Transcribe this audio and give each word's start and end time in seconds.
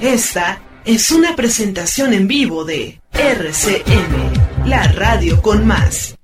Esta 0.00 0.60
es 0.84 1.10
una 1.10 1.34
presentación 1.34 2.12
en 2.12 2.28
vivo 2.28 2.64
de 2.64 3.00
RCM, 3.12 4.68
la 4.68 4.84
radio 4.92 5.42
con 5.42 5.66
más. 5.66 6.16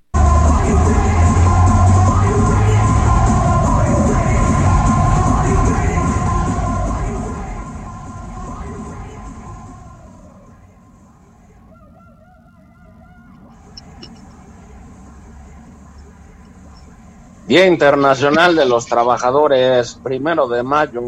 Día 17.48 17.66
Internacional 17.66 18.54
de 18.54 18.66
los 18.66 18.86
Trabajadores, 18.86 19.98
primero 20.00 20.46
de 20.46 20.62
mayo. 20.62 21.02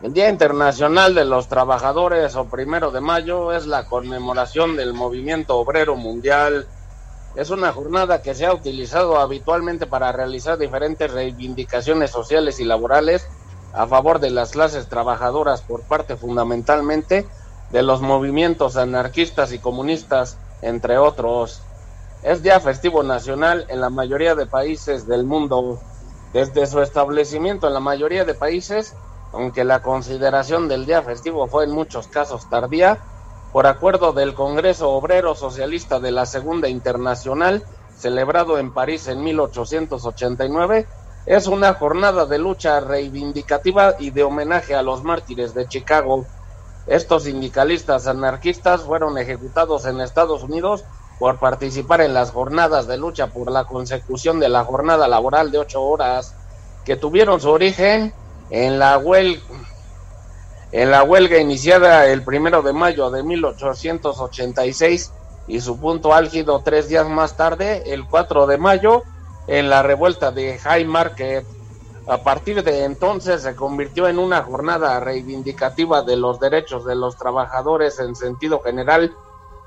El 0.00 0.12
Día 0.12 0.28
Internacional 0.28 1.12
de 1.16 1.24
los 1.24 1.48
Trabajadores 1.48 2.36
o 2.36 2.44
primero 2.44 2.92
de 2.92 3.00
mayo 3.00 3.52
es 3.52 3.66
la 3.66 3.86
conmemoración 3.86 4.76
del 4.76 4.94
movimiento 4.94 5.56
obrero 5.56 5.96
mundial. 5.96 6.68
Es 7.34 7.50
una 7.50 7.72
jornada 7.72 8.22
que 8.22 8.36
se 8.36 8.46
ha 8.46 8.54
utilizado 8.54 9.18
habitualmente 9.18 9.88
para 9.88 10.12
realizar 10.12 10.56
diferentes 10.56 11.10
reivindicaciones 11.10 12.12
sociales 12.12 12.60
y 12.60 12.64
laborales 12.64 13.26
a 13.72 13.88
favor 13.88 14.20
de 14.20 14.30
las 14.30 14.52
clases 14.52 14.88
trabajadoras 14.88 15.62
por 15.62 15.82
parte 15.82 16.16
fundamentalmente 16.16 17.26
de 17.70 17.82
los 17.82 18.00
movimientos 18.00 18.76
anarquistas 18.76 19.52
y 19.52 19.58
comunistas, 19.58 20.38
entre 20.62 20.96
otros. 20.98 21.62
Es 22.22 22.44
día 22.44 22.60
festivo 22.60 23.02
nacional 23.02 23.66
en 23.68 23.80
la 23.80 23.90
mayoría 23.90 24.36
de 24.36 24.46
países 24.46 25.08
del 25.08 25.24
mundo. 25.24 25.80
Desde 26.32 26.68
su 26.68 26.82
establecimiento 26.82 27.66
en 27.66 27.74
la 27.74 27.80
mayoría 27.80 28.24
de 28.24 28.34
países, 28.34 28.94
aunque 29.32 29.64
la 29.64 29.82
consideración 29.82 30.68
del 30.68 30.86
día 30.86 31.02
festivo 31.02 31.46
fue 31.46 31.64
en 31.64 31.70
muchos 31.70 32.08
casos 32.08 32.48
tardía, 32.48 32.98
por 33.52 33.66
acuerdo 33.66 34.12
del 34.12 34.34
Congreso 34.34 34.90
Obrero 34.90 35.34
Socialista 35.34 36.00
de 36.00 36.12
la 36.12 36.26
Segunda 36.26 36.68
Internacional, 36.68 37.64
celebrado 37.96 38.58
en 38.58 38.72
París 38.72 39.08
en 39.08 39.22
1889, 39.22 40.86
es 41.26 41.46
una 41.46 41.74
jornada 41.74 42.26
de 42.26 42.38
lucha 42.38 42.80
reivindicativa 42.80 43.96
y 43.98 44.10
de 44.10 44.22
homenaje 44.22 44.74
a 44.74 44.82
los 44.82 45.02
mártires 45.02 45.54
de 45.54 45.66
Chicago. 45.66 46.24
Estos 46.86 47.24
sindicalistas 47.24 48.06
anarquistas 48.06 48.82
fueron 48.82 49.18
ejecutados 49.18 49.84
en 49.84 50.00
Estados 50.00 50.42
Unidos 50.42 50.84
por 51.18 51.38
participar 51.38 52.00
en 52.00 52.14
las 52.14 52.30
jornadas 52.30 52.86
de 52.86 52.96
lucha 52.96 53.26
por 53.26 53.50
la 53.50 53.64
consecución 53.64 54.40
de 54.40 54.48
la 54.48 54.64
jornada 54.64 55.08
laboral 55.08 55.50
de 55.50 55.58
ocho 55.58 55.82
horas 55.82 56.34
que 56.84 56.96
tuvieron 56.96 57.40
su 57.40 57.50
origen 57.50 58.14
en 58.50 58.78
la 58.78 58.98
huelga 58.98 59.40
en 60.70 60.90
la 60.90 61.02
huelga 61.02 61.38
iniciada 61.38 62.06
el 62.06 62.22
primero 62.22 62.60
de 62.60 62.74
mayo 62.74 63.10
de 63.10 63.22
1886 63.22 65.12
y 65.46 65.60
su 65.60 65.80
punto 65.80 66.12
álgido 66.12 66.60
tres 66.62 66.90
días 66.90 67.08
más 67.08 67.38
tarde, 67.38 67.84
el 67.86 68.04
4 68.06 68.46
de 68.46 68.58
mayo, 68.58 69.02
en 69.46 69.70
la 69.70 69.82
revuelta 69.82 70.30
de 70.30 70.58
High 70.58 70.84
Market. 70.84 71.46
A 72.06 72.18
partir 72.18 72.62
de 72.62 72.84
entonces 72.84 73.42
se 73.42 73.56
convirtió 73.56 74.08
en 74.08 74.18
una 74.18 74.42
jornada 74.42 75.00
reivindicativa 75.00 76.02
de 76.02 76.16
los 76.16 76.38
derechos 76.38 76.84
de 76.84 76.94
los 76.94 77.16
trabajadores 77.16 77.98
en 77.98 78.14
sentido 78.14 78.60
general 78.60 79.14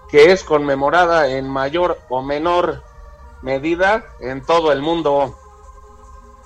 que 0.09 0.31
es 0.31 0.44
conmemorada 0.44 1.29
en 1.29 1.50
mayor 1.50 1.97
o 2.09 2.22
menor 2.22 2.84
medida 3.41 4.03
en 4.19 4.45
todo 4.45 4.72
el 4.72 4.81
mundo. 4.81 5.35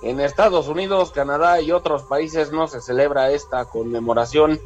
En 0.01 0.19
Estados 0.19 0.67
Unidos, 0.67 1.11
Canadá 1.11 1.61
y 1.61 1.71
otros 1.71 2.03
países 2.03 2.51
no 2.51 2.67
se 2.67 2.81
celebra 2.81 3.31
esta 3.31 3.65
conmemoración. 3.65 4.59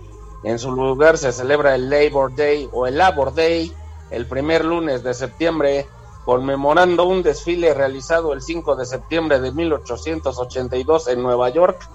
En 0.43 0.59
su 0.59 0.71
lugar 0.71 1.17
se 1.17 1.31
celebra 1.31 1.75
el 1.75 1.89
Labor 1.89 2.35
Day 2.35 2.69
o 2.71 2.87
el 2.87 2.97
Labor 2.97 3.33
Day 3.33 3.73
el 4.09 4.25
primer 4.25 4.65
lunes 4.65 5.03
de 5.03 5.13
septiembre, 5.13 5.87
conmemorando 6.25 7.05
un 7.05 7.21
desfile 7.21 7.73
realizado 7.73 8.33
el 8.33 8.41
5 8.41 8.75
de 8.75 8.85
septiembre 8.85 9.39
de 9.39 9.51
1882 9.51 11.07
en 11.09 11.21
Nueva 11.21 11.49
York 11.49 11.87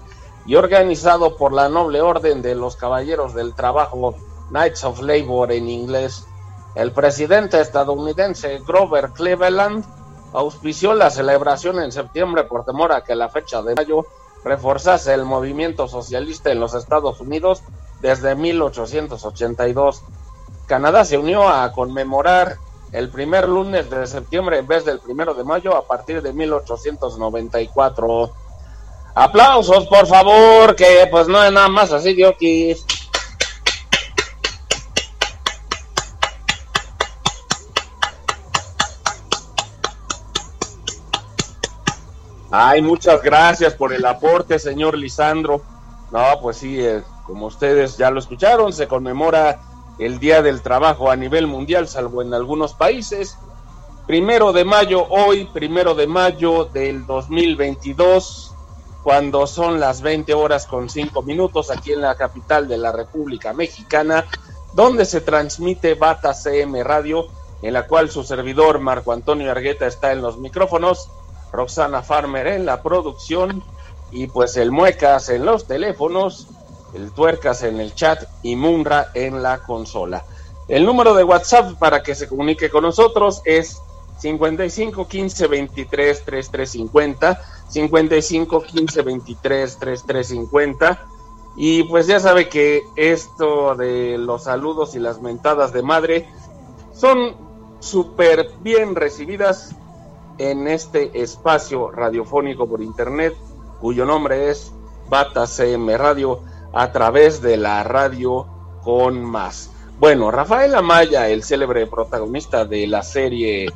y 0.45 0.55
organizado 0.55 1.35
por 1.35 1.53
la 1.53 1.69
Noble 1.69 2.01
Orden 2.01 2.41
de 2.41 2.55
los 2.55 2.75
Caballeros 2.75 3.33
del 3.33 3.53
Trabajo, 3.53 4.15
Knights 4.49 4.83
of 4.83 5.01
Labor 5.01 5.51
en 5.51 5.69
inglés. 5.69 6.25
El 6.75 6.91
presidente 6.91 7.59
estadounidense 7.59 8.59
Grover 8.65 9.11
Cleveland 9.11 9.85
auspició 10.37 10.93
la 10.93 11.09
celebración 11.09 11.81
en 11.81 11.91
septiembre 11.91 12.43
por 12.43 12.65
temor 12.65 12.91
a 12.91 13.03
que 13.03 13.15
la 13.15 13.29
fecha 13.29 13.61
de 13.61 13.75
mayo 13.75 14.05
reforzase 14.43 15.13
el 15.13 15.25
movimiento 15.25 15.87
socialista 15.87 16.51
en 16.51 16.59
los 16.59 16.73
Estados 16.73 17.19
Unidos 17.19 17.61
desde 18.01 18.35
1882. 18.35 20.01
Canadá 20.67 21.05
se 21.05 21.17
unió 21.17 21.47
a 21.47 21.71
conmemorar 21.71 22.57
el 22.91 23.09
primer 23.09 23.49
lunes 23.49 23.89
de 23.89 24.07
septiembre 24.07 24.59
en 24.59 24.67
vez 24.67 24.85
del 24.85 24.99
primero 24.99 25.33
de 25.33 25.43
mayo 25.43 25.75
a 25.75 25.87
partir 25.87 26.21
de 26.21 26.31
1894. 26.31 28.31
Aplausos, 29.15 29.87
por 29.87 30.07
favor, 30.07 30.75
que 30.75 31.07
pues 31.09 31.27
no 31.27 31.43
es 31.43 31.51
nada 31.51 31.69
más 31.69 31.91
así, 31.91 32.13
Diokis. 32.13 32.85
Ay, 42.57 42.81
muchas 42.81 43.21
gracias 43.21 43.73
por 43.73 43.91
el 43.91 44.05
aporte, 44.05 44.59
señor 44.59 44.97
Lisandro. 44.97 45.61
No, 46.09 46.23
pues 46.41 46.55
sí, 46.55 46.79
eh, 46.79 47.03
como 47.25 47.47
ustedes 47.47 47.97
ya 47.97 48.09
lo 48.09 48.17
escucharon, 48.17 48.71
se 48.71 48.87
conmemora 48.87 49.59
el 49.99 50.19
Día 50.19 50.41
del 50.41 50.61
Trabajo 50.61 51.11
a 51.11 51.17
nivel 51.17 51.47
mundial, 51.47 51.89
salvo 51.89 52.21
en 52.21 52.33
algunos 52.33 52.73
países. 52.73 53.37
Primero 54.07 54.53
de 54.53 54.63
mayo, 54.63 55.05
hoy, 55.09 55.49
primero 55.51 55.95
de 55.95 56.07
mayo 56.07 56.63
del 56.63 57.05
2022, 57.05 58.55
cuando 59.03 59.47
son 59.47 59.81
las 59.81 60.01
20 60.01 60.33
horas 60.33 60.65
con 60.65 60.89
5 60.89 61.23
minutos 61.23 61.69
aquí 61.69 61.91
en 61.91 61.99
la 61.99 62.15
capital 62.15 62.69
de 62.69 62.77
la 62.77 62.93
República 62.93 63.51
Mexicana, 63.51 64.23
donde 64.71 65.03
se 65.03 65.19
transmite 65.19 65.95
Bata 65.95 66.33
CM 66.33 66.81
Radio, 66.85 67.27
en 67.61 67.73
la 67.73 67.85
cual 67.85 68.09
su 68.09 68.23
servidor 68.23 68.79
Marco 68.79 69.11
Antonio 69.11 69.51
Argueta 69.51 69.87
está 69.87 70.13
en 70.13 70.21
los 70.21 70.37
micrófonos 70.37 71.09
Roxana 71.55 72.01
Farmer 72.01 72.47
en 72.47 72.65
la 72.65 72.81
producción 72.81 73.63
y 74.11 74.27
pues 74.27 74.57
el 74.57 74.71
Muecas 74.71 75.29
en 75.29 75.45
los 75.45 75.65
teléfonos, 75.65 76.47
el 76.93 77.11
Tuercas 77.11 77.63
en 77.63 77.79
el 77.79 77.93
chat 77.95 78.23
y 78.43 78.55
Munra 78.55 79.11
en 79.13 79.41
la 79.41 79.59
consola. 79.59 80.23
El 80.67 80.85
número 80.85 81.13
de 81.13 81.23
WhatsApp 81.23 81.77
para 81.77 82.01
que 82.01 82.15
se 82.15 82.27
comunique 82.27 82.69
con 82.69 82.83
nosotros 82.83 83.41
es 83.45 83.81
55 84.17 85.07
15 85.07 85.47
23 85.47 86.25
33 86.25 86.69
50 86.69 87.41
55 87.69 88.61
15 88.63 89.01
23 89.01 89.77
33 89.77 90.27
50 90.27 91.05
y 91.57 91.83
pues 91.83 92.07
ya 92.07 92.19
sabe 92.19 92.49
que 92.49 92.83
esto 92.95 93.75
de 93.75 94.17
los 94.17 94.43
saludos 94.43 94.95
y 94.95 94.99
las 94.99 95.21
mentadas 95.21 95.71
de 95.73 95.83
madre 95.83 96.29
son 96.93 97.35
súper 97.79 98.49
bien 98.61 98.95
recibidas 98.95 99.75
en 100.37 100.67
este 100.67 101.21
espacio 101.21 101.91
radiofónico 101.91 102.67
por 102.67 102.81
internet, 102.81 103.35
cuyo 103.79 104.05
nombre 104.05 104.49
es 104.49 104.71
Bata 105.09 105.47
CM 105.47 105.97
Radio, 105.97 106.41
a 106.73 106.91
través 106.91 107.41
de 107.41 107.57
la 107.57 107.83
radio 107.83 108.45
con 108.83 109.23
más. 109.23 109.71
Bueno, 109.99 110.29
Rafael 110.29 110.75
Amaya, 110.75 111.29
el 111.29 111.43
célebre 111.43 111.87
protagonista 111.87 112.65
de 112.65 112.85
la 112.85 113.01
serie 113.01 113.71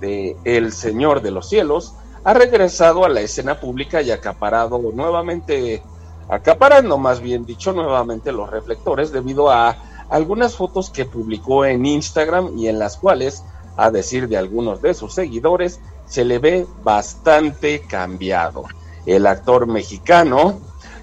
de 0.00 0.36
El 0.44 0.72
Señor 0.72 1.22
de 1.22 1.30
los 1.30 1.48
Cielos, 1.48 1.94
ha 2.24 2.34
regresado 2.34 3.04
a 3.04 3.08
la 3.08 3.20
escena 3.20 3.58
pública 3.58 4.02
y 4.02 4.10
acaparado 4.10 4.78
nuevamente, 4.94 5.82
acaparando 6.28 6.98
más 6.98 7.20
bien 7.20 7.46
dicho 7.46 7.72
nuevamente 7.72 8.32
los 8.32 8.50
reflectores 8.50 9.12
debido 9.12 9.50
a 9.50 9.76
algunas 10.10 10.56
fotos 10.56 10.90
que 10.90 11.06
publicó 11.06 11.64
en 11.64 11.86
Instagram 11.86 12.58
y 12.58 12.68
en 12.68 12.78
las 12.78 12.98
cuales, 12.98 13.42
a 13.76 13.90
decir 13.90 14.28
de 14.28 14.36
algunos 14.36 14.82
de 14.82 14.92
sus 14.92 15.14
seguidores, 15.14 15.80
se 16.12 16.26
le 16.26 16.38
ve 16.38 16.66
bastante 16.82 17.80
cambiado. 17.80 18.64
El 19.06 19.26
actor 19.26 19.66
mexicano, 19.66 20.60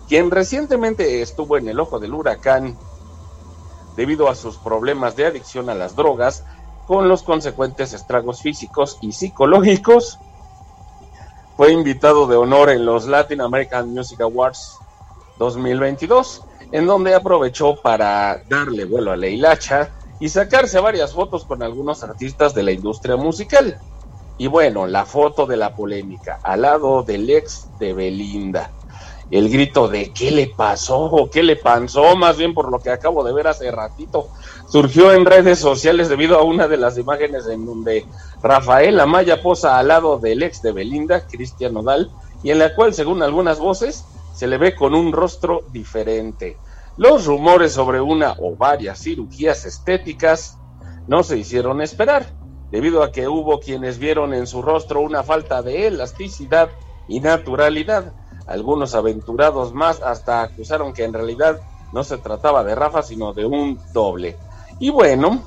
quien 0.08 0.30
recientemente 0.30 1.24
estuvo 1.24 1.58
en 1.58 1.68
el 1.68 1.80
ojo 1.80 2.00
del 2.00 2.14
huracán 2.14 2.78
debido 3.96 4.30
a 4.30 4.36
sus 4.36 4.58
problemas 4.58 5.16
de 5.16 5.26
adicción 5.26 5.68
a 5.72 5.74
las 5.74 5.96
drogas, 5.96 6.44
con 6.86 7.10
los 7.10 7.24
consecuentes 7.24 7.94
estragos 7.94 8.44
físicos 8.44 9.00
y 9.02 9.12
psicológicos. 9.12 10.20
Fue 11.58 11.72
invitado 11.72 12.28
de 12.28 12.36
honor 12.36 12.70
en 12.70 12.86
los 12.86 13.08
Latin 13.08 13.42
American 13.42 13.92
Music 13.92 14.22
Awards 14.22 14.78
2022, 15.40 16.44
en 16.72 16.86
donde 16.86 17.16
aprovechó 17.16 17.76
para 17.82 18.44
darle 18.48 18.86
vuelo 18.86 19.12
a 19.12 19.18
la 19.18 19.26
hilacha 19.26 19.90
y 20.20 20.30
sacarse 20.30 20.80
varias 20.80 21.14
fotos 21.14 21.46
con 21.46 21.64
algunos 21.64 22.04
artistas 22.04 22.54
de 22.54 22.62
la 22.62 22.72
industria 22.72 23.16
musical. 23.16 23.80
Y 24.40 24.48
bueno, 24.48 24.88
la 24.88 25.06
foto 25.06 25.46
de 25.46 25.58
la 25.58 25.76
polémica, 25.76 26.40
al 26.44 26.62
lado 26.62 27.04
del 27.04 27.30
ex 27.30 27.68
de 27.78 27.94
Belinda. 27.94 28.72
El 29.30 29.50
grito 29.50 29.90
de 29.90 30.14
¿qué 30.14 30.32
le 30.32 30.48
pasó? 30.48 31.30
¿Qué 31.30 31.44
le 31.44 31.58
pasó? 31.58 32.16
Más 32.16 32.38
bien 32.38 32.54
por 32.54 32.72
lo 32.72 32.80
que 32.80 32.90
acabo 32.90 33.24
de 33.26 33.34
ver 33.34 33.48
hace 33.48 33.70
ratito. 33.70 34.30
Surgió 34.70 35.12
en 35.14 35.26
redes 35.26 35.60
sociales 35.60 36.08
debido 36.08 36.40
a 36.40 36.44
una 36.44 36.70
de 36.70 36.78
las 36.78 36.98
imágenes 36.98 37.48
en 37.48 37.66
donde 37.66 38.06
Rafael 38.42 38.98
Amaya 39.02 39.42
posa 39.42 39.78
al 39.78 39.90
lado 39.90 40.20
del 40.20 40.42
ex 40.42 40.62
de 40.62 40.72
Belinda, 40.72 41.28
Cristian 41.28 41.74
Nodal, 41.74 42.10
y 42.42 42.52
en 42.52 42.60
la 42.60 42.74
cual, 42.74 42.94
según 42.94 43.22
algunas 43.22 43.60
voces, 43.60 44.06
se 44.34 44.48
le 44.48 44.58
ve 44.58 44.74
con 44.74 44.96
un 44.96 45.12
rostro 45.12 45.66
diferente. 45.74 46.56
Los 46.96 47.26
rumores 47.26 47.74
sobre 47.74 48.00
una 48.00 48.36
o 48.40 48.56
varias 48.56 49.00
cirugías 49.00 49.66
estéticas 49.66 50.58
no 51.08 51.24
se 51.24 51.38
hicieron 51.38 51.82
esperar, 51.82 52.39
debido 52.72 53.04
a 53.04 53.12
que 53.12 53.28
hubo 53.28 53.60
quienes 53.60 54.00
vieron 54.00 54.34
en 54.34 54.48
su 54.48 54.62
rostro 54.62 55.02
una 55.02 55.24
falta 55.24 55.62
de 55.62 55.88
elasticidad 55.88 56.70
y 57.08 57.20
naturalidad. 57.20 58.14
Algunos 58.48 58.96
aventurados 58.96 59.74
más 59.74 60.02
hasta 60.02 60.42
acusaron 60.42 60.94
que 60.94 61.04
en 61.04 61.14
realidad 61.14 61.60
no 61.94 62.04
se 62.04 62.18
trataba 62.18 62.64
de 62.64 62.76
Rafa, 62.76 63.04
sino 63.04 63.34
de 63.34 63.46
un 63.46 63.80
doble. 63.94 64.38
Y 64.80 64.90
bueno, 64.90 65.44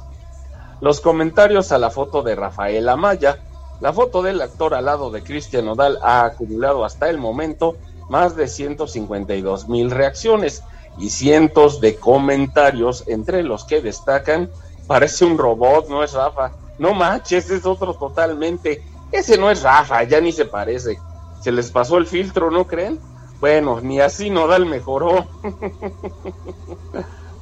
los 0.81 1.01
comentarios 1.01 1.73
a 1.73 1.79
la 1.79 1.91
foto 1.91 2.23
de 2.23 2.35
Rafael 2.35 2.89
Amaya. 2.89 3.39
La 3.81 3.93
foto 3.93 4.23
del 4.23 4.41
actor 4.41 4.75
al 4.75 4.85
lado 4.85 5.11
de 5.11 5.23
Cristian 5.23 5.65
Nodal 5.65 5.99
ha 6.03 6.25
acumulado 6.25 6.85
hasta 6.85 7.11
el 7.11 7.19
momento 7.19 7.77
más 8.09 8.37
de 8.37 8.47
152 8.47 9.69
mil 9.69 9.91
reacciones 9.91 10.63
y 10.99 11.11
cientos 11.11 11.81
de 11.81 11.97
comentarios, 11.97 13.05
entre 13.07 13.43
los 13.43 13.65
que 13.65 13.81
destacan, 13.81 14.51
parece 14.87 15.25
un 15.25 15.39
robot, 15.39 15.89
no 15.89 16.05
es 16.05 16.13
Rafa. 16.13 16.53
No 16.83 16.95
manches, 16.95 17.49
es 17.49 17.65
otro 17.65 17.95
totalmente. 17.95 18.85
Ese 19.13 19.39
no 19.39 19.53
es 19.53 19.63
Rafa, 19.63 20.03
ya 20.03 20.21
ni 20.21 20.33
se 20.33 20.47
parece. 20.47 20.99
Se 21.41 21.53
les 21.53 21.71
pasó 21.71 21.97
el 21.97 22.09
filtro, 22.09 22.51
¿no 22.51 22.67
creen? 22.67 22.99
Bueno, 23.39 23.81
ni 23.81 24.01
así 24.01 24.31
Nodal 24.31 24.67
mejoró. 24.67 25.25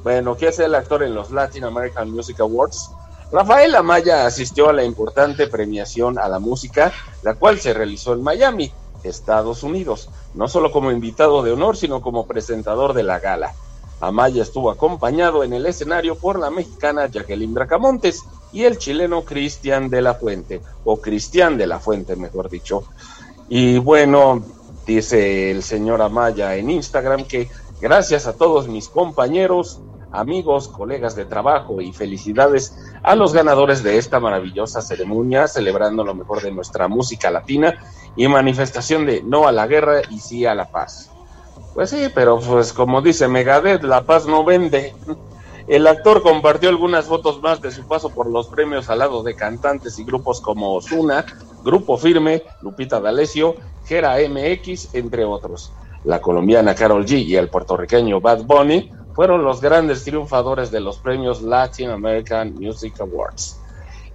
bueno, 0.05 0.37
¿qué 0.37 0.49
hace 0.49 0.67
el 0.67 0.75
actor 0.75 1.05
en 1.05 1.15
los 1.15 1.31
Latin 1.31 1.65
American 1.65 2.11
Music 2.11 2.39
Awards? 2.41 2.91
Rafael 3.33 3.75
Amaya 3.77 4.27
asistió 4.27 4.69
a 4.69 4.75
la 4.75 4.85
importante 4.85 5.47
premiación 5.47 6.19
a 6.19 6.29
la 6.29 6.39
música, 6.39 6.93
la 7.23 7.33
cual 7.33 7.61
se 7.61 7.73
realizó 7.73 8.13
en 8.13 8.23
Miami. 8.23 8.71
Estados 9.05 9.63
Unidos, 9.63 10.11
no 10.35 10.49
solo 10.49 10.71
como 10.71 10.91
invitado 10.91 11.43
de 11.43 11.53
honor, 11.53 11.79
sino 11.79 12.03
como 12.03 12.27
presentador 12.27 12.93
de 12.93 13.05
la 13.05 13.21
gala. 13.21 13.55
Amaya 14.01 14.43
estuvo 14.43 14.71
acompañado 14.71 15.45
en 15.45 15.53
el 15.53 15.67
escenario 15.67 16.17
por 16.17 16.39
la 16.39 16.51
mexicana 16.51 17.07
Jacqueline 17.07 17.53
Bracamontes 17.53 18.25
y 18.53 18.65
el 18.65 18.79
chileno 18.79 19.23
Cristian 19.25 19.91
de 19.91 20.03
la 20.03 20.15
Fuente, 20.15 20.61
o 20.85 21.01
Cristian 21.01 21.59
de 21.59 21.67
la 21.67 21.79
Fuente, 21.79 22.17
mejor 22.17 22.49
dicho. 22.49 22.85
Y 23.49 23.79
bueno, 23.79 24.43
dice 24.87 25.51
el 25.51 25.63
señor 25.63 26.03
Amaya 26.03 26.57
en 26.57 26.71
Instagram 26.71 27.25
que 27.25 27.49
gracias 27.81 28.27
a 28.27 28.37
todos 28.37 28.69
mis 28.69 28.89
compañeros, 28.89 29.81
amigos, 30.13 30.69
colegas 30.69 31.15
de 31.15 31.25
trabajo 31.25 31.81
y 31.81 31.93
felicidades 31.93 32.77
a 33.03 33.15
los 33.15 33.33
ganadores 33.33 33.83
de 33.83 33.99
esta 33.99 34.19
maravillosa 34.19 34.83
ceremonia, 34.83 35.47
celebrando 35.47 36.05
lo 36.05 36.15
mejor 36.15 36.43
de 36.43 36.53
nuestra 36.53 36.89
música 36.89 37.31
latina 37.31 37.79
y 38.17 38.27
manifestación 38.29 39.07
de 39.07 39.23
no 39.23 39.47
a 39.47 39.53
la 39.53 39.67
guerra 39.67 40.03
y 40.11 40.19
sí 40.19 40.47
a 40.47 40.55
la 40.55 40.71
paz. 40.71 41.11
Pues 41.75 41.91
sí, 41.91 42.09
pero 42.15 42.39
pues 42.41 42.73
como 42.73 43.01
dice 43.01 43.29
Megadeth, 43.29 43.83
la 43.83 44.03
paz 44.03 44.27
no 44.27 44.45
vende. 44.45 44.95
El 45.69 45.87
actor 45.87 46.23
compartió 46.23 46.69
algunas 46.69 47.07
fotos 47.07 47.41
más 47.41 47.61
de 47.61 47.71
su 47.71 47.87
paso 47.87 48.11
por 48.11 48.29
los 48.29 48.49
premios 48.49 48.91
al 48.91 48.99
lado 48.99 49.23
de 49.23 49.37
cantantes 49.37 49.99
y 49.99 50.05
grupos 50.05 50.41
como 50.41 50.75
Osuna, 50.75 51.25
Grupo 51.63 51.97
Firme, 51.97 52.43
Lupita 52.63 53.01
D'Alessio, 53.01 53.55
Gera 53.87 54.17
MX, 54.17 54.95
entre 54.95 55.25
otros. 55.25 55.73
La 56.05 56.21
colombiana 56.21 56.75
Carol 56.75 57.05
G 57.05 57.25
y 57.25 57.37
el 57.37 57.49
puertorriqueño 57.49 58.21
Bad 58.21 58.45
Bunny 58.45 58.91
fueron 59.15 59.45
los 59.45 59.61
grandes 59.61 60.03
triunfadores 60.03 60.71
de 60.71 60.81
los 60.81 60.99
premios 60.99 61.43
Latin 61.43 61.91
American 61.91 62.55
Music 62.55 63.01
Awards. 63.01 63.61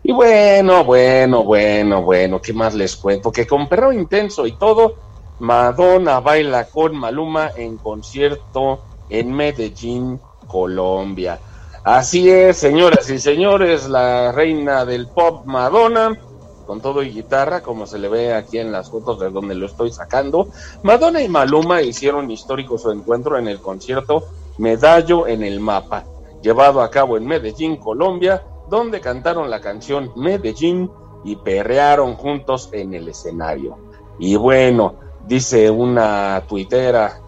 Y 0.04 0.12
bueno, 0.12 0.84
bueno, 0.84 1.44
bueno, 1.44 2.02
bueno, 2.02 2.42
¿qué 2.42 2.54
más 2.54 2.76
les 2.76 2.96
cuento? 2.96 3.32
Que 3.32 3.48
con 3.48 3.68
Perro 3.68 3.92
Intenso 3.92 4.46
y 4.46 4.52
todo, 4.54 4.96
Madonna 5.40 6.20
baila 6.22 6.66
con 6.66 6.96
Maluma 6.96 7.52
en 7.56 7.78
concierto 7.78 8.80
en 9.10 9.34
Medellín, 9.34 10.20
Colombia. 10.48 11.40
Así 11.84 12.30
es, 12.30 12.58
señoras 12.58 13.10
y 13.10 13.20
señores, 13.20 13.88
la 13.90 14.32
reina 14.32 14.86
del 14.86 15.08
pop 15.08 15.46
Madonna, 15.46 16.18
con 16.66 16.82
todo 16.82 17.04
y 17.04 17.12
guitarra, 17.12 17.62
como 17.62 17.86
se 17.86 18.00
le 18.00 18.08
ve 18.08 18.34
aquí 18.34 18.58
en 18.58 18.72
las 18.72 18.90
fotos 18.90 19.20
de 19.20 19.30
donde 19.30 19.56
lo 19.56 19.68
estoy 19.68 19.92
sacando. 19.92 20.48
Madonna 20.84 21.22
y 21.22 21.28
Maluma 21.28 21.82
hicieron 21.82 22.32
histórico 22.32 22.78
su 22.78 22.90
encuentro 22.92 23.38
en 23.38 23.48
el 23.48 23.60
concierto 23.60 24.24
Medallo 24.58 25.28
en 25.28 25.44
el 25.44 25.60
Mapa, 25.60 26.06
llevado 26.42 26.82
a 26.82 26.90
cabo 26.90 27.18
en 27.18 27.28
Medellín, 27.28 27.76
Colombia, 27.76 28.42
donde 28.70 29.02
cantaron 29.02 29.50
la 29.50 29.60
canción 29.60 30.12
Medellín 30.16 30.90
y 31.24 31.36
perrearon 31.36 32.16
juntos 32.16 32.70
en 32.72 32.94
el 32.94 33.10
escenario. 33.10 33.78
Y 34.18 34.38
bueno, 34.38 34.96
dice 35.28 35.70
una 35.70 36.44
tuitera, 36.48 37.20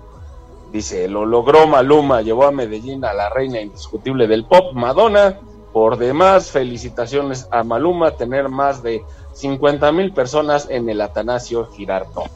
dice, 0.72 1.08
lo 1.08 1.26
logró 1.26 1.68
Maluma, 1.68 2.22
llevó 2.22 2.46
a 2.46 2.52
Medellín 2.52 3.06
a 3.06 3.14
la 3.14 3.30
reina 3.30 3.62
indiscutible 3.62 4.28
del 4.28 4.46
pop, 4.46 4.74
Madonna. 4.74 5.40
Por 5.74 5.98
demás, 5.98 6.50
felicitaciones 6.50 7.48
a 7.52 7.64
Maluma, 7.64 8.12
tener 8.12 8.50
más 8.50 8.82
de 8.82 9.04
50 9.34 9.92
mil 9.92 10.12
personas 10.14 10.68
en 10.70 10.90
el 10.90 11.02
Atanasio 11.02 11.68
Girardot 11.68 12.32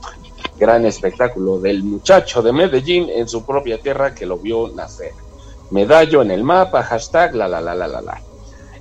gran 0.62 0.86
espectáculo 0.86 1.60
del 1.60 1.84
muchacho 1.84 2.44
de 2.44 2.54
Medellín 2.54 3.10
en 3.10 3.28
su 3.28 3.44
propia 3.44 3.80
tierra 3.80 4.14
que 4.14 4.28
lo 4.28 4.38
vio 4.38 4.70
nacer. 4.70 5.12
Medallo 5.72 6.22
en 6.22 6.30
el 6.30 6.44
mapa, 6.44 6.84
hashtag 6.84 7.34
la 7.34 7.48
la 7.48 7.60
la 7.60 7.74
la 7.74 7.88
la 7.88 8.02
la. 8.02 8.22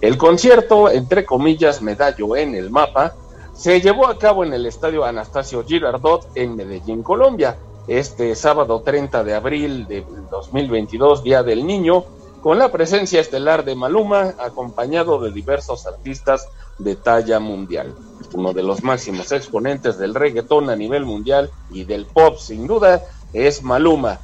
El 0.02 0.18
concierto, 0.18 0.90
entre 0.90 1.24
comillas, 1.24 1.80
medallo 1.80 2.36
en 2.36 2.54
el 2.54 2.70
mapa, 2.70 3.14
se 3.60 3.78
llevó 3.82 4.06
a 4.06 4.16
cabo 4.16 4.42
en 4.42 4.54
el 4.54 4.64
estadio 4.64 5.04
Anastasio 5.04 5.62
Girardot 5.62 6.28
en 6.34 6.56
Medellín, 6.56 7.02
Colombia, 7.02 7.58
este 7.88 8.34
sábado 8.34 8.80
30 8.80 9.22
de 9.22 9.34
abril 9.34 9.86
de 9.86 10.02
2022, 10.30 11.22
Día 11.22 11.42
del 11.42 11.66
Niño, 11.66 12.06
con 12.40 12.58
la 12.58 12.72
presencia 12.72 13.20
estelar 13.20 13.66
de 13.66 13.74
Maluma, 13.74 14.32
acompañado 14.38 15.20
de 15.20 15.30
diversos 15.30 15.86
artistas 15.86 16.48
de 16.78 16.96
talla 16.96 17.38
mundial. 17.38 17.94
Uno 18.32 18.54
de 18.54 18.62
los 18.62 18.82
máximos 18.82 19.30
exponentes 19.30 19.98
del 19.98 20.14
reggaetón 20.14 20.70
a 20.70 20.76
nivel 20.76 21.04
mundial 21.04 21.50
y 21.70 21.84
del 21.84 22.06
pop, 22.06 22.38
sin 22.38 22.66
duda, 22.66 23.02
es 23.34 23.62
Maluma. 23.62 24.20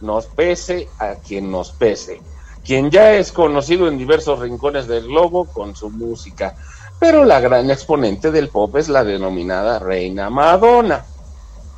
Nos 0.00 0.26
pese 0.26 0.88
a 0.98 1.14
quien 1.14 1.52
nos 1.52 1.70
pese, 1.70 2.20
quien 2.64 2.90
ya 2.90 3.14
es 3.14 3.30
conocido 3.30 3.86
en 3.86 3.96
diversos 3.96 4.40
rincones 4.40 4.88
del 4.88 5.06
globo 5.06 5.44
con 5.44 5.76
su 5.76 5.88
música, 5.88 6.56
pero 7.02 7.24
la 7.24 7.40
gran 7.40 7.68
exponente 7.68 8.30
del 8.30 8.48
pop 8.48 8.76
es 8.76 8.88
la 8.88 9.02
denominada 9.02 9.80
Reina 9.80 10.30
Madonna. 10.30 11.04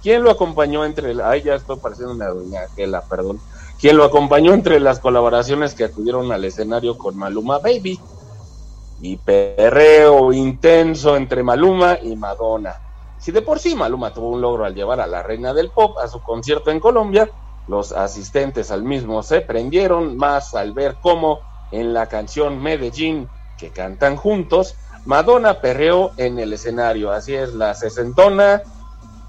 ¿Quién 0.02 0.22
lo 0.22 0.30
acompañó 0.30 0.84
entre 0.84 1.14
ya 1.14 1.58
una 2.06 3.00
perdón, 3.08 3.40
quien 3.80 3.96
lo 3.96 4.04
acompañó 4.04 4.52
entre 4.52 4.78
las 4.80 4.98
colaboraciones 5.00 5.72
que 5.72 5.84
acudieron 5.84 6.30
al 6.30 6.44
escenario 6.44 6.98
con 6.98 7.16
Maluma 7.16 7.58
Baby, 7.58 7.98
y 9.00 9.16
perreo 9.16 10.30
intenso 10.34 11.16
entre 11.16 11.42
Maluma 11.42 11.98
y 12.02 12.14
Madonna. 12.16 12.74
Si 13.18 13.32
de 13.32 13.40
por 13.40 13.58
sí 13.58 13.74
Maluma 13.74 14.12
tuvo 14.12 14.28
un 14.28 14.42
logro 14.42 14.66
al 14.66 14.74
llevar 14.74 15.00
a 15.00 15.06
la 15.06 15.22
reina 15.22 15.54
del 15.54 15.70
pop 15.70 15.96
a 16.00 16.06
su 16.06 16.20
concierto 16.20 16.70
en 16.70 16.80
Colombia, 16.80 17.30
los 17.66 17.92
asistentes 17.92 18.70
al 18.70 18.82
mismo 18.82 19.22
se 19.22 19.40
prendieron 19.40 20.18
más 20.18 20.54
al 20.54 20.74
ver 20.74 20.96
cómo 21.00 21.40
en 21.72 21.94
la 21.94 22.08
canción 22.08 22.62
Medellín 22.62 23.26
que 23.56 23.70
cantan 23.70 24.16
juntos, 24.16 24.76
Madonna 25.04 25.60
perreó 25.60 26.12
en 26.16 26.38
el 26.38 26.52
escenario, 26.52 27.10
así 27.10 27.34
es, 27.34 27.52
la 27.54 27.74
sesentona 27.74 28.62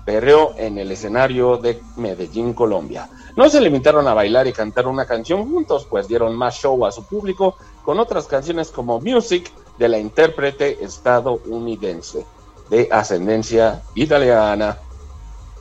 perreó 0.05 0.53
en 0.57 0.77
el 0.77 0.91
escenario 0.91 1.57
de 1.57 1.81
Medellín, 1.97 2.53
Colombia. 2.53 3.09
No 3.35 3.49
se 3.49 3.59
limitaron 3.59 4.07
a 4.07 4.13
bailar 4.13 4.47
y 4.47 4.53
cantar 4.53 4.87
una 4.87 5.05
canción 5.05 5.49
juntos, 5.49 5.85
pues 5.89 6.07
dieron 6.07 6.35
más 6.35 6.55
show 6.55 6.85
a 6.85 6.91
su 6.91 7.03
público 7.03 7.57
con 7.83 7.99
otras 7.99 8.27
canciones 8.27 8.69
como 8.69 9.01
Music 9.01 9.51
de 9.77 9.89
la 9.89 9.97
intérprete 9.97 10.83
estadounidense 10.83 12.25
de 12.69 12.87
ascendencia 12.91 13.83
italiana, 13.95 14.77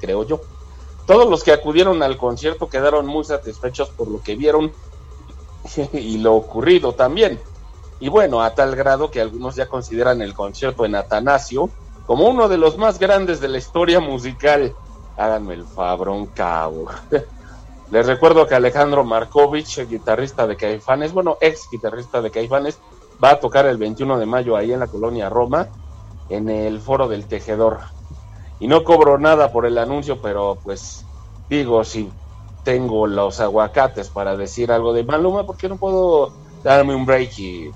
creo 0.01 0.25
yo. 0.25 0.41
Todos 1.07 1.29
los 1.29 1.43
que 1.43 1.53
acudieron 1.53 2.03
al 2.03 2.17
concierto 2.17 2.69
quedaron 2.69 3.07
muy 3.07 3.25
satisfechos 3.25 3.91
por 3.91 4.09
lo 4.09 4.23
que 4.23 4.37
vieron 4.37 4.73
y 5.93 6.19
lo 6.19 6.35
ocurrido 6.35 6.93
también. 6.93 7.41
Y 8.01 8.09
bueno, 8.09 8.43
a 8.43 8.55
tal 8.55 8.77
grado 8.77 9.11
que 9.11 9.21
algunos 9.21 9.57
ya 9.57 9.67
consideran 9.67 10.21
el 10.21 10.35
concierto 10.35 10.85
en 10.85 10.95
Atanasio 10.95 11.71
como 12.07 12.29
uno 12.29 12.49
de 12.49 12.59
los 12.59 12.77
más 12.77 12.99
grandes 12.99 13.41
de 13.41 13.49
la 13.49 13.59
historia 13.59 14.01
musical. 14.01 14.75
Háganme 15.17 15.55
el 15.55 15.65
fabrón 15.65 16.27
cabo. 16.27 16.87
Les 17.91 18.07
recuerdo 18.07 18.47
que 18.47 18.55
Alejandro 18.55 19.05
Markovich, 19.05 19.89
guitarrista 19.89 20.47
de 20.47 20.57
Caifanes, 20.57 21.13
bueno, 21.13 21.37
ex 21.41 21.69
guitarrista 21.71 22.21
de 22.21 22.31
Caifanes, 22.31 22.79
va 23.23 23.33
a 23.33 23.41
tocar 23.41 23.67
el 23.67 23.77
21 23.77 24.19
de 24.19 24.27
mayo 24.27 24.57
ahí 24.57 24.73
en 24.73 24.81
la 24.81 24.87
colonia 24.87 25.29
Roma, 25.29 25.69
en 26.29 26.49
el 26.49 26.81
Foro 26.81 27.09
del 27.09 27.27
Tejedor. 27.27 27.81
Y 28.59 28.67
no 28.67 28.83
cobro 28.85 29.19
nada 29.19 29.53
por 29.53 29.67
el 29.67 29.79
anuncio, 29.79 30.21
pero 30.21 30.59
pues 30.63 31.05
digo, 31.49 31.85
si 31.85 32.11
tengo 32.65 33.07
los 33.07 33.41
aguacates 33.41 34.09
para 34.09 34.37
decir 34.37 34.73
algo 34.73 34.93
de 34.93 35.05
Maluma, 35.05 35.45
¿por 35.45 35.57
qué 35.57 35.69
no 35.69 35.77
puedo 35.77 36.33
darme 36.63 36.95
un 36.95 37.05
break 37.05 37.39
y 37.39 37.71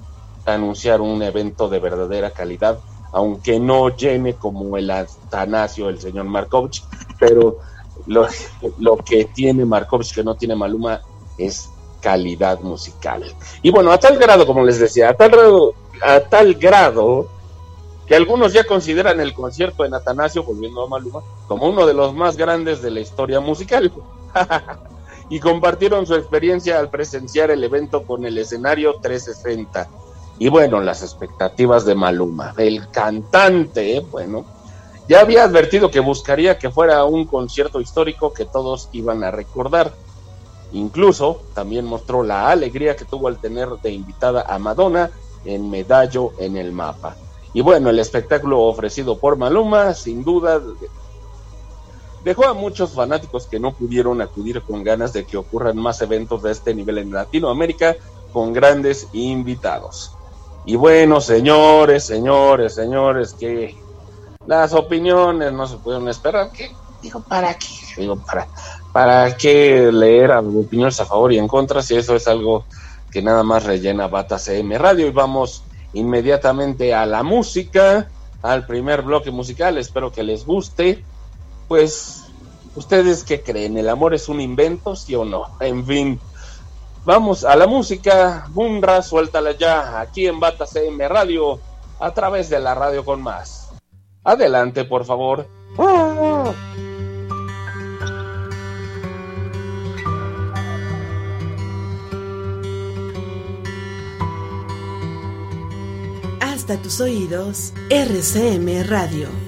anunciar 0.55 1.01
un 1.01 1.23
evento 1.23 1.69
de 1.69 1.79
verdadera 1.79 2.31
calidad? 2.31 2.79
Aunque 3.13 3.59
no 3.59 3.95
llene 3.97 4.35
como 4.35 4.77
el 4.77 4.91
Atanasio, 4.91 5.89
el 5.89 6.01
señor 6.01 6.27
Markovich, 6.27 6.85
pero 7.19 7.59
lo, 8.07 8.27
lo 8.79 8.97
que 8.99 9.25
tiene 9.27 9.65
Markovich 9.65 10.15
que 10.15 10.23
no 10.23 10.35
tiene 10.35 10.55
Maluma 10.55 11.01
es 11.39 11.71
calidad 12.01 12.61
musical. 12.61 13.25
Y 13.63 13.71
bueno, 13.71 13.91
a 13.93 13.99
tal 13.99 14.19
grado, 14.19 14.47
como 14.47 14.65
les 14.65 14.79
decía, 14.79 15.11
a 15.11 15.15
tal 15.15 15.31
grado, 15.31 15.75
a 16.03 16.21
tal 16.21 16.55
grado 16.55 17.29
que 18.07 18.15
algunos 18.15 18.53
ya 18.53 18.65
consideran 18.65 19.21
el 19.21 19.35
concierto 19.35 19.85
en 19.85 19.95
Atanasio, 19.95 20.43
volviendo 20.43 20.83
a 20.83 20.89
Maluma, 20.89 21.21
como 21.47 21.69
uno 21.69 21.87
de 21.87 21.95
los 21.95 22.15
más 22.15 22.37
grandes 22.37 22.81
de 22.81 22.91
la 22.91 23.01
historia 23.01 23.41
musical. 23.41 23.93
y 25.31 25.41
compartieron 25.41 26.07
su 26.07 26.15
experiencia 26.15 26.79
al 26.79 26.89
presenciar 26.89 27.51
el 27.51 27.63
evento 27.63 28.05
con 28.05 28.25
el 28.25 28.39
escenario 28.39 28.95
360. 28.95 29.89
Y 30.39 30.49
bueno, 30.49 30.81
las 30.81 31.03
expectativas 31.03 31.85
de 31.85 31.95
Maluma. 31.95 32.55
El 32.57 32.89
cantante, 32.91 34.01
bueno, 34.11 34.45
ya 35.09 35.21
había 35.21 35.45
advertido 35.45 35.91
que 35.91 36.01
buscaría 36.01 36.59
que 36.59 36.71
fuera 36.71 37.05
un 37.05 37.27
concierto 37.27 37.81
histórico 37.81 38.33
que 38.33 38.45
todos 38.45 38.89
iban 38.93 39.25
a 39.25 39.31
recordar. 39.31 39.93
Incluso 40.73 41.43
también 41.55 41.87
mostró 41.87 42.23
la 42.23 42.51
alegría 42.51 42.95
que 42.95 43.07
tuvo 43.07 43.29
al 43.29 43.39
tener 43.39 43.69
de 43.83 43.91
invitada 43.91 44.43
a 44.43 44.59
Madonna 44.59 45.11
en 45.45 45.71
Medallo 45.71 46.33
en 46.39 46.57
el 46.57 46.73
mapa. 46.73 47.17
Y 47.55 47.63
bueno, 47.63 47.89
el 47.91 47.99
espectáculo 47.99 48.61
ofrecido 48.61 49.19
por 49.19 49.37
Maluma, 49.37 49.95
sin 49.95 50.23
duda, 50.23 50.61
dejó 52.23 52.45
a 52.45 52.53
muchos 52.53 52.93
fanáticos 52.93 53.47
que 53.47 53.59
no 53.59 53.73
pudieron 53.73 54.21
acudir 54.21 54.61
con 54.63 54.85
ganas 54.85 55.15
de 55.15 55.25
que 55.25 55.39
ocurran 55.39 55.79
más 55.79 56.03
eventos 56.03 56.43
de 56.43 56.53
este 56.53 56.75
nivel 56.75 56.99
en 56.99 57.13
Latinoamérica 57.13 57.97
con 58.33 58.53
grandes 58.53 59.09
invitados. 59.15 60.18
Y 60.65 60.77
bueno, 60.77 61.21
señores, 61.21 62.05
señores, 62.05 62.75
señores, 62.75 63.35
que 63.35 63.77
las 64.47 64.73
opiniones 64.73 65.53
no 65.53 65.67
se 65.67 65.77
pueden 65.77 66.09
esperar. 66.09 66.51
¿Qué? 66.53 66.71
Digo, 67.03 67.21
¿para 67.21 67.55
qué? 67.55 67.67
Digo, 67.97 68.17
¿para, 68.17 68.49
¿para 68.93 69.37
qué 69.37 69.91
leer 69.93 70.31
opiniones 70.33 70.99
a 71.01 71.07
favor 71.07 71.33
y 71.33 71.39
en 71.39 71.49
contra 71.49 71.83
si 71.83 71.97
eso 71.97 72.17
es 72.17 72.27
algo 72.27 72.65
que 73.11 73.23
nada 73.23 73.43
más 73.43 73.65
rellena 73.65 74.09
Bata 74.09 74.39
CM 74.39 74.77
Radio? 74.79 75.07
Y 75.07 75.11
vamos 75.11 75.63
inmediatamente 75.93 76.95
a 76.95 77.07
la 77.07 77.23
música, 77.23 78.09
al 78.43 78.67
primer 78.67 79.03
bloque 79.03 79.31
musical. 79.31 79.79
Espero 79.79 80.13
que 80.13 80.23
les 80.23 80.45
guste. 80.45 81.05
Pues, 81.69 82.25
¿ustedes 82.75 83.25
qué 83.25 83.43
creen? 83.43 83.79
¿El 83.79 83.89
amor 83.89 84.15
es 84.15 84.29
un 84.29 84.41
invento, 84.41 84.97
sí 84.97 85.15
o 85.15 85.25
no? 85.25 85.45
En 85.61 85.85
fin, 85.87 86.21
vamos 87.05 87.45
a 87.45 87.57
la 87.57 87.67
música. 87.67 88.47
Bunra, 88.51 89.03
suéltala 89.03 89.53
ya, 89.53 90.01
aquí 90.01 90.27
en 90.27 90.41
Bata 90.41 90.67
CM 90.67 91.09
Radio, 91.09 91.61
a 91.99 92.13
través 92.13 92.51
de 92.51 92.59
la 92.61 92.75
radio 92.75 93.05
con 93.05 93.23
más. 93.23 93.71
Adelante, 94.25 94.85
por 94.85 95.05
favor. 95.05 95.47
Hasta 106.41 106.77
tus 106.83 107.01
oídos, 107.01 107.73
RCM 107.89 108.85
Radio. 108.87 109.48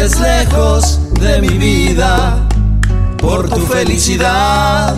Estés 0.00 0.20
lejos 0.20 0.98
de 1.20 1.40
mi 1.42 1.58
vida, 1.58 2.48
por 3.18 3.48
tu 3.48 3.60
felicidad 3.66 4.96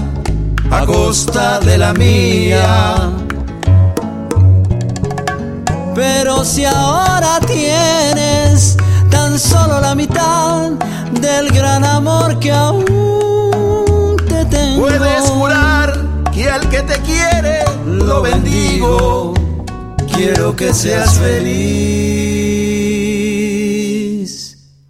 a 0.71 0.87
costa 0.87 1.59
de 1.61 1.77
la 1.77 1.93
mía. 1.93 3.11
Pero 5.95 6.45
si 6.45 6.65
ahora 6.65 7.41
tienes 7.47 8.77
tan 9.11 9.39
solo 9.39 9.81
la 9.81 9.95
mitad 9.95 10.71
del 11.21 11.51
gran 11.51 11.85
amor 11.85 12.39
que 12.39 12.53
aún 12.53 14.17
te 14.29 14.45
tengo, 14.47 14.87
puedes 14.87 15.31
jurar 15.31 15.93
que 16.33 16.49
al 16.49 16.69
que 16.69 16.83
te 16.83 16.99
quiere 17.01 17.65
lo 17.87 18.23
bendigo. 18.23 19.35
Quiero 20.15 20.55
que 20.55 20.73
seas 20.73 21.19
feliz, 21.19 22.32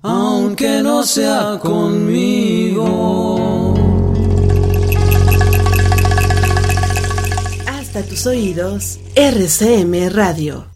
aunque 0.02 0.82
no 0.82 1.04
sea 1.04 1.58
conmigo. 1.60 3.74
Hasta 7.66 8.02
tus 8.02 8.26
oídos, 8.26 8.98
RCM 9.14 10.10
Radio. 10.10 10.71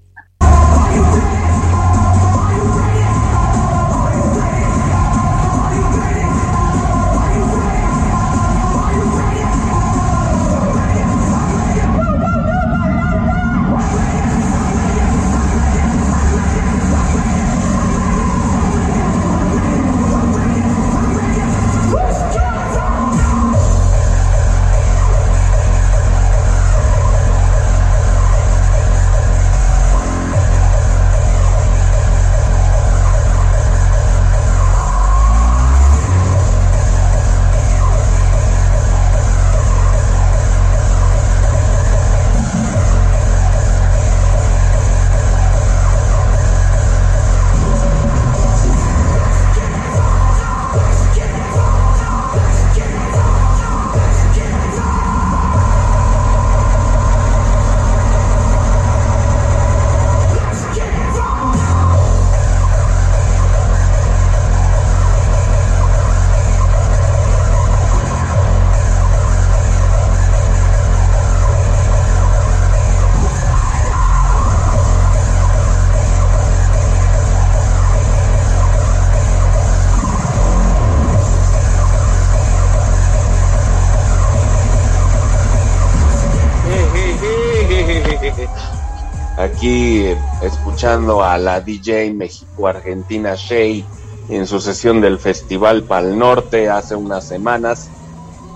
A 90.87 91.37
la 91.37 91.61
DJ 91.61 92.13
México-Argentina 92.13 93.35
Shay 93.35 93.85
en 94.29 94.47
su 94.47 94.61
sesión 94.61 95.01
del 95.01 95.19
Festival 95.19 95.83
Pal 95.83 96.17
Norte 96.17 96.71
hace 96.71 96.95
unas 96.95 97.27
semanas, 97.27 97.91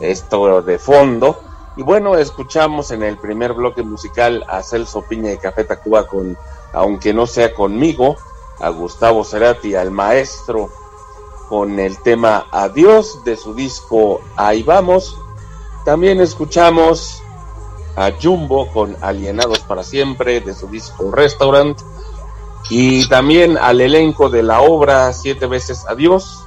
esto 0.00 0.62
de 0.62 0.78
fondo. 0.78 1.40
Y 1.76 1.82
bueno, 1.82 2.16
escuchamos 2.16 2.92
en 2.92 3.02
el 3.02 3.16
primer 3.16 3.52
bloque 3.54 3.82
musical 3.82 4.44
a 4.48 4.62
Celso 4.62 5.02
Piña 5.02 5.32
y 5.32 5.38
Café 5.38 5.64
Tacuba 5.64 6.06
con 6.06 6.38
Aunque 6.72 7.12
no 7.12 7.26
sea 7.26 7.52
conmigo, 7.52 8.16
a 8.60 8.68
Gustavo 8.68 9.24
Cerati, 9.24 9.74
al 9.74 9.90
maestro, 9.90 10.70
con 11.48 11.80
el 11.80 11.98
tema 11.98 12.46
Adiós 12.52 13.24
de 13.24 13.36
su 13.36 13.54
disco 13.54 14.20
Ahí 14.36 14.62
vamos. 14.62 15.18
También 15.84 16.20
escuchamos 16.20 17.24
a 17.96 18.12
Jumbo 18.22 18.70
con 18.72 18.96
Alienados 19.00 19.58
para 19.58 19.82
siempre 19.82 20.40
de 20.40 20.54
su 20.54 20.68
disco 20.68 21.10
Restaurant 21.10 21.76
y 22.68 23.08
también 23.08 23.56
al 23.58 23.80
elenco 23.80 24.28
de 24.28 24.42
la 24.42 24.60
obra 24.60 25.12
Siete 25.12 25.46
veces 25.46 25.84
Adiós, 25.88 26.44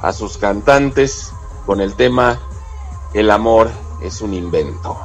a 0.00 0.12
sus 0.12 0.38
cantantes 0.38 1.32
con 1.66 1.80
el 1.80 1.94
tema 1.94 2.40
El 3.12 3.30
amor 3.30 3.70
es 4.00 4.20
un 4.20 4.34
invento. 4.34 4.96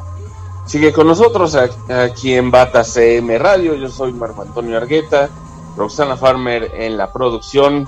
Sigue 0.66 0.94
con 0.94 1.08
nosotros 1.08 1.56
aquí 1.56 2.34
en 2.34 2.52
Bata 2.52 2.84
CM 2.84 3.40
Radio, 3.40 3.74
yo 3.76 3.90
soy 3.90 4.14
Marco 4.14 4.44
Antonio 4.44 4.78
Argueta 4.78 5.30
Roxana 5.80 6.18
Farmer 6.18 6.72
en 6.76 6.98
la 6.98 7.14
producción, 7.14 7.88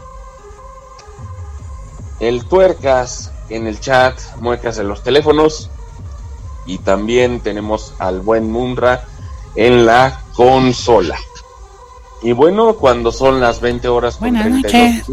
el 2.21 2.45
Tuercas 2.45 3.31
en 3.49 3.67
el 3.67 3.81
chat, 3.81 4.17
Muecas 4.39 4.77
en 4.77 4.87
los 4.87 5.03
teléfonos 5.03 5.69
y 6.65 6.77
también 6.77 7.41
tenemos 7.41 7.93
al 7.99 8.21
buen 8.21 8.49
Munra 8.49 9.05
en 9.55 9.85
la 9.85 10.21
consola. 10.35 11.17
Y 12.23 12.33
bueno, 12.33 12.73
cuando 12.73 13.11
son 13.11 13.39
las 13.39 13.61
20 13.61 13.87
horas 13.87 14.17
con 14.17 14.29
Buenas 14.31 14.49
noches. 14.49 15.03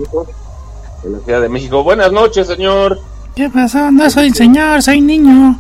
en 1.05 1.13
la 1.13 1.19
Ciudad 1.21 1.41
de 1.41 1.49
México. 1.49 1.83
Buenas 1.83 2.13
noches, 2.13 2.47
señor. 2.47 3.01
¿Qué 3.35 3.49
pasó? 3.49 3.91
No 3.91 4.11
soy 4.11 4.31
señor, 4.31 4.83
soy 4.83 5.01
niño. 5.01 5.59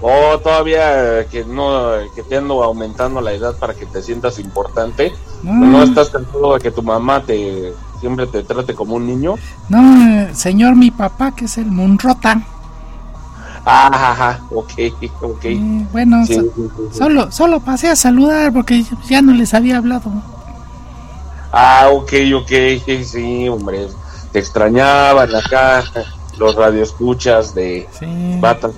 Oh, 0.00 0.38
todavía 0.38 1.26
que 1.28 1.44
no, 1.44 1.90
que 2.14 2.22
te 2.22 2.36
ando 2.36 2.62
aumentando 2.62 3.20
la 3.20 3.32
edad 3.32 3.56
para 3.58 3.74
que 3.74 3.86
te 3.86 4.02
sientas 4.02 4.38
importante. 4.38 5.12
No, 5.42 5.82
estás 5.82 6.10
cansado 6.10 6.54
de 6.54 6.60
que 6.60 6.70
tu 6.70 6.82
mamá 6.82 7.22
te 7.22 7.72
siempre 8.00 8.26
te 8.26 8.42
trate 8.42 8.74
como 8.74 8.96
un 8.96 9.06
niño. 9.06 9.34
No, 9.68 10.34
señor, 10.34 10.76
mi 10.76 10.90
papá 10.90 11.34
que 11.34 11.46
es 11.46 11.58
el 11.58 11.66
Munrota. 11.66 12.42
Ah, 13.68 14.12
ajá, 14.12 14.40
ok, 14.52 14.72
ok. 15.22 15.44
bueno, 15.90 16.24
solo, 16.92 17.32
solo 17.32 17.58
pasé 17.58 17.88
a 17.88 17.96
saludar 17.96 18.52
porque 18.52 18.84
ya 19.08 19.20
no 19.22 19.32
les 19.32 19.54
había 19.54 19.78
hablado. 19.78 20.12
Ah, 21.52 21.88
ok, 21.92 22.12
ok, 22.36 22.52
sí, 23.02 23.48
hombre, 23.48 23.88
te 24.30 24.38
extrañaban 24.38 25.34
acá 25.34 25.82
los 26.38 26.54
radioescuchas 26.54 27.56
de. 27.56 27.88
Bata 28.40 28.70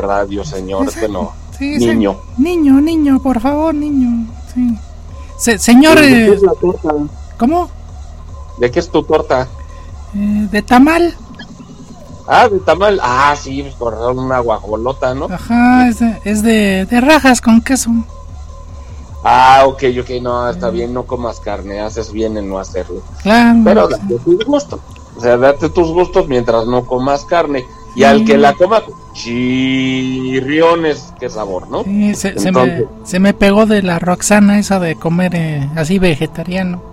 Radio, 0.00 0.42
señor, 0.42 0.90
bueno, 0.98 1.32
niño. 1.60 2.16
niño, 2.38 2.80
niño, 2.80 3.20
por 3.20 3.40
favor, 3.40 3.74
niño, 3.74 4.26
sí. 4.54 5.58
señor... 5.58 6.00
¿De 6.00 6.08
qué 6.08 6.32
es 6.32 6.42
la 6.42 6.54
torta? 6.54 6.94
¿Cómo? 7.36 7.68
¿De 8.56 8.70
qué 8.70 8.80
es 8.80 8.88
tu 8.88 9.02
torta? 9.02 9.48
Eh, 10.14 10.48
de 10.50 10.62
tamal. 10.62 11.14
Ah, 12.32 12.48
de 12.48 12.60
tamal. 12.60 13.00
Ah, 13.02 13.34
sí, 13.36 13.66
por 13.76 13.94
una 13.94 14.38
guajolota, 14.38 15.12
¿no? 15.16 15.24
Ajá, 15.24 15.88
es 15.88 15.98
de, 15.98 16.20
es 16.24 16.42
de, 16.44 16.86
de 16.86 17.00
rajas 17.00 17.40
con 17.40 17.60
queso. 17.60 17.90
Ah, 19.24 19.64
ok, 19.66 19.82
ok, 20.00 20.10
no, 20.22 20.48
está 20.48 20.70
bien, 20.70 20.94
no 20.94 21.06
comas 21.06 21.40
carne, 21.40 21.80
haces 21.80 22.12
bien 22.12 22.36
en 22.36 22.48
no 22.48 22.60
hacerlo. 22.60 23.02
Claro. 23.22 23.58
Pero 23.64 23.88
date 23.88 24.14
tus 24.24 24.44
gustos. 24.44 24.78
O 25.16 25.20
sea, 25.20 25.36
date 25.36 25.70
tus 25.70 25.90
gustos 25.90 26.28
mientras 26.28 26.66
no 26.66 26.86
comas 26.86 27.24
carne. 27.24 27.64
Y 27.96 28.04
al 28.04 28.24
que 28.24 28.38
la 28.38 28.54
coma, 28.54 28.84
chirriones, 29.12 31.12
qué 31.18 31.28
sabor, 31.28 31.68
¿no? 31.68 31.82
Sí, 31.82 32.14
se, 32.14 32.38
se, 32.38 32.52
me, 32.52 32.84
se 33.02 33.18
me 33.18 33.34
pegó 33.34 33.66
de 33.66 33.82
la 33.82 33.98
Roxana 33.98 34.60
esa 34.60 34.78
de 34.78 34.94
comer 34.94 35.34
eh, 35.34 35.68
así 35.74 35.98
vegetariano. 35.98 36.89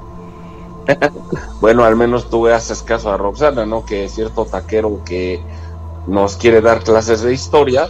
bueno, 1.61 1.83
al 1.83 1.95
menos 1.95 2.29
tú 2.29 2.47
haces 2.47 2.81
caso 2.81 3.11
a 3.11 3.17
Roxana, 3.17 3.65
¿no? 3.65 3.85
Que 3.85 4.05
es 4.05 4.13
cierto 4.13 4.45
taquero 4.45 5.03
que 5.03 5.41
nos 6.07 6.37
quiere 6.37 6.61
dar 6.61 6.83
clases 6.83 7.21
de 7.21 7.33
historia 7.33 7.89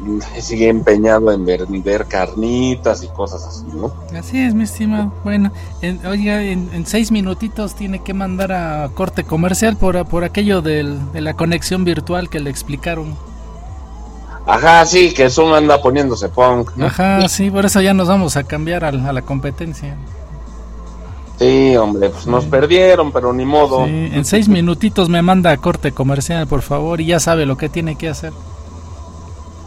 sigue 0.40 0.68
empeñado 0.68 1.32
en 1.32 1.44
vender 1.44 2.06
carnitas 2.06 3.02
y 3.02 3.08
cosas 3.08 3.44
así, 3.44 3.64
¿no? 3.74 3.92
Así 4.18 4.40
es, 4.40 4.54
mi 4.54 4.64
estimado. 4.64 5.12
Bueno, 5.24 5.52
en, 5.82 6.04
oiga, 6.06 6.42
en, 6.42 6.86
seis 6.86 7.10
minutitos 7.10 7.74
tiene 7.74 8.02
que 8.02 8.14
mandar 8.14 8.52
a 8.52 8.88
corte 8.94 9.24
comercial 9.24 9.76
por, 9.76 10.04
por 10.06 10.24
aquello 10.24 10.62
de 10.62 10.98
la 11.14 11.34
conexión 11.34 11.84
virtual 11.84 12.28
que 12.28 12.40
le 12.40 12.50
explicaron. 12.50 13.16
Ajá, 14.46 14.84
sí, 14.86 15.12
que 15.12 15.26
eso 15.26 15.54
anda 15.54 15.80
poniéndose 15.80 16.28
punk. 16.28 16.70
Ajá, 16.80 17.28
sí, 17.28 17.50
por 17.50 17.66
eso 17.66 17.80
ya 17.80 17.94
nos 17.94 18.08
vamos 18.08 18.36
a 18.36 18.44
cambiar 18.44 18.84
a 18.84 18.90
la 18.92 19.22
competencia. 19.22 19.96
Sí, 21.40 21.74
hombre, 21.74 22.10
pues 22.10 22.26
nos 22.26 22.44
perdieron, 22.44 23.12
pero 23.12 23.32
ni 23.32 23.46
modo. 23.46 23.86
en 23.86 24.24
seis 24.26 24.46
minutitos 24.46 25.08
me 25.08 25.22
manda 25.22 25.50
a 25.50 25.56
corte 25.56 25.90
comercial, 25.90 26.46
por 26.46 26.60
favor, 26.60 27.00
y 27.00 27.06
ya 27.06 27.18
sabe 27.18 27.46
lo 27.46 27.56
que 27.56 27.70
tiene 27.70 27.96
que 27.96 28.10
hacer. 28.10 28.34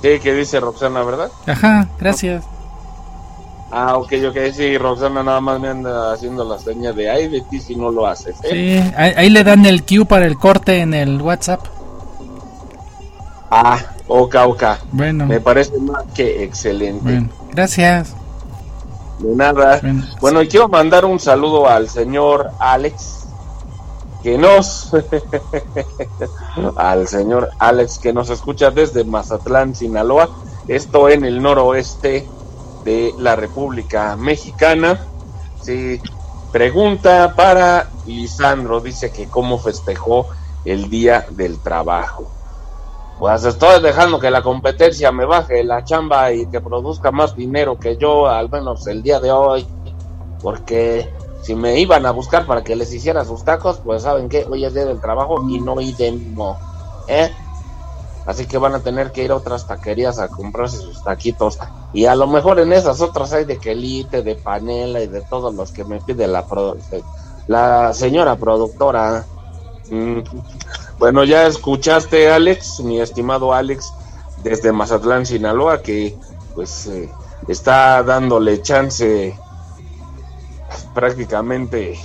Sí, 0.04 0.20
que 0.22 0.36
dice 0.36 0.60
Roxana, 0.60 1.02
¿verdad? 1.02 1.32
Ajá, 1.48 1.90
gracias. 2.00 2.44
Ah, 3.72 3.98
ok, 3.98 4.14
ok, 4.30 4.38
sí, 4.54 4.78
Roxana 4.78 5.24
nada 5.24 5.42
más 5.42 5.60
me 5.60 5.70
anda 5.70 6.14
haciendo 6.14 6.44
la 6.44 6.60
seña 6.60 6.94
de 6.94 7.10
ay 7.10 7.28
de 7.28 7.42
ti 7.42 7.60
si 7.60 7.76
no 7.76 7.90
lo 7.90 8.06
haces. 8.06 8.36
¿eh? 8.44 8.84
Sí, 8.84 8.94
ahí, 8.96 9.32
le 9.32 9.44
dan 9.44 9.66
el 9.66 9.84
cue 9.84 10.06
para 10.06 10.28
el 10.28 10.38
corte 10.38 10.80
en 10.80 10.94
el 10.94 11.20
WhatsApp. 11.20 11.66
Ah, 13.50 13.80
ok, 14.08 14.36
ok. 14.46 14.64
Bueno. 14.92 15.26
Me 15.26 15.40
parece 15.40 15.80
más 15.80 16.04
que 16.14 16.44
excelente. 16.44 17.02
Bueno, 17.04 17.30
gracias. 17.52 18.14
De 19.24 19.36
nada. 19.38 19.80
Bueno. 20.20 20.42
y 20.42 20.50
quiero 20.50 20.68
mandar 20.68 21.06
un 21.06 21.18
saludo 21.18 21.70
al 21.70 21.88
señor 21.88 22.52
Alex, 22.60 23.28
que 24.22 24.38
nos, 24.38 24.92
al 26.76 27.08
señor 27.08 27.50
Alex, 27.58 28.00
que 28.00 28.12
nos 28.12 28.30
escucha 28.30 28.70
desde 28.70 29.06
Mazatlán, 29.06 29.76
Sinaloa, 29.76 30.30
esto 30.68 31.08
en 31.08 31.24
el 31.24 31.42
noroeste 31.42 32.28
de 32.84 33.14
la 33.18 33.38
República 33.38 34.18
Mexicana. 34.18 35.00
Sí, 35.62 36.02
pregunta 36.52 37.34
para 37.34 37.90
Lisandro, 38.06 38.82
dice 38.82 39.10
que 39.14 39.28
cómo 39.28 39.58
festejó 39.58 40.28
el 40.66 40.90
Día 40.90 41.26
del 41.30 41.60
Trabajo. 41.60 42.30
Pues 43.24 43.46
estoy 43.46 43.82
dejando 43.82 44.20
que 44.20 44.30
la 44.30 44.42
competencia 44.42 45.10
me 45.14 45.24
baje 45.24 45.64
la 45.64 45.86
chamba 45.86 46.34
y 46.34 46.46
que 46.48 46.60
produzca 46.60 47.10
más 47.10 47.38
dinero 47.38 47.80
que 47.80 47.96
yo, 47.96 48.28
al 48.28 48.50
menos 48.50 48.86
el 48.88 49.02
día 49.02 49.22
de 49.22 49.32
hoy. 49.32 49.66
Porque 50.42 51.10
si 51.42 51.56
me 51.56 51.80
iban 51.80 52.06
a 52.06 52.12
buscar 52.12 52.46
para 52.46 52.66
que 52.66 52.76
les 52.76 52.94
hiciera 52.94 53.24
sus 53.24 53.46
tacos, 53.46 53.80
pues 53.82 54.02
saben 54.02 54.28
que 54.28 54.44
hoy 54.44 54.66
es 54.66 54.74
día 54.74 54.84
del 54.84 55.00
trabajo 55.00 55.42
y 55.50 55.62
no 55.62 55.80
idemo. 55.80 56.58
¿Eh? 57.08 57.32
Así 58.26 58.46
que 58.46 58.58
van 58.58 58.76
a 58.76 58.82
tener 58.82 59.14
que 59.14 59.24
ir 59.24 59.32
a 59.32 59.38
otras 59.38 59.68
taquerías 59.68 60.20
a 60.20 60.28
comprarse 60.28 60.80
sus 60.80 61.02
taquitos. 61.02 61.60
Y 61.94 62.08
a 62.08 62.16
lo 62.16 62.28
mejor 62.28 62.60
en 62.60 62.74
esas 62.74 63.00
otras 63.00 63.32
hay 63.32 63.46
de 63.46 63.58
quelite, 63.58 64.22
de 64.22 64.36
panela 64.36 65.00
y 65.00 65.08
de 65.08 65.22
todos 65.22 65.56
los 65.56 65.72
que 65.72 65.86
me 65.86 66.02
pide 66.02 66.28
la, 66.28 66.46
la 67.48 67.94
señora 67.94 68.36
productora. 68.36 69.26
Mm. 69.90 70.20
Bueno, 71.04 71.26
ya 71.26 71.48
escuchaste, 71.48 72.32
Alex, 72.32 72.80
mi 72.80 73.02
estimado 73.02 73.54
Alex, 73.54 73.92
desde 74.42 74.72
Mazatlán, 74.72 75.26
Sinaloa, 75.26 75.82
que 75.82 76.18
pues 76.56 76.88
eh, 76.88 77.12
está 77.50 78.02
dándole 78.04 78.62
chance 78.62 79.38
prácticamente 80.94 82.00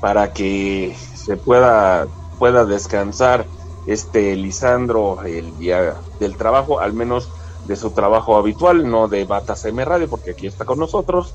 para 0.00 0.32
que 0.32 0.96
se 1.16 1.36
pueda, 1.36 2.06
pueda 2.38 2.64
descansar 2.64 3.44
este 3.86 4.34
Lisandro 4.36 5.22
el 5.24 5.58
día 5.58 5.96
del 6.18 6.38
trabajo, 6.38 6.80
al 6.80 6.94
menos 6.94 7.28
de 7.66 7.76
su 7.76 7.90
trabajo 7.90 8.38
habitual, 8.38 8.90
no 8.90 9.06
de 9.06 9.26
Batas 9.26 9.66
M 9.66 9.84
Radio, 9.84 10.08
porque 10.08 10.30
aquí 10.30 10.46
está 10.46 10.64
con 10.64 10.78
nosotros. 10.78 11.34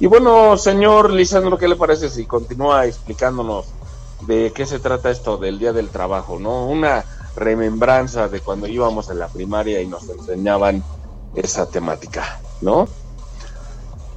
Y 0.00 0.06
bueno, 0.06 0.56
señor 0.56 1.10
Lisandro, 1.10 1.58
¿qué 1.58 1.68
le 1.68 1.76
parece 1.76 2.08
si 2.08 2.24
continúa 2.24 2.86
explicándonos 2.86 3.66
de 4.26 4.52
qué 4.54 4.66
se 4.66 4.78
trata 4.78 5.10
esto 5.10 5.36
del 5.36 5.58
Día 5.58 5.72
del 5.72 5.88
Trabajo, 5.88 6.38
¿no? 6.38 6.66
Una 6.66 7.04
remembranza 7.36 8.28
de 8.28 8.40
cuando 8.40 8.66
íbamos 8.66 9.10
en 9.10 9.18
la 9.18 9.28
primaria 9.28 9.80
y 9.80 9.86
nos 9.86 10.08
enseñaban 10.08 10.82
esa 11.34 11.68
temática, 11.68 12.40
¿no? 12.60 12.86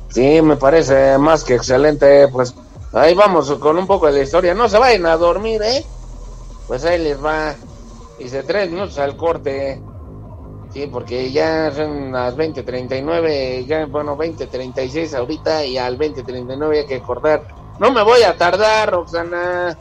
Sí, 0.10 0.42
me 0.42 0.56
parece 0.56 1.18
más 1.18 1.44
que 1.44 1.56
excelente, 1.56 2.28
pues 2.30 2.54
ahí 2.94 3.14
vamos 3.14 3.52
con 3.56 3.78
un 3.78 3.88
poco 3.88 4.12
de 4.12 4.24
historia. 4.24 4.54
No 4.54 4.70
se 4.70 4.80
vayan 4.80 5.06
a 5.06 5.18
dormir, 5.18 5.62
¿eh? 5.62 5.86
Pues 6.68 6.86
ahí 6.86 7.04
les 7.04 7.24
va. 7.24 7.56
Dice 8.18 8.44
tres 8.44 8.72
minutos 8.72 8.98
al 8.98 9.18
corte. 9.18 9.82
Sí, 10.74 10.88
porque 10.88 11.32
ya 11.32 11.72
son 11.72 12.12
las 12.12 12.36
20.39, 12.36 13.66
ya, 13.66 13.86
bueno, 13.86 14.18
20.36 14.18 15.14
ahorita 15.16 15.64
y 15.66 15.78
al 15.78 15.98
20.39 15.98 16.80
hay 16.80 16.86
que 16.86 17.02
cortar. 17.02 17.48
No 17.80 17.92
me 17.92 18.04
voy 18.04 18.24
a 18.24 18.36
tardar, 18.36 18.92
Roxana. 18.92 19.78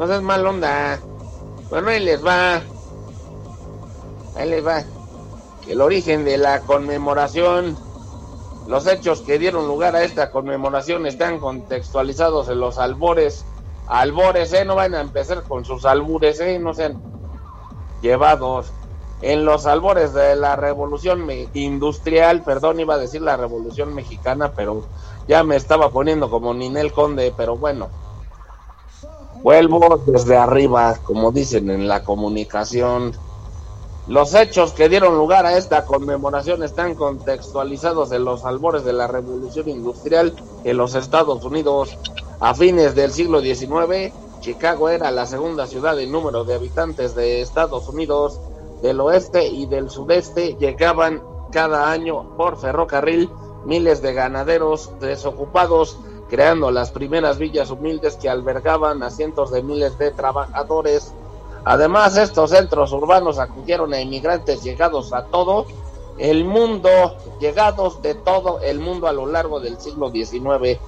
No 0.00 0.06
seas 0.06 0.22
mal 0.22 0.46
onda. 0.46 0.98
Bueno, 1.68 1.90
ahí 1.90 2.00
les 2.00 2.24
va. 2.24 2.62
Ahí 4.34 4.48
les 4.48 4.66
va. 4.66 4.82
El 5.68 5.82
origen 5.82 6.24
de 6.24 6.38
la 6.38 6.60
conmemoración. 6.60 7.76
Los 8.66 8.86
hechos 8.86 9.20
que 9.20 9.38
dieron 9.38 9.66
lugar 9.66 9.96
a 9.96 10.02
esta 10.02 10.30
conmemoración 10.30 11.04
están 11.04 11.38
contextualizados 11.38 12.48
en 12.48 12.60
los 12.60 12.78
albores. 12.78 13.44
Albores, 13.88 14.54
¿eh? 14.54 14.64
No 14.64 14.76
van 14.76 14.94
a 14.94 15.02
empezar 15.02 15.42
con 15.42 15.66
sus 15.66 15.84
albures, 15.84 16.40
¿eh? 16.40 16.58
No 16.58 16.72
sean 16.72 16.98
llevados. 18.00 18.72
En 19.20 19.44
los 19.44 19.66
albores 19.66 20.14
de 20.14 20.34
la 20.34 20.56
revolución 20.56 21.28
industrial, 21.52 22.42
perdón, 22.42 22.80
iba 22.80 22.94
a 22.94 22.98
decir 22.98 23.20
la 23.20 23.36
revolución 23.36 23.94
mexicana, 23.94 24.52
pero 24.56 24.82
ya 25.28 25.44
me 25.44 25.56
estaba 25.56 25.90
poniendo 25.90 26.30
como 26.30 26.54
Ninel 26.54 26.90
Conde, 26.90 27.34
pero 27.36 27.58
bueno 27.58 27.90
Vuelvo 29.42 30.02
desde 30.04 30.36
arriba, 30.36 30.98
como 31.02 31.32
dicen 31.32 31.70
en 31.70 31.88
la 31.88 32.04
comunicación. 32.04 33.12
Los 34.06 34.34
hechos 34.34 34.72
que 34.72 34.88
dieron 34.88 35.16
lugar 35.16 35.46
a 35.46 35.56
esta 35.56 35.86
conmemoración 35.86 36.62
están 36.62 36.94
contextualizados 36.94 38.12
en 38.12 38.24
los 38.24 38.44
albores 38.44 38.84
de 38.84 38.92
la 38.92 39.06
revolución 39.06 39.68
industrial 39.68 40.34
en 40.64 40.76
los 40.76 40.94
Estados 40.94 41.44
Unidos. 41.44 41.96
A 42.40 42.54
fines 42.54 42.94
del 42.94 43.12
siglo 43.12 43.40
XIX, 43.40 44.12
Chicago 44.40 44.88
era 44.88 45.10
la 45.10 45.26
segunda 45.26 45.66
ciudad 45.66 45.98
en 46.00 46.12
número 46.12 46.44
de 46.44 46.54
habitantes 46.54 47.14
de 47.14 47.40
Estados 47.40 47.88
Unidos. 47.88 48.40
Del 48.82 49.00
oeste 49.00 49.46
y 49.46 49.66
del 49.66 49.90
sudeste 49.90 50.56
llegaban 50.58 51.22
cada 51.52 51.90
año 51.90 52.36
por 52.36 52.58
ferrocarril 52.58 53.30
miles 53.64 54.02
de 54.02 54.14
ganaderos 54.14 54.90
desocupados, 55.00 55.98
creando 56.30 56.70
las 56.70 56.92
primeras 56.92 57.38
villas 57.38 57.70
humildes 57.70 58.16
que 58.16 58.30
albergaban 58.30 59.02
a 59.02 59.10
cientos 59.10 59.50
de 59.50 59.62
miles 59.62 59.98
de 59.98 60.12
trabajadores. 60.12 61.12
Además, 61.64 62.16
estos 62.16 62.50
centros 62.50 62.92
urbanos 62.92 63.38
acogieron 63.38 63.92
a 63.92 64.00
inmigrantes 64.00 64.62
llegados 64.62 65.12
a 65.12 65.24
todo 65.24 65.66
el 66.16 66.44
mundo, 66.44 66.88
llegados 67.40 68.00
de 68.00 68.14
todo 68.14 68.60
el 68.60 68.78
mundo 68.78 69.08
a 69.08 69.12
lo 69.12 69.26
largo 69.26 69.60
del 69.60 69.78
siglo 69.80 70.10
XIX. 70.10 70.78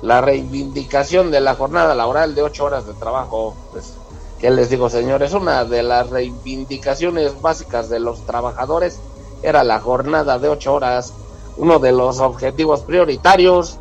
La 0.00 0.20
reivindicación 0.20 1.30
de 1.30 1.40
la 1.40 1.54
jornada 1.56 1.94
laboral 1.94 2.34
de 2.34 2.42
ocho 2.42 2.64
horas 2.64 2.86
de 2.86 2.94
trabajo, 2.94 3.54
pues, 3.72 3.94
¿qué 4.38 4.50
les 4.50 4.70
digo, 4.70 4.88
señores? 4.88 5.34
Una 5.34 5.64
de 5.64 5.82
las 5.82 6.10
reivindicaciones 6.10 7.40
básicas 7.42 7.88
de 7.88 7.98
los 7.98 8.20
trabajadores 8.26 9.00
era 9.42 9.64
la 9.64 9.80
jornada 9.80 10.38
de 10.38 10.48
ocho 10.48 10.74
horas. 10.74 11.12
Uno 11.56 11.78
de 11.78 11.92
los 11.92 12.20
objetivos 12.20 12.80
prioritarios 12.80 13.78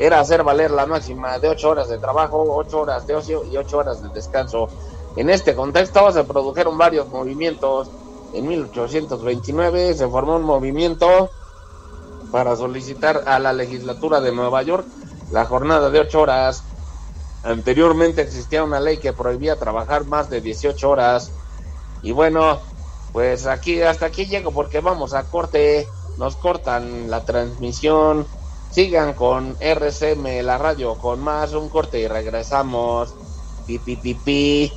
era 0.00 0.18
hacer 0.18 0.42
valer 0.42 0.70
la 0.70 0.86
máxima 0.86 1.38
de 1.38 1.50
ocho 1.50 1.68
horas 1.68 1.90
de 1.90 1.98
trabajo, 1.98 2.42
ocho 2.56 2.80
horas 2.80 3.06
de 3.06 3.14
ocio 3.14 3.44
y 3.44 3.58
ocho 3.58 3.76
horas 3.76 4.02
de 4.02 4.08
descanso. 4.08 4.70
En 5.14 5.28
este 5.28 5.54
contexto 5.54 6.10
se 6.10 6.24
produjeron 6.24 6.78
varios 6.78 7.08
movimientos. 7.08 7.90
En 8.32 8.48
1829 8.48 9.92
se 9.92 10.08
formó 10.08 10.36
un 10.36 10.44
movimiento 10.44 11.28
para 12.32 12.56
solicitar 12.56 13.24
a 13.26 13.38
la 13.38 13.52
legislatura 13.52 14.22
de 14.22 14.32
Nueva 14.32 14.62
York 14.62 14.86
la 15.32 15.44
jornada 15.44 15.90
de 15.90 16.00
ocho 16.00 16.22
horas. 16.22 16.62
Anteriormente 17.42 18.22
existía 18.22 18.64
una 18.64 18.80
ley 18.80 18.96
que 18.96 19.12
prohibía 19.12 19.56
trabajar 19.56 20.06
más 20.06 20.30
de 20.30 20.40
18 20.40 20.88
horas. 20.88 21.30
Y 22.00 22.12
bueno, 22.12 22.58
pues 23.12 23.46
aquí 23.46 23.82
hasta 23.82 24.06
aquí 24.06 24.24
llego 24.24 24.50
porque 24.50 24.80
vamos 24.80 25.12
a 25.12 25.24
corte. 25.24 25.86
Nos 26.16 26.36
cortan 26.36 27.10
la 27.10 27.26
transmisión. 27.26 28.26
Sigan 28.70 29.14
con 29.14 29.56
RCM, 29.58 30.42
la 30.42 30.56
radio, 30.56 30.96
con 30.96 31.20
más 31.20 31.52
un 31.54 31.68
corte 31.68 32.00
y 32.00 32.06
regresamos. 32.06 33.14
Pi, 33.66 33.78
pi. 33.78 34.72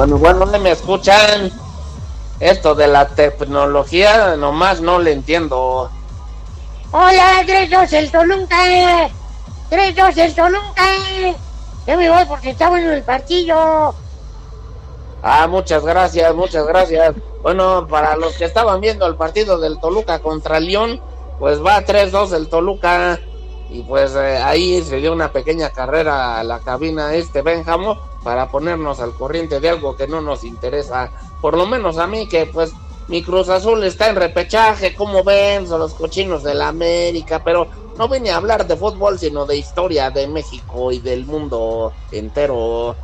Bueno, 0.00 0.16
bueno, 0.16 0.38
¿dónde 0.38 0.58
me 0.58 0.70
escuchan? 0.70 1.52
Esto 2.40 2.74
de 2.74 2.86
la 2.86 3.08
tecnología 3.08 4.34
nomás 4.34 4.80
no 4.80 4.98
le 4.98 5.12
entiendo. 5.12 5.90
Hola, 6.90 7.42
3-2 7.46 7.92
el 7.92 8.10
Toluca. 8.10 9.10
3-2 9.70 10.16
el 10.16 10.34
Toluca. 10.34 10.86
Ya 11.86 11.98
me 11.98 12.08
voy 12.08 12.24
porque 12.24 12.48
está 12.48 12.70
bueno 12.70 12.90
el 12.92 13.02
partido. 13.02 13.94
Ah, 15.22 15.46
muchas 15.46 15.84
gracias, 15.84 16.34
muchas 16.34 16.66
gracias. 16.66 17.14
Bueno, 17.42 17.86
para 17.86 18.16
los 18.16 18.32
que 18.38 18.46
estaban 18.46 18.80
viendo 18.80 19.06
el 19.06 19.16
partido 19.16 19.58
del 19.58 19.78
Toluca 19.80 20.20
contra 20.20 20.60
León, 20.60 20.98
pues 21.38 21.62
va 21.62 21.84
3-2 21.84 22.32
el 22.32 22.48
Toluca. 22.48 23.20
Y 23.68 23.82
pues 23.82 24.14
eh, 24.14 24.38
ahí 24.38 24.82
se 24.82 24.96
dio 24.96 25.12
una 25.12 25.30
pequeña 25.30 25.68
carrera 25.68 26.40
a 26.40 26.42
la 26.42 26.60
cabina 26.60 27.12
este 27.12 27.42
Benjamo 27.42 28.09
para 28.22 28.50
ponernos 28.50 29.00
al 29.00 29.14
corriente 29.14 29.60
de 29.60 29.70
algo 29.70 29.96
que 29.96 30.06
no 30.06 30.20
nos 30.20 30.44
interesa. 30.44 31.10
Por 31.40 31.56
lo 31.56 31.66
menos 31.66 31.98
a 31.98 32.06
mí 32.06 32.28
que 32.28 32.46
pues 32.46 32.72
mi 33.08 33.22
Cruz 33.22 33.48
Azul 33.48 33.82
está 33.82 34.08
en 34.08 34.16
repechaje, 34.16 34.94
como 34.94 35.24
ven, 35.24 35.66
son 35.66 35.80
los 35.80 35.94
cochinos 35.94 36.42
de 36.42 36.54
la 36.54 36.68
América, 36.68 37.42
pero 37.42 37.66
no 37.98 38.08
vine 38.08 38.30
a 38.30 38.36
hablar 38.36 38.66
de 38.66 38.76
fútbol, 38.76 39.18
sino 39.18 39.46
de 39.46 39.56
historia 39.56 40.10
de 40.10 40.28
México 40.28 40.92
y 40.92 41.00
del 41.00 41.26
mundo 41.26 41.92
entero. 42.12 42.94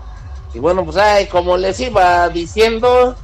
Y 0.54 0.58
bueno, 0.58 0.84
pues 0.84 0.96
ay, 0.96 1.26
como 1.26 1.56
les 1.56 1.80
iba 1.80 2.28
diciendo, 2.28 3.16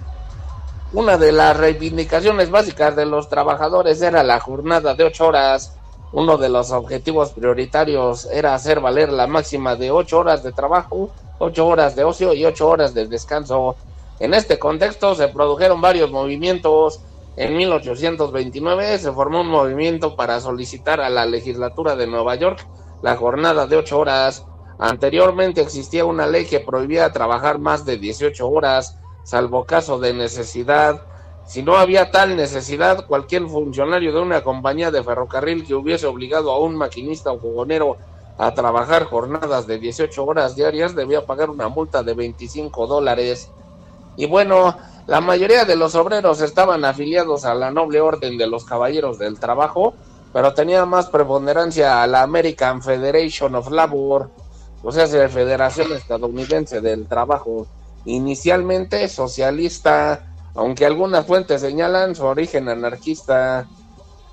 una 0.93 1.17
de 1.17 1.33
las 1.33 1.57
reivindicaciones 1.57 2.51
básicas 2.51 2.97
de 2.97 3.07
los 3.07 3.29
trabajadores 3.29 4.03
era 4.03 4.23
la 4.23 4.41
jornada 4.41 4.95
de 4.95 5.05
ocho 5.05 5.29
horas. 5.29 5.77
Uno 6.13 6.37
de 6.37 6.51
los 6.51 6.73
objetivos 6.73 7.33
prioritarios 7.33 8.27
era 8.27 8.55
hacer 8.55 8.81
valer 8.81 9.11
la 9.11 9.27
máxima 9.27 9.77
de 9.77 9.91
ocho 9.91 10.19
horas 10.19 10.43
de 10.43 10.53
trabajo, 10.53 11.11
ocho 11.39 11.67
horas 11.67 11.97
de 11.97 12.05
ocio 12.05 12.35
y 12.35 12.45
ocho 12.45 12.69
horas 12.69 12.93
de 12.93 13.07
descanso. 13.07 13.77
En 14.21 14.35
este 14.35 14.59
contexto 14.59 15.15
se 15.15 15.29
produjeron 15.29 15.81
varios 15.81 16.11
movimientos. 16.11 17.01
En 17.37 17.57
1829 17.57 18.99
se 18.99 19.11
formó 19.11 19.41
un 19.41 19.49
movimiento 19.49 20.15
para 20.15 20.39
solicitar 20.41 21.01
a 21.01 21.09
la 21.09 21.25
legislatura 21.25 21.97
de 21.97 22.07
Nueva 22.07 22.35
York 22.35 22.67
la 23.01 23.17
jornada 23.17 23.67
de 23.67 23.77
ocho 23.77 23.99
horas. 23.99 24.45
Anteriormente 24.79 25.63
existía 25.63 26.05
una 26.05 26.27
ley 26.27 26.45
que 26.45 26.61
prohibía 26.61 27.11
trabajar 27.11 27.59
más 27.59 27.87
de 27.87 27.97
18 27.97 28.47
horas, 28.47 28.99
salvo 29.25 29.65
caso 29.65 29.99
de 29.99 30.13
necesidad 30.13 31.01
si 31.47 31.63
no 31.63 31.77
había 31.77 32.11
tal 32.11 32.37
necesidad, 32.37 33.07
cualquier 33.07 33.47
funcionario 33.47 34.13
de 34.13 34.21
una 34.21 34.43
compañía 34.43 34.91
de 34.91 35.03
ferrocarril 35.03 35.67
que 35.67 35.75
hubiese 35.75 36.07
obligado 36.07 36.51
a 36.51 36.59
un 36.59 36.77
maquinista 36.77 37.33
o 37.33 37.39
fogonero 37.39 37.97
a 38.39 38.55
trabajar 38.55 39.05
jornadas 39.05 39.67
de 39.67 39.79
18 39.79 40.25
horas 40.25 40.57
diarias 40.57 40.95
debía 40.95 41.27
pagar 41.27 41.51
una 41.51 41.69
multa 41.69 42.03
de 42.03 42.15
25 42.15 42.87
dólares. 42.87 43.51
Y 44.17 44.27
bueno, 44.27 44.77
la 45.07 45.21
mayoría 45.21 45.65
de 45.65 45.77
los 45.77 45.95
obreros 45.95 46.41
estaban 46.41 46.85
afiliados 46.85 47.45
a 47.45 47.55
la 47.55 47.71
noble 47.71 48.01
orden 48.01 48.39
de 48.39 48.47
los 48.47 48.65
caballeros 48.65 49.19
del 49.19 49.39
trabajo, 49.39 49.95
pero 50.33 50.55
tenía 50.55 50.87
más 50.87 51.11
preponderancia 51.11 52.03
a 52.03 52.07
la 52.07 52.23
American 52.23 52.83
Federation 52.83 53.55
of 53.55 53.71
Labor, 53.71 54.31
o 54.83 54.91
sea, 54.91 55.07
la 55.07 55.29
Federación 55.29 55.93
Estadounidense 55.93 56.81
del 56.81 57.07
Trabajo, 57.07 57.67
inicialmente 58.05 59.09
socialista 59.09 60.32
aunque 60.55 60.87
algunas 60.87 61.27
fuentes 61.27 61.61
señalan 61.61 62.15
su 62.15 62.25
origen 62.25 62.69
anarquista. 62.69 63.67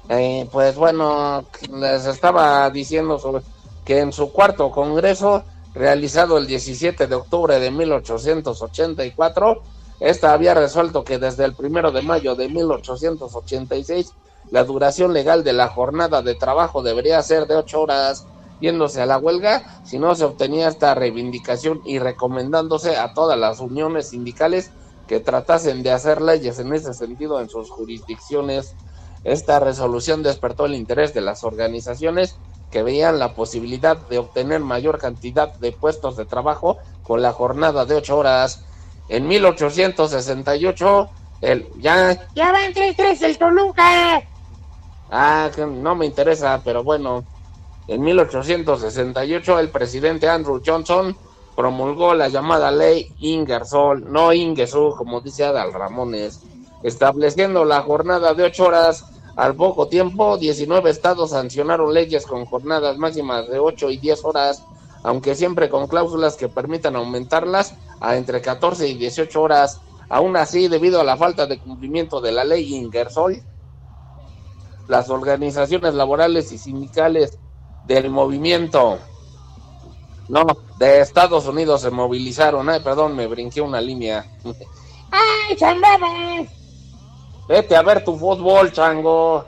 Eh, 0.10 0.48
pues 0.52 0.76
bueno, 0.76 1.46
les 1.72 2.06
estaba 2.06 2.70
diciendo 2.70 3.20
sobre 3.20 3.44
que 3.86 4.00
en 4.00 4.12
su 4.12 4.32
cuarto 4.32 4.72
congreso, 4.72 5.44
realizado 5.74 6.38
el 6.38 6.48
17 6.48 7.08
de 7.08 7.16
octubre 7.16 7.60
de 7.60 7.72
1884, 7.72 9.62
esta 10.00 10.34
había 10.34 10.54
resuelto 10.54 11.04
que 11.04 11.20
desde 11.20 11.46
el 11.46 11.54
primero 11.54 11.92
de 11.92 12.02
mayo 12.02 12.36
de 12.36 12.50
1886 12.50 14.14
la 14.52 14.64
duración 14.64 15.14
legal 15.14 15.44
de 15.44 15.54
la 15.54 15.68
jornada 15.68 16.22
de 16.22 16.36
trabajo 16.36 16.82
debería 16.82 17.22
ser 17.22 17.46
de 17.46 17.56
ocho 17.56 17.82
horas, 17.82 18.26
yéndose 18.62 19.02
a 19.02 19.06
la 19.06 19.18
huelga 19.18 19.82
si 19.84 20.00
no 20.00 20.16
se 20.16 20.24
obtenía 20.24 20.70
esta 20.70 20.96
reivindicación 20.96 21.82
y 21.86 22.00
recomendándose 22.00 22.98
a 22.98 23.14
todas 23.14 23.38
las 23.38 23.60
uniones 23.60 24.10
sindicales 24.10 24.72
que 25.10 25.20
tratasen 25.20 25.82
de 25.82 25.92
hacer 25.92 26.22
leyes 26.22 26.60
en 26.60 26.72
ese 26.72 26.94
sentido 26.94 27.42
en 27.42 27.50
sus 27.50 27.72
jurisdicciones. 27.72 28.76
Esta 29.24 29.60
resolución 29.60 30.22
despertó 30.22 30.68
el 30.68 30.76
interés 30.76 31.16
de 31.16 31.22
las 31.22 31.44
organizaciones 31.44 32.38
que 32.70 32.84
veían 32.84 33.18
la 33.18 33.34
posibilidad 33.34 33.98
de 33.98 34.20
obtener 34.20 34.60
mayor 34.60 35.00
cantidad 35.00 35.52
de 35.56 35.72
puestos 35.72 36.16
de 36.16 36.26
trabajo 36.26 36.78
con 37.02 37.24
la 37.24 37.34
jornada 37.34 37.86
de 37.86 37.96
ocho 37.96 38.20
horas. 38.20 38.64
En 39.10 39.28
1868, 39.28 41.10
el 41.42 41.68
ya. 41.80 42.30
Ya 42.36 42.52
va 42.52 42.64
en 42.64 42.74
3-3 42.76 43.24
el 43.24 43.38
Toluca. 43.40 44.22
Ah, 45.10 45.50
no 45.58 45.96
me 45.96 46.06
interesa, 46.06 46.62
pero 46.64 46.84
bueno. 46.84 47.26
En 47.88 48.02
1868, 48.02 49.58
el 49.58 49.70
presidente 49.70 50.30
Andrew 50.30 50.62
Johnson 50.64 51.18
promulgó 51.56 52.14
la 52.14 52.30
llamada 52.30 52.72
ley 52.72 53.14
Ingersoll, 53.20 54.12
no 54.12 54.34
Ingesú, 54.34 54.96
como 54.98 55.22
dice 55.22 55.44
Adal 55.46 55.74
Ramones, 55.74 56.42
estableciendo 56.84 57.66
la 57.66 57.82
jornada 57.82 58.34
de 58.34 58.44
ocho 58.44 58.66
horas. 58.66 59.06
Al 59.36 59.56
poco 59.56 59.88
tiempo, 59.88 60.38
19 60.38 60.90
estados 60.90 61.32
sancionaron 61.32 61.94
leyes 61.94 62.26
con 62.26 62.46
jornadas 62.46 62.98
máximas 62.98 63.48
de 63.48 63.60
8 63.60 63.90
y 63.90 63.98
10 63.98 64.26
horas, 64.26 64.64
aunque 65.04 65.34
siempre 65.36 65.70
con 65.70 65.88
cláusulas 65.88 66.36
que 66.36 66.50
permitan 66.50 66.98
aumentarlas 66.98 67.76
a 68.02 68.18
entre 68.18 68.42
14 68.42 68.88
y 68.88 68.96
18 68.96 69.42
horas. 69.42 69.80
Aún 70.10 70.36
así, 70.36 70.68
debido 70.68 71.00
a 71.00 71.06
la 71.06 71.16
falta 71.16 71.46
de 71.46 71.60
cumplimiento 71.60 72.20
de 72.20 72.34
la 72.34 72.44
ley 72.44 72.76
Ingersoll, 72.76 73.42
las 74.90 75.10
organizaciones 75.10 75.94
laborales 75.94 76.52
y 76.52 76.58
sindicales 76.58 77.38
del 77.86 78.10
movimiento 78.10 79.00
no, 80.30 80.46
de 80.78 81.02
Estados 81.02 81.48
Unidos 81.48 81.82
se 81.82 81.90
movilizaron. 81.90 82.70
Ay, 82.70 82.80
perdón, 82.82 83.16
me 83.16 83.26
brinqué 83.26 83.62
una 83.62 83.82
línea. 83.82 84.26
¡Ay, 85.12 85.56
changaba! 85.58 86.08
Vete 87.48 87.76
a 87.76 87.82
ver 87.82 88.04
tu 88.04 88.16
fútbol, 88.16 88.72
chango. 88.72 89.46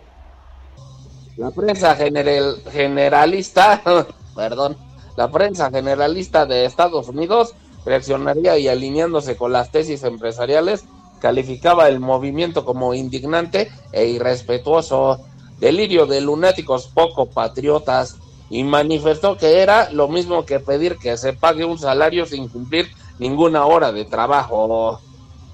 La 1.38 1.52
prensa 1.52 1.96
general, 1.96 2.64
generalista, 2.72 3.82
perdón, 4.36 4.76
la 5.16 5.30
prensa 5.30 5.70
generalista 5.70 6.48
de 6.48 6.66
Estados 6.66 7.08
Unidos 7.08 7.54
reaccionaría 7.86 8.58
y 8.58 8.68
alineándose 8.68 9.38
con 9.38 9.54
las 9.54 9.72
tesis 9.72 10.04
empresariales, 10.04 10.86
calificaba 11.20 11.88
el 11.88 12.00
movimiento 12.00 12.66
como 12.66 12.94
indignante 12.96 13.72
e 13.92 14.06
irrespetuoso, 14.08 15.20
delirio 15.60 16.08
de 16.08 16.22
lunáticos 16.22 16.88
poco 16.88 17.28
patriotas, 17.28 18.18
y 18.52 18.66
manifestó 18.66 19.38
que 19.38 19.62
era 19.62 19.90
lo 19.92 20.10
mismo 20.10 20.46
que 20.46 20.60
pedir 20.60 20.98
que 20.98 21.16
se 21.16 21.32
pague 21.32 21.64
un 21.64 21.80
salario 21.80 22.26
sin 22.26 22.50
cumplir 22.50 22.90
ninguna 23.18 23.66
hora 23.66 23.94
de 23.94 24.04
trabajo. 24.04 25.00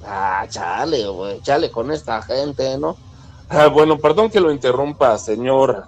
Ah, 0.03 0.47
chale, 0.49 1.05
chale 1.43 1.69
con 1.69 1.91
esta 1.91 2.23
gente, 2.23 2.75
¿no? 2.79 2.97
Ah, 3.49 3.67
bueno, 3.67 3.99
perdón 3.99 4.31
que 4.31 4.39
lo 4.39 4.51
interrumpa, 4.51 5.15
señor 5.19 5.85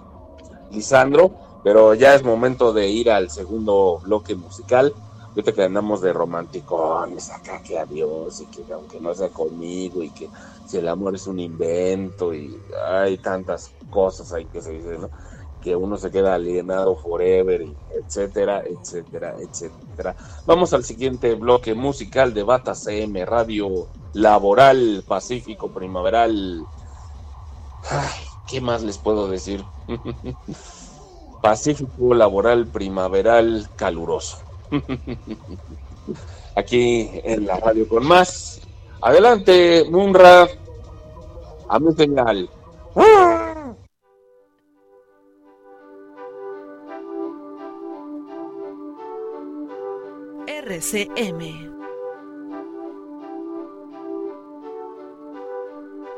Lisandro, 0.70 1.32
pero 1.64 1.94
ya 1.94 2.14
es 2.14 2.22
momento 2.22 2.72
de 2.72 2.88
ir 2.88 3.10
al 3.10 3.28
segundo 3.28 3.98
bloque 4.04 4.36
musical. 4.36 4.94
Ahorita 5.30 5.52
que 5.52 5.64
andamos 5.64 6.00
de 6.02 6.12
romanticones 6.12 7.28
acá, 7.30 7.60
que 7.60 7.76
adiós, 7.76 8.40
y 8.40 8.46
que 8.46 8.72
aunque 8.72 9.00
no 9.00 9.12
sea 9.14 9.30
conmigo, 9.30 10.02
y 10.02 10.10
que 10.10 10.28
si 10.64 10.78
el 10.78 10.88
amor 10.88 11.16
es 11.16 11.26
un 11.26 11.40
invento, 11.40 12.32
y 12.32 12.56
hay 12.88 13.18
tantas 13.18 13.72
cosas 13.90 14.32
ahí 14.32 14.44
que 14.46 14.62
se 14.62 14.72
dicen, 14.72 15.02
¿no? 15.02 15.10
Que 15.60 15.76
uno 15.76 15.96
se 15.96 16.10
queda 16.10 16.34
alienado 16.34 16.96
forever, 16.96 17.66
etcétera, 17.94 18.62
etcétera, 18.66 19.34
etcétera. 19.38 20.16
Vamos 20.46 20.72
al 20.72 20.84
siguiente 20.84 21.34
bloque 21.34 21.74
musical 21.74 22.34
de 22.34 22.42
Bata 22.42 22.74
CM 22.74 23.24
Radio 23.24 23.86
Laboral 24.14 25.04
Pacífico 25.06 25.68
Primaveral. 25.70 26.64
¿Qué 28.48 28.60
más 28.60 28.82
les 28.82 28.98
puedo 28.98 29.28
decir? 29.28 29.64
Pacífico 31.42 32.14
Laboral 32.14 32.66
Primaveral 32.66 33.68
Caluroso. 33.76 34.38
Aquí 36.56 37.10
en 37.24 37.46
la 37.46 37.56
radio 37.56 37.88
con 37.88 38.06
más. 38.06 38.60
Adelante, 39.00 39.86
Munra. 39.90 40.48
A 41.68 41.78
mi 41.78 41.92
señal. 41.94 42.50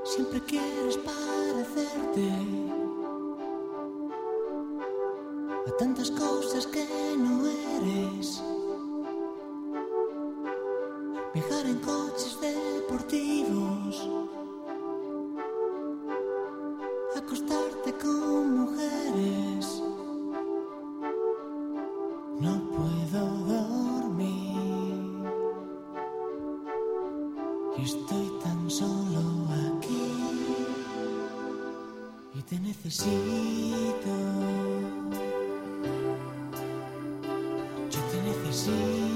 Siempre 0.04 0.40
quieres 0.46 0.96
parecerte 0.98 2.30
a 5.66 5.76
tantas 5.78 6.12
cosas 6.12 6.66
que 6.68 6.86
no 7.18 7.44
eres. 7.44 8.40
Viajar 11.34 11.66
en 11.66 11.78
coches 11.80 12.38
deportivos. 12.40 14.08
Acostarte 17.16 17.92
con 17.94 18.58
mujeres. 18.58 19.82
No 22.38 22.62
puedo 22.70 23.41
estoy 27.85 28.33
tan 28.43 28.70
solo 28.70 29.20
aquí. 29.51 30.12
Y 32.35 32.43
te 32.43 32.59
necesito. 32.61 34.12
Yo 37.91 38.01
te 38.11 38.22
necesito. 38.22 39.11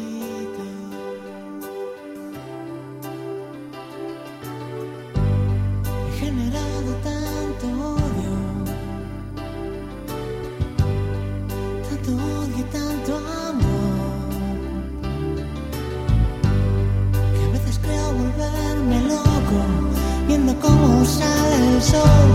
Como 20.60 21.04
sale 21.04 21.56
el 21.74 21.82
sol 21.82 22.30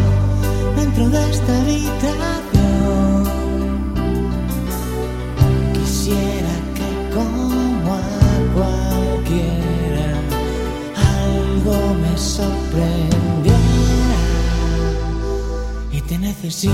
dentro 0.75 1.09
de 1.09 1.31
esta 1.31 1.61
habitación. 1.61 3.23
Quisiera 5.73 6.53
que 6.75 6.89
como 7.15 7.93
a 7.93 8.01
cualquiera 8.55 10.09
algo 11.23 11.75
me 12.01 12.17
sorprendiera 12.17 13.59
y 15.91 16.01
te 16.01 16.17
necesito. 16.17 16.71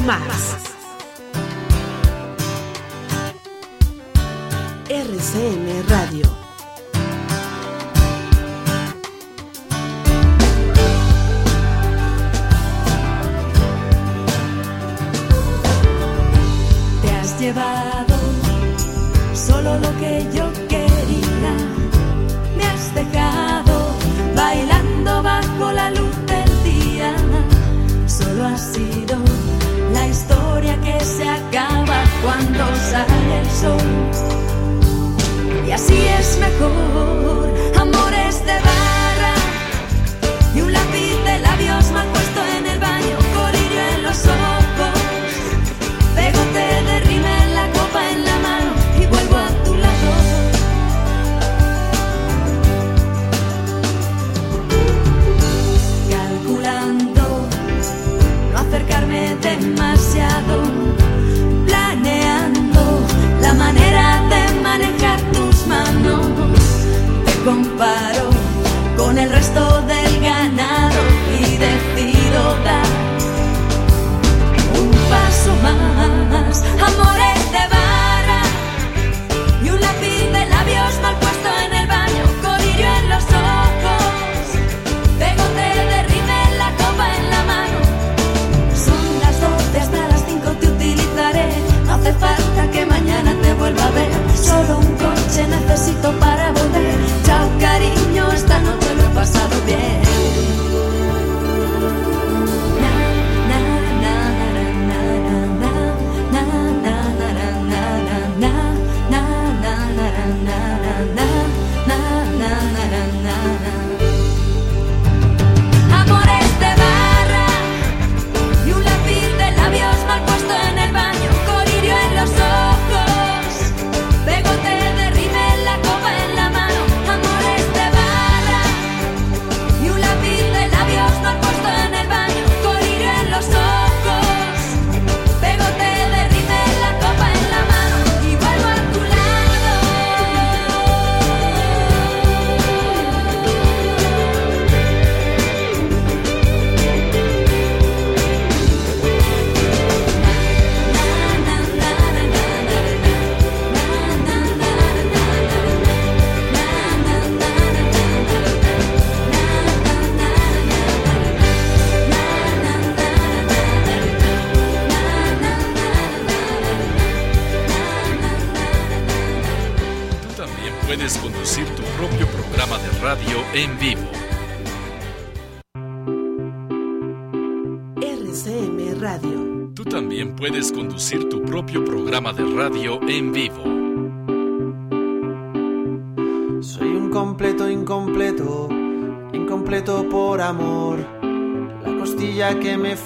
amar. 0.00 0.23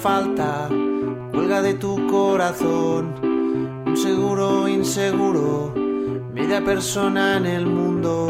Falta 0.01 0.69
cuelga 1.31 1.61
de 1.61 1.73
tu 1.73 2.07
corazón. 2.07 3.15
Un 3.85 3.97
seguro 3.97 4.67
inseguro, 4.67 5.73
media 6.33 6.63
persona 6.63 7.37
en 7.37 7.45
el 7.45 7.65
mundo, 7.65 8.27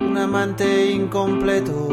un 0.00 0.18
amante 0.18 0.90
incompleto. 0.90 1.88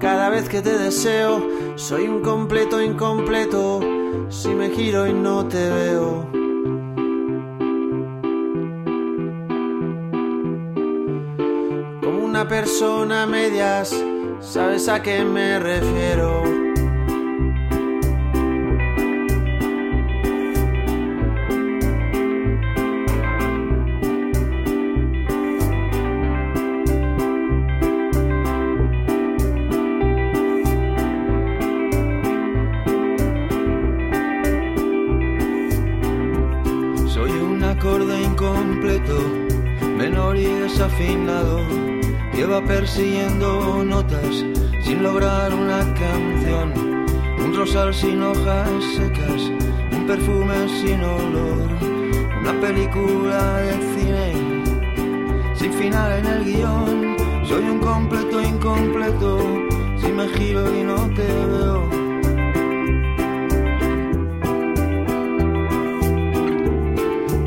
Cada 0.00 0.28
vez 0.28 0.48
que 0.48 0.60
te 0.60 0.76
deseo, 0.76 1.46
soy 1.76 2.08
un 2.08 2.20
completo 2.20 2.82
incompleto. 2.82 3.80
Si 4.28 4.48
me 4.48 4.70
giro 4.70 5.06
y 5.06 5.12
no 5.12 5.46
te 5.46 5.70
veo. 5.70 6.28
Como 12.02 12.24
una 12.24 12.48
persona 12.48 13.22
a 13.22 13.26
medias, 13.26 13.94
¿sabes 14.40 14.88
a 14.88 15.00
qué 15.02 15.24
me 15.24 15.58
refiero? 15.60 16.63
Sin 48.00 48.22
hojas 48.22 48.68
secas, 48.96 49.42
un 49.92 50.06
perfume 50.06 50.68
sin 50.68 51.00
olor, 51.02 51.68
una 52.40 52.60
película 52.60 53.56
de 53.58 53.72
cine 53.94 54.64
sin 55.54 55.72
final 55.72 56.18
en 56.18 56.26
el 56.26 56.44
guion. 56.44 57.16
Soy 57.44 57.62
un 57.62 57.78
completo 57.78 58.42
incompleto, 58.42 59.38
si 59.96 60.12
me 60.12 60.28
giro 60.28 60.62
y 60.74 60.82
no 60.82 60.96
te 61.14 61.26
veo. 61.26 62.04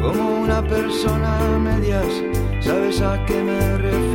como 0.02 0.42
una 0.42 0.62
persona 0.64 1.38
a 1.38 1.60
medias, 1.60 2.24
¿sabes 2.62 3.02
a 3.02 3.24
qué 3.26 3.44
me 3.44 3.78
refiero? 3.78 4.07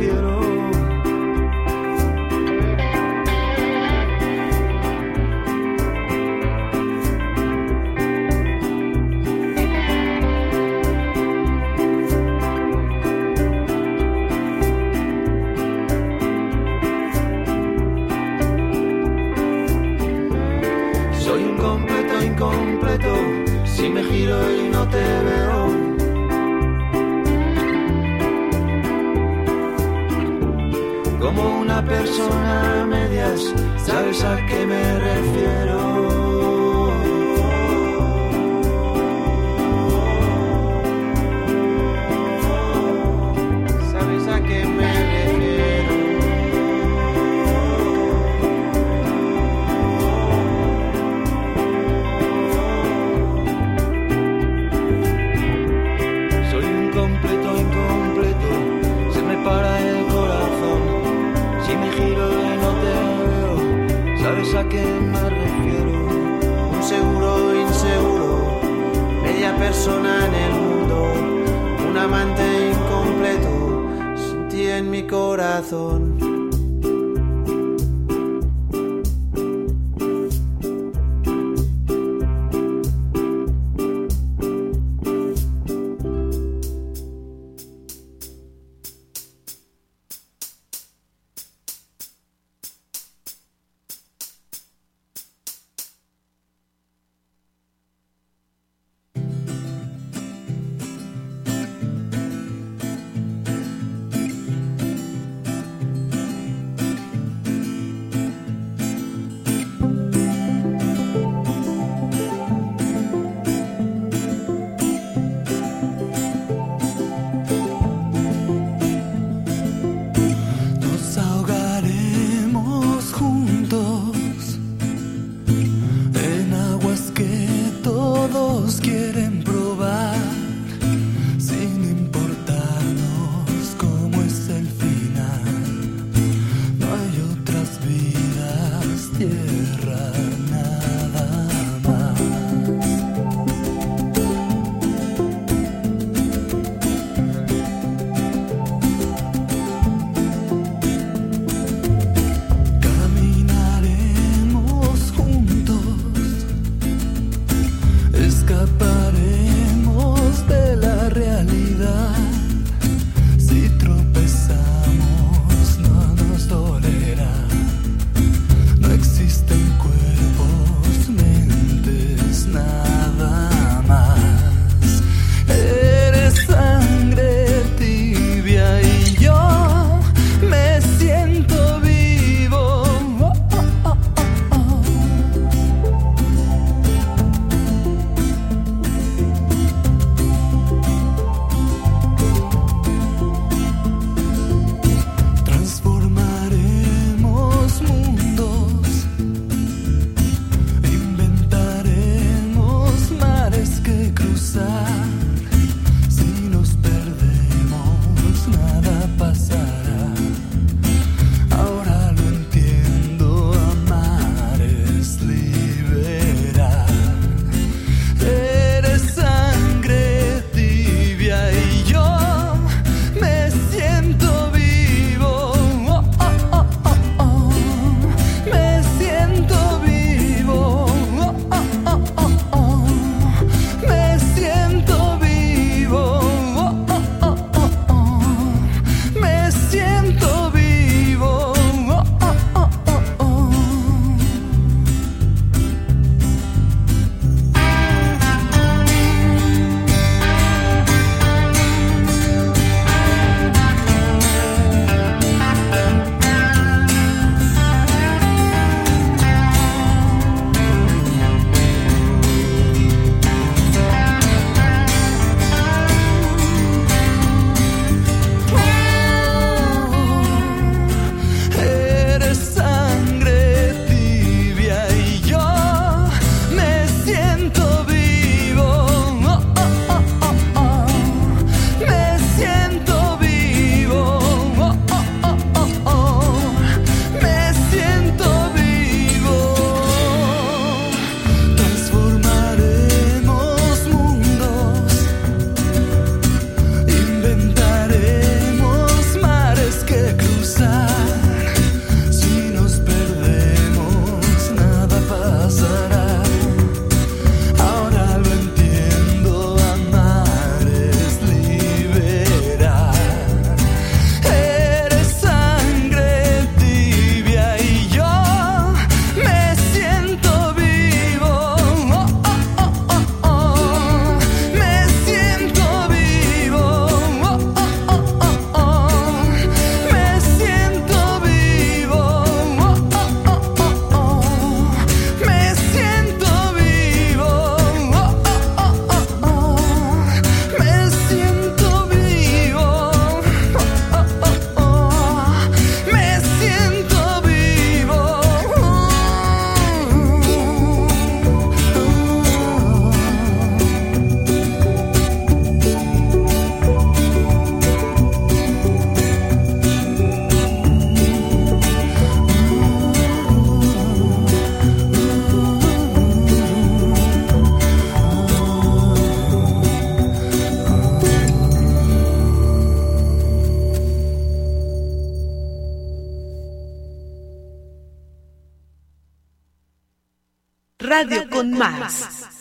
Más. 381.51 382.33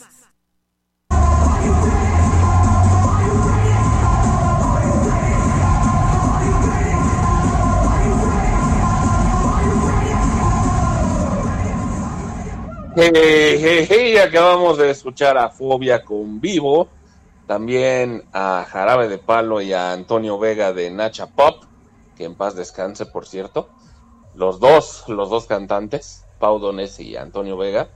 Hey, 12.95 13.87
hey, 13.89 14.19
acabamos 14.19 14.77
de 14.77 14.91
escuchar 14.91 15.39
a 15.39 15.49
Fobia 15.49 16.05
con 16.05 16.43
Vivo, 16.43 16.89
también 17.47 18.23
a 18.35 18.67
Jarabe 18.69 19.09
de 19.09 19.17
Palo 19.17 19.63
y 19.63 19.73
a 19.73 19.93
Antonio 19.93 20.39
Vega 20.39 20.75
de 20.75 20.91
Nacha 20.91 21.27
Pop, 21.27 21.65
que 22.17 22.25
en 22.25 22.35
paz 22.35 22.55
descanse, 22.55 23.07
por 23.07 23.27
cierto. 23.27 23.71
Los 24.35 24.61
dos, 24.61 25.05
los 25.09 25.31
dos 25.31 25.47
cantantes, 25.47 26.27
Pau 26.39 26.59
Donés 26.59 27.01
y 27.01 27.17
Antonio 27.17 27.57
Vega. 27.57 27.89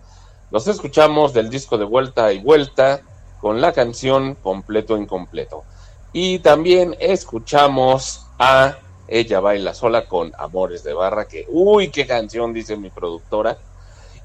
Los 0.50 0.68
escuchamos 0.68 1.32
del 1.32 1.50
disco 1.50 1.76
de 1.76 1.84
Vuelta 1.84 2.32
y 2.32 2.38
Vuelta 2.38 3.00
con 3.40 3.60
la 3.60 3.72
canción 3.72 4.36
Completo 4.36 4.96
Incompleto. 4.96 5.64
Y 6.12 6.38
también 6.38 6.96
escuchamos 7.00 8.26
a 8.38 8.76
Ella 9.08 9.40
Baila 9.40 9.74
Sola 9.74 10.06
con 10.06 10.32
Amores 10.38 10.84
de 10.84 10.94
Barra, 10.94 11.26
que, 11.26 11.46
uy, 11.48 11.90
qué 11.90 12.06
canción, 12.06 12.52
dice 12.52 12.76
mi 12.76 12.90
productora 12.90 13.58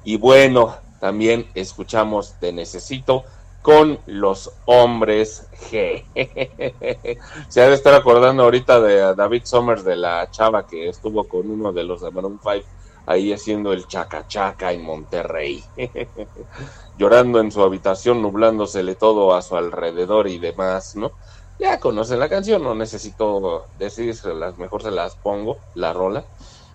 y 0.04 0.18
bueno, 0.18 0.76
también 1.00 1.48
escuchamos 1.54 2.36
Te 2.40 2.52
Necesito 2.52 3.24
con 3.62 4.00
los 4.06 4.52
hombres 4.66 5.48
G. 5.70 6.04
Se 7.50 7.62
ha 7.62 7.68
de 7.68 7.76
estar 7.76 7.94
acordando 7.94 8.44
ahorita 8.44 8.80
de 8.80 9.16
David 9.16 9.42
Somers, 9.46 9.84
de 9.84 9.96
la 9.96 10.30
chava 10.32 10.66
que 10.66 10.90
estuvo 10.90 11.24
con 11.26 11.50
uno 11.50 11.72
de 11.72 11.84
los 11.84 12.02
de 12.02 12.12
Maroon 12.12 12.40
5 12.42 12.81
ahí 13.06 13.34
haciendo 13.34 13.74
el 13.74 13.88
chaca 13.88 14.26
chaca 14.28 14.72
en 14.74 14.84
Monterrey. 14.84 15.64
Llorando 16.96 17.40
en 17.40 17.52
su 17.52 17.62
habitación, 17.64 18.22
nublándosele 18.22 18.96
todo 18.96 19.34
a 19.36 19.42
su 19.42 19.56
alrededor 19.56 20.28
y 20.28 20.40
demás, 20.40 20.96
¿no? 20.96 21.14
Ya 21.60 21.80
conocen 21.80 22.20
la 22.20 22.30
canción, 22.30 22.64
no 22.64 22.76
necesito 22.76 23.68
decírselas, 23.76 24.58
mejor 24.58 24.82
se 24.84 24.92
las 24.92 25.16
pongo, 25.18 25.60
la 25.74 25.94
rola. 25.94 26.26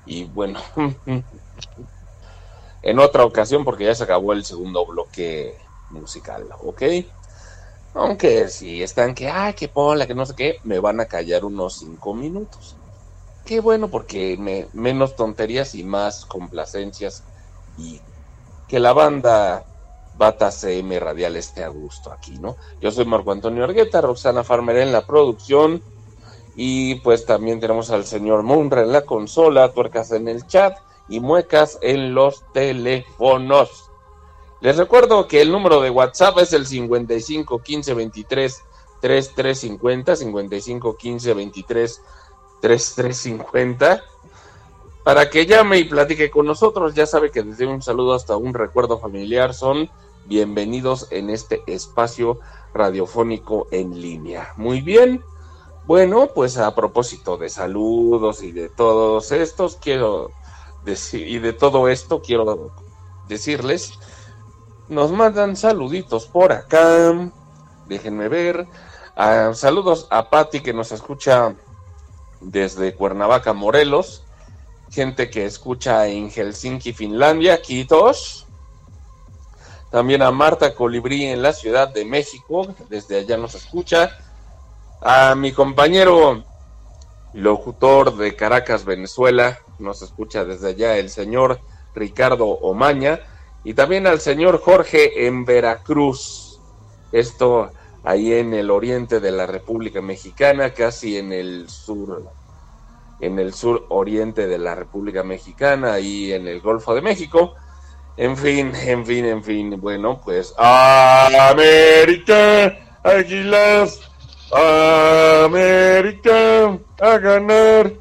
Y 0.05 0.25
bueno, 0.25 0.61
en 2.83 2.99
otra 2.99 3.25
ocasión 3.25 3.65
porque 3.65 3.85
ya 3.85 3.95
se 3.95 4.05
acabó 4.05 4.33
el 4.33 4.45
segundo 4.45 4.87
bloque 4.87 5.57
musical, 5.91 6.49
¿ok? 6.61 6.83
Aunque 7.95 8.49
si 8.49 8.83
están 8.83 9.15
que, 9.15 9.29
ay, 9.29 9.55
que 9.55 9.69
pola, 9.69 10.07
que 10.07 10.15
no 10.15 10.27
sé 10.27 10.35
qué, 10.37 10.57
me 10.65 10.79
van 10.79 11.01
a 11.01 11.07
callar 11.07 11.45
unos 11.45 11.79
cinco 11.79 12.15
minutos. 12.15 12.77
Qué 13.47 13.61
bueno 13.61 13.87
porque 13.87 14.37
me, 14.37 14.67
menos 14.73 15.15
tonterías 15.15 15.77
y 15.77 15.85
más 15.85 16.27
complacencias 16.27 17.23
y 17.79 18.01
que 18.67 18.81
la 18.81 18.93
banda 18.93 19.65
Bata 20.19 20.51
CM 20.51 20.99
Radial 20.99 21.37
esté 21.37 21.63
a 21.63 21.69
gusto 21.69 22.11
aquí, 22.11 22.39
¿no? 22.41 22.57
Yo 22.81 22.91
soy 22.91 23.05
Marco 23.05 23.31
Antonio 23.31 23.63
Argueta, 23.63 24.01
Roxana 24.01 24.43
Farmer 24.43 24.79
en 24.79 24.91
la 24.91 25.07
producción 25.07 25.81
y 26.57 26.97
pues 26.97 27.25
también 27.25 27.61
tenemos 27.61 27.91
al 27.91 28.05
señor 28.05 28.43
Munra 28.43 28.83
en 28.83 28.91
la 28.91 29.03
consola, 29.03 29.73
tuercas 29.73 30.11
en 30.11 30.27
el 30.27 30.45
chat 30.49 30.79
y 31.09 31.21
muecas 31.21 31.79
en 31.83 32.15
los 32.15 32.43
teléfonos. 32.53 33.91
Les 34.61 34.77
recuerdo 34.77 35.29
que 35.29 35.41
el 35.41 35.53
número 35.53 35.81
de 35.81 35.91
WhatsApp 35.91 36.39
es 36.39 36.53
el 36.53 36.67
55 36.67 37.63
15 37.63 37.95
23 37.95 38.63
3350, 39.01 40.17
55 40.17 40.97
15 40.97 41.35
23 41.35 42.03
3350, 42.61 44.03
para 45.05 45.31
que 45.31 45.47
llame 45.47 45.79
y 45.79 45.85
platique 45.85 46.31
con 46.31 46.47
nosotros. 46.47 46.95
Ya 46.95 47.07
sabe 47.07 47.31
que 47.31 47.43
desde 47.43 47.67
un 47.67 47.83
saludo 47.83 48.15
hasta 48.15 48.37
un 48.37 48.55
recuerdo 48.55 48.99
familiar 48.99 49.55
son 49.55 49.91
bienvenidos 50.27 51.09
en 51.11 51.31
este 51.31 51.63
espacio 51.67 52.41
radiofónico 52.75 53.69
en 53.71 54.01
línea. 54.01 54.53
Muy 54.57 54.81
bien. 54.81 55.23
Bueno, 55.87 56.31
pues 56.35 56.59
a 56.59 56.75
propósito 56.75 57.37
de 57.37 57.49
saludos 57.49 58.43
y 58.43 58.51
de 58.51 58.69
todos 58.69 59.31
estos, 59.31 59.77
quiero 59.77 60.33
y 61.13 61.39
de 61.39 61.53
todo 61.53 61.89
esto 61.89 62.23
quiero 62.23 62.71
decirles, 63.29 63.99
nos 64.89 65.11
mandan 65.11 65.57
saluditos 65.57 66.27
por 66.27 66.53
acá, 66.53 67.31
déjenme 67.89 68.29
ver, 68.29 68.69
ah, 69.17 69.51
saludos 69.55 70.07
a 70.11 70.31
Patti 70.31 70.61
que 70.61 70.73
nos 70.73 70.93
escucha 70.93 71.57
desde 72.51 72.95
Cuernavaca, 72.95 73.53
Morelos, 73.53 74.23
gente 74.91 75.31
que 75.31 75.45
escucha 75.45 76.07
en 76.07 76.31
Helsinki, 76.31 76.93
Finlandia, 76.93 77.61
Quitos, 77.61 78.47
también 79.91 80.23
a 80.23 80.31
Marta 80.31 80.75
Colibrí 80.75 81.27
en 81.27 81.43
la 81.43 81.53
Ciudad 81.53 81.89
de 81.89 82.05
México, 82.05 82.75
desde 82.89 83.19
allá 83.19 83.37
nos 83.37 83.55
escucha, 83.55 84.11
a 85.01 85.35
mi 85.35 85.53
compañero 85.53 86.45
locutor 87.33 88.17
de 88.17 88.35
Caracas, 88.35 88.85
Venezuela, 88.85 89.59
nos 89.79 90.03
escucha 90.03 90.45
desde 90.45 90.71
allá 90.71 90.97
el 90.97 91.11
señor 91.11 91.61
Ricardo 91.95 92.47
Omaña. 92.47 93.21
Y 93.65 93.75
también 93.75 94.07
al 94.07 94.21
señor 94.21 94.61
Jorge 94.61 95.27
en 95.27 95.45
Veracruz. 95.45 96.61
Esto 97.13 97.71
ahí 98.07 98.33
en 98.35 98.55
el 98.55 98.71
oriente 98.71 99.21
de 99.21 99.33
la 99.33 99.47
República 99.47 100.01
Mexicana, 100.01 100.73
casi 100.73 101.19
en 101.19 101.33
el 101.33 101.69
sur, 101.69 102.23
en 103.21 103.41
el 103.41 103.53
sur 103.53 103.85
oriente 103.89 104.47
de 104.47 104.59
la 104.59 104.77
República 104.77 105.25
Mexicana, 105.25 105.95
ahí 105.95 106.33
en 106.33 106.47
el 106.47 106.61
Golfo 106.61 106.95
de 106.95 107.03
México. 107.03 107.57
En 108.17 108.37
fin, 108.37 108.73
en 108.87 109.05
fin, 109.05 109.25
en 109.25 109.43
fin. 109.43 109.81
Bueno, 109.81 110.21
pues 110.25 110.55
América, 111.37 111.59
Águilas, 113.03 114.01
América, 115.45 116.79
a 117.01 117.19
ganar. 117.19 117.93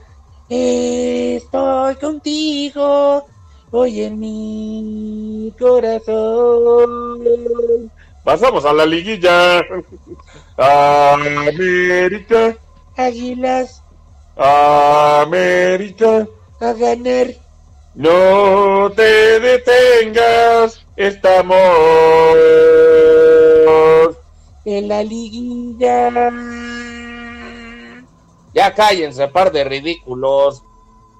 Estoy 0.47 1.95
contigo, 1.95 3.25
hoy 3.71 4.01
en 4.03 4.19
mi 4.19 5.51
corazón. 5.57 7.15
Pasamos 8.25 8.65
a 8.65 8.73
la 8.73 8.87
liguilla. 8.87 9.61
América. 10.57 12.57
Águilas. 12.97 13.83
América. 14.35 16.27
A 16.59 16.73
ganar. 16.73 17.27
No 17.93 18.91
te 18.95 19.39
detengas. 19.39 20.83
Estamos 20.95 21.55
en 24.65 24.87
la 24.87 25.03
liguilla. 25.03 26.31
Ya 28.55 28.73
cállense, 28.73 29.27
par 29.27 29.51
de 29.51 29.65
ridículos. 29.65 30.63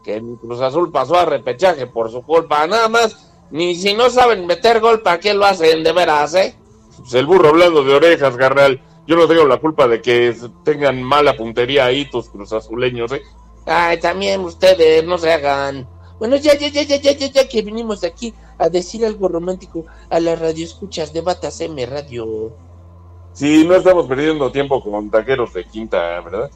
Que 0.03 0.19
mi 0.21 0.37
Cruz 0.37 0.59
Azul 0.59 0.91
pasó 0.91 1.19
a 1.19 1.25
repechaje 1.25 1.85
por 1.85 2.11
su 2.11 2.23
culpa. 2.23 2.65
Nada 2.65 2.89
más, 2.89 3.31
ni 3.51 3.75
si 3.75 3.93
no 3.93 4.09
saben 4.09 4.47
meter 4.47 4.79
gol, 4.79 5.03
¿para 5.03 5.19
qué 5.19 5.35
lo 5.35 5.45
hacen 5.45 5.83
de 5.83 5.91
veras, 5.91 6.33
eh? 6.33 6.55
Pues 6.97 7.13
el 7.13 7.25
burro 7.25 7.49
hablando 7.49 7.83
de 7.83 7.93
orejas, 7.93 8.35
carnal. 8.35 8.81
Yo 9.07 9.15
no 9.15 9.27
tengo 9.27 9.45
la 9.45 9.57
culpa 9.57 9.87
de 9.87 10.01
que 10.01 10.35
tengan 10.63 11.01
mala 11.03 11.37
puntería 11.37 11.85
ahí 11.85 12.09
tus 12.09 12.29
cruzazuleños, 12.29 13.11
¿eh? 13.11 13.21
Ay, 13.65 13.99
también 13.99 14.41
ustedes, 14.41 15.03
no 15.03 15.17
se 15.17 15.31
hagan. 15.31 15.87
Bueno, 16.17 16.37
ya, 16.37 16.57
ya, 16.57 16.69
ya, 16.69 16.83
ya, 16.83 16.97
ya, 16.97 17.11
ya, 17.11 17.27
ya 17.27 17.47
que 17.47 17.61
vinimos 17.61 18.03
aquí 18.03 18.33
a 18.57 18.69
decir 18.69 19.05
algo 19.05 19.27
romántico 19.27 19.85
a 20.09 20.19
la 20.19 20.35
radio 20.35 20.65
escuchas 20.65 21.11
de 21.13 21.21
Batas 21.21 21.59
M 21.61 21.85
Radio. 21.85 22.53
Sí, 23.33 23.65
no 23.67 23.75
estamos 23.75 24.07
perdiendo 24.07 24.51
tiempo 24.51 24.81
con 24.81 25.11
taqueros 25.11 25.53
de 25.53 25.65
quinta, 25.65 26.21
¿verdad? 26.21 26.49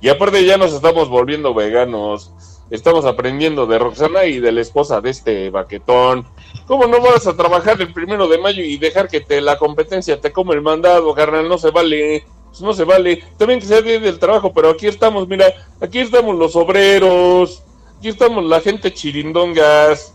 Y 0.00 0.08
aparte 0.10 0.44
ya 0.44 0.58
nos 0.58 0.72
estamos 0.72 1.08
volviendo 1.08 1.54
veganos. 1.54 2.30
Estamos 2.68 3.04
aprendiendo 3.04 3.66
de 3.66 3.78
Roxana 3.78 4.24
y 4.24 4.40
de 4.40 4.50
la 4.50 4.60
esposa 4.60 5.00
de 5.00 5.10
este 5.10 5.50
baquetón. 5.50 6.26
¿Cómo 6.66 6.86
no 6.86 7.00
vas 7.00 7.26
a 7.26 7.36
trabajar 7.36 7.80
el 7.80 7.92
primero 7.92 8.26
de 8.26 8.38
mayo 8.38 8.64
y 8.64 8.76
dejar 8.76 9.08
que 9.08 9.20
te 9.20 9.40
la 9.40 9.56
competencia 9.56 10.20
te 10.20 10.32
come 10.32 10.54
el 10.54 10.62
mandado, 10.62 11.14
carnal? 11.14 11.48
No 11.48 11.58
se 11.58 11.70
vale. 11.70 12.26
Pues 12.48 12.60
no 12.60 12.72
se 12.72 12.84
vale. 12.84 13.22
También 13.36 13.60
que 13.60 13.66
sea 13.66 13.82
día 13.82 14.00
del 14.00 14.18
trabajo, 14.18 14.52
pero 14.52 14.70
aquí 14.70 14.88
estamos, 14.88 15.28
mira, 15.28 15.46
aquí 15.80 16.00
estamos 16.00 16.34
los 16.34 16.56
obreros. 16.56 17.62
Aquí 17.98 18.08
estamos 18.08 18.44
la 18.44 18.60
gente 18.60 18.92
chirindongas. 18.92 20.12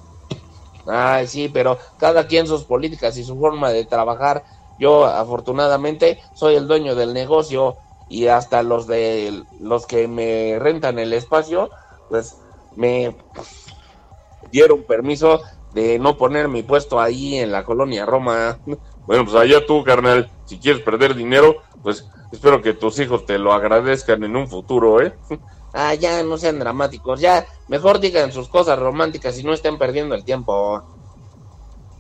Ay, 0.88 1.28
sí, 1.28 1.50
pero 1.50 1.78
cada 1.98 2.28
quien 2.28 2.48
sus 2.48 2.64
políticas 2.64 3.16
y 3.18 3.24
su 3.24 3.40
forma 3.40 3.70
de 3.70 3.86
trabajar. 3.86 4.44
Yo, 4.78 5.06
afortunadamente, 5.06 6.20
soy 6.34 6.56
el 6.56 6.68
dueño 6.68 6.96
del 6.96 7.14
negocio 7.14 7.78
y 8.10 8.28
hasta 8.28 8.62
los 8.62 8.88
de 8.88 9.44
los 9.62 9.86
que 9.86 10.08
me 10.08 10.58
rentan 10.60 11.00
el 11.00 11.14
espacio, 11.14 11.70
pues 12.10 12.41
me 12.76 13.16
dieron 14.52 14.84
permiso 14.84 15.42
de 15.74 16.00
no 16.00 16.18
poner 16.18 16.48
mi 16.48 16.64
puesto 16.64 17.00
ahí 17.00 17.38
en 17.38 17.52
la 17.52 17.64
colonia 17.64 18.06
Roma. 18.06 18.60
Bueno, 19.08 19.26
pues 19.26 19.36
allá 19.36 19.66
tú, 19.66 19.84
carnal, 19.84 20.30
si 20.46 20.60
quieres 20.60 20.84
perder 20.84 21.16
dinero, 21.16 21.64
pues 21.82 22.06
espero 22.32 22.62
que 22.62 22.76
tus 22.76 23.00
hijos 23.00 23.26
te 23.26 23.40
lo 23.40 23.52
agradezcan 23.52 24.24
en 24.24 24.36
un 24.36 24.48
futuro, 24.48 25.02
¿eh? 25.02 25.14
Ah, 25.74 25.96
ya 25.96 26.22
no 26.22 26.38
sean 26.38 26.60
dramáticos, 26.60 27.20
ya 27.20 27.46
mejor 27.68 28.00
digan 28.00 28.32
sus 28.32 28.50
cosas 28.50 28.78
románticas 28.78 29.40
y 29.40 29.44
no 29.44 29.54
estén 29.54 29.78
perdiendo 29.78 30.16
el 30.16 30.24
tiempo. 30.24 30.84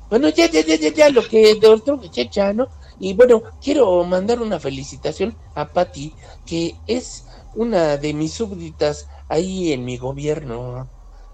Bueno, 0.09 0.27
ya, 0.29 0.45
ya, 0.47 0.61
ya, 0.61 0.75
ya, 0.75 0.89
ya, 0.89 1.09
lo 1.09 1.23
que 1.23 1.55
de 1.55 1.67
otro 1.67 1.99
checha, 2.09 2.51
¿no? 2.51 2.67
Y 2.99 3.13
bueno, 3.13 3.41
quiero 3.63 4.03
mandar 4.03 4.41
una 4.41 4.59
felicitación 4.59 5.35
a 5.55 5.69
Patti, 5.69 6.13
que 6.45 6.75
es 6.85 7.25
una 7.55 7.97
de 7.97 8.13
mis 8.13 8.33
súbditas 8.33 9.07
ahí 9.31 9.71
en 9.71 9.85
mi 9.85 9.97
gobierno. 9.97 10.89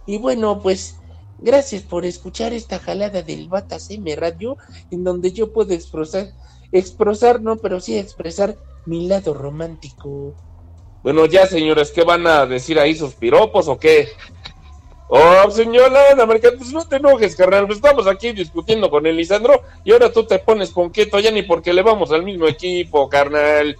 Y 0.05 0.19
bueno, 0.19 0.61
pues 0.61 0.99
gracias 1.39 1.81
por 1.81 2.05
escuchar 2.05 2.53
esta 2.53 2.79
jalada 2.79 3.23
del 3.23 3.49
Batas 3.49 3.89
M 3.89 4.15
Radio, 4.15 4.57
en 4.91 5.03
donde 5.03 5.31
yo 5.31 5.51
puedo 5.51 5.73
expresar, 5.73 6.27
expresar, 6.71 7.41
no, 7.41 7.57
pero 7.57 7.79
sí 7.79 7.97
expresar 7.97 8.55
mi 8.85 9.07
lado 9.07 9.33
romántico. 9.33 10.35
Bueno, 11.03 11.25
ya, 11.25 11.47
señores, 11.47 11.91
¿qué 11.91 12.03
van 12.03 12.27
a 12.27 12.45
decir 12.45 12.79
ahí 12.79 12.95
sus 12.95 13.15
piropos 13.15 13.67
o 13.67 13.79
qué? 13.79 14.09
Oh, 15.09 15.49
señora 15.49 16.11
Ana 16.11 16.27
pues 16.27 16.73
no 16.73 16.85
te 16.85 16.97
enojes, 16.97 17.35
carnal. 17.35 17.65
Pues 17.65 17.77
estamos 17.77 18.07
aquí 18.07 18.33
discutiendo 18.33 18.89
con 18.89 19.05
el 19.07 19.15
Lisandro 19.15 19.63
y 19.85 19.93
ahora 19.93 20.11
tú 20.11 20.25
te 20.25 20.37
pones 20.39 20.71
ponqueto 20.71 21.19
ya 21.19 21.31
ni 21.31 21.43
porque 21.43 21.71
le 21.71 21.81
vamos 21.81 22.11
al 22.11 22.23
mismo 22.23 22.45
equipo, 22.45 23.07
carnal. 23.07 23.77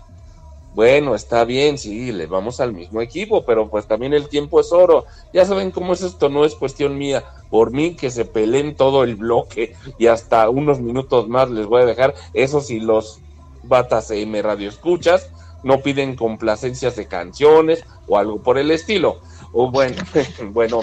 Bueno, 0.77 1.15
está 1.15 1.43
bien, 1.43 1.79
sí, 1.79 2.11
le 2.11 2.27
vamos 2.27 2.59
al 2.59 2.71
mismo 2.71 3.01
equipo, 3.01 3.43
pero 3.43 3.67
pues 3.67 3.87
también 3.87 4.13
el 4.13 4.29
tiempo 4.29 4.59
es 4.59 4.71
oro. 4.71 5.05
Ya 5.33 5.43
saben 5.43 5.71
cómo 5.71 5.93
es 5.93 6.03
esto, 6.03 6.29
no 6.29 6.45
es 6.45 6.53
cuestión 6.53 6.99
mía. 6.99 7.23
Por 7.49 7.71
mí 7.71 7.95
que 7.95 8.11
se 8.11 8.25
peleen 8.25 8.75
todo 8.75 9.03
el 9.03 9.15
bloque 9.15 9.75
y 9.97 10.05
hasta 10.05 10.47
unos 10.51 10.79
minutos 10.79 11.27
más 11.29 11.49
les 11.49 11.65
voy 11.65 11.81
a 11.81 11.85
dejar. 11.85 12.13
Eso 12.35 12.61
si 12.61 12.79
los 12.79 13.17
batas 13.63 14.11
M 14.11 14.39
radio 14.39 14.69
escuchas, 14.69 15.31
no 15.63 15.81
piden 15.81 16.15
complacencias 16.15 16.95
de 16.95 17.07
canciones 17.07 17.83
o 18.07 18.19
algo 18.19 18.43
por 18.43 18.59
el 18.59 18.69
estilo. 18.69 19.17
O 19.53 19.71
bueno, 19.71 19.95
bueno, 20.51 20.81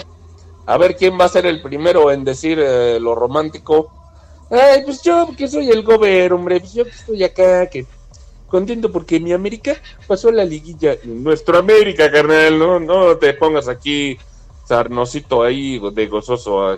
a 0.65 0.77
ver 0.77 0.97
quién 0.97 1.17
va 1.17 1.23
a 1.23 1.29
ser 1.29 1.45
el 1.45 1.61
primero 1.61 2.11
en 2.11 2.25
decir 2.25 2.59
eh, 2.61 2.99
lo 2.99 3.15
romántico. 3.15 3.93
Ay, 4.51 4.81
pues 4.83 5.01
yo 5.03 5.29
que 5.37 5.47
soy 5.47 5.69
el 5.69 5.83
gober, 5.83 6.33
hombre, 6.33 6.59
pues 6.59 6.73
yo 6.73 6.83
que 6.83 6.89
estoy 6.89 7.23
acá, 7.23 7.69
que 7.69 7.85
contento 8.47 8.91
porque 8.91 9.19
mi 9.19 9.33
América 9.33 9.75
pasó 10.07 10.31
la 10.31 10.45
liguilla. 10.45 10.97
Nuestro 11.03 11.57
América, 11.57 12.11
carnal, 12.11 12.57
no, 12.57 12.79
no 12.79 13.17
te 13.17 13.33
pongas 13.33 13.67
aquí 13.67 14.17
sarnosito 14.67 15.43
ahí 15.43 15.79
de 15.93 16.07
gozoso 16.07 16.67
ah, 16.67 16.77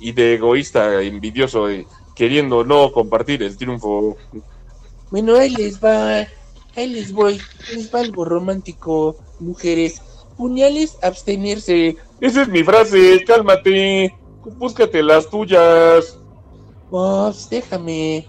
y 0.00 0.12
de 0.12 0.34
egoísta, 0.34 1.02
envidioso, 1.02 1.70
y 1.70 1.86
queriendo 2.14 2.64
no 2.64 2.92
compartir 2.92 3.42
el 3.42 3.56
triunfo. 3.56 4.16
Bueno, 5.10 5.36
ahí 5.36 5.54
les 5.54 5.82
va, 5.82 6.26
ahí 6.74 6.88
les 6.88 7.12
voy, 7.12 7.40
les 7.72 7.94
va 7.94 8.00
algo 8.00 8.24
romántico, 8.24 9.16
mujeres. 9.38 10.02
Puñales, 10.36 10.98
abstenerse. 11.02 11.96
Esa 12.20 12.42
es 12.42 12.48
mi 12.48 12.62
frase, 12.62 13.24
cálmate. 13.26 14.14
Búscate 14.58 15.02
las 15.02 15.30
tuyas. 15.30 16.18
Pues 16.90 17.48
déjame. 17.48 18.26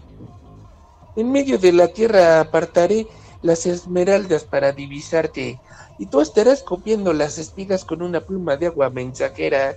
En 1.17 1.31
medio 1.31 1.57
de 1.57 1.73
la 1.73 1.87
tierra 1.87 2.39
apartaré 2.39 3.07
las 3.41 3.65
esmeraldas 3.65 4.43
para 4.43 4.71
divisarte, 4.71 5.59
y 5.97 6.05
tú 6.05 6.21
estarás 6.21 6.61
copiando 6.61 7.11
las 7.11 7.39
espigas 7.39 7.85
con 7.85 8.03
una 8.03 8.21
pluma 8.21 8.55
de 8.55 8.67
agua 8.67 8.91
mensajera. 8.91 9.75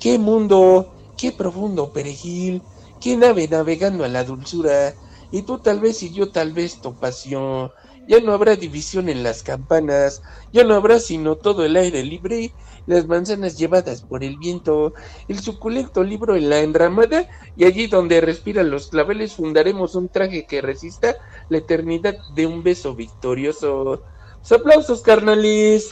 ¡Qué 0.00 0.18
mundo! 0.18 0.92
¡Qué 1.16 1.30
profundo 1.30 1.92
perejil! 1.92 2.60
¡Qué 3.00 3.16
nave 3.16 3.46
navegando 3.46 4.02
a 4.02 4.08
la 4.08 4.24
dulzura! 4.24 4.96
Y 5.30 5.42
tú 5.42 5.60
tal 5.60 5.78
vez 5.78 6.02
y 6.02 6.12
yo 6.12 6.32
tal 6.32 6.52
vez 6.52 6.80
tu 6.80 6.98
pasión 6.98 7.70
ya 8.08 8.18
no 8.18 8.32
habrá 8.32 8.56
división 8.56 9.08
en 9.08 9.22
las 9.22 9.44
campanas, 9.44 10.22
ya 10.52 10.64
no 10.64 10.74
habrá 10.74 10.98
sino 10.98 11.36
todo 11.36 11.64
el 11.64 11.76
aire 11.76 12.02
libre, 12.02 12.52
las 12.86 13.06
manzanas 13.06 13.56
llevadas 13.56 14.02
por 14.02 14.24
el 14.24 14.36
viento, 14.36 14.94
el 15.28 15.40
suculento 15.40 16.02
libro 16.02 16.36
en 16.36 16.50
la 16.50 16.60
enramada, 16.60 17.28
y 17.56 17.64
allí 17.64 17.86
donde 17.86 18.20
respiran 18.20 18.70
los 18.70 18.88
claveles 18.88 19.34
fundaremos 19.34 19.94
un 19.94 20.08
traje 20.08 20.46
que 20.46 20.60
resista 20.60 21.16
la 21.48 21.58
eternidad 21.58 22.16
de 22.34 22.46
un 22.46 22.62
beso 22.62 22.94
victorioso. 22.94 24.02
aplausos, 24.50 25.02
carnales. 25.02 25.88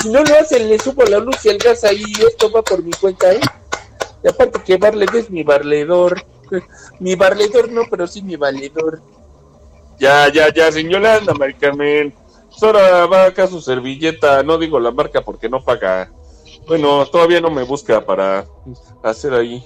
Si 0.00 0.08
no 0.10 0.22
lo 0.22 0.34
hacen, 0.38 0.68
le 0.68 0.78
subo 0.78 1.04
la 1.04 1.18
luz 1.18 1.44
y 1.44 1.48
el 1.48 1.58
gas 1.58 1.84
ahí, 1.84 2.04
esto 2.26 2.50
va 2.52 2.62
por 2.62 2.82
mi 2.82 2.92
cuenta, 2.92 3.32
¿eh? 3.32 3.40
Y 4.22 4.28
aparte 4.28 4.60
que 4.64 4.76
Barlet 4.76 5.14
es 5.14 5.30
mi 5.30 5.42
barledor. 5.42 6.24
mi 7.00 7.14
valedor 7.14 7.70
no, 7.70 7.82
pero 7.90 8.06
sí 8.06 8.22
mi 8.22 8.36
valedor. 8.36 9.00
Ya, 9.98 10.32
ya, 10.32 10.52
ya, 10.52 10.70
señora 10.70 11.20
Maricarmen. 11.36 12.14
Ahora 12.60 13.06
va 13.06 13.24
acá 13.26 13.46
su 13.46 13.60
servilleta, 13.60 14.42
no 14.42 14.58
digo 14.58 14.80
la 14.80 14.90
marca 14.90 15.22
porque 15.22 15.48
no 15.48 15.64
paga. 15.64 16.12
Bueno, 16.66 17.06
todavía 17.06 17.40
no 17.40 17.50
me 17.50 17.62
busca 17.62 18.04
para 18.04 18.46
hacer 19.02 19.32
ahí. 19.34 19.64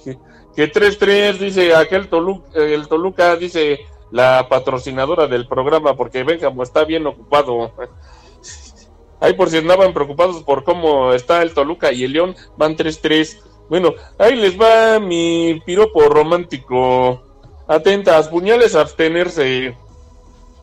Que 0.55 0.71
3-3 0.71 1.37
dice 1.37 1.75
aquel 1.75 2.07
Toluca, 2.07 2.47
el 2.53 2.87
Toluca, 2.87 3.35
dice 3.35 3.79
la 4.11 4.47
patrocinadora 4.47 5.25
del 5.27 5.47
programa, 5.47 5.95
porque 5.95 6.23
venga, 6.23 6.53
está 6.61 6.85
bien 6.85 7.07
ocupado. 7.07 7.71
Ahí 9.19 9.33
por 9.33 9.49
si 9.49 9.57
andaban 9.57 9.93
preocupados 9.93 10.43
por 10.43 10.65
cómo 10.65 11.13
está 11.13 11.41
el 11.41 11.53
Toluca 11.53 11.93
y 11.93 12.03
el 12.03 12.11
León, 12.11 12.35
van 12.57 12.75
3-3. 12.75 13.39
Bueno, 13.69 13.93
ahí 14.17 14.35
les 14.35 14.59
va 14.59 14.99
mi 14.99 15.61
piropo 15.65 16.01
romántico. 16.09 17.23
Atentas, 17.65 18.27
puñales 18.27 18.75
abstenerse. 18.75 19.77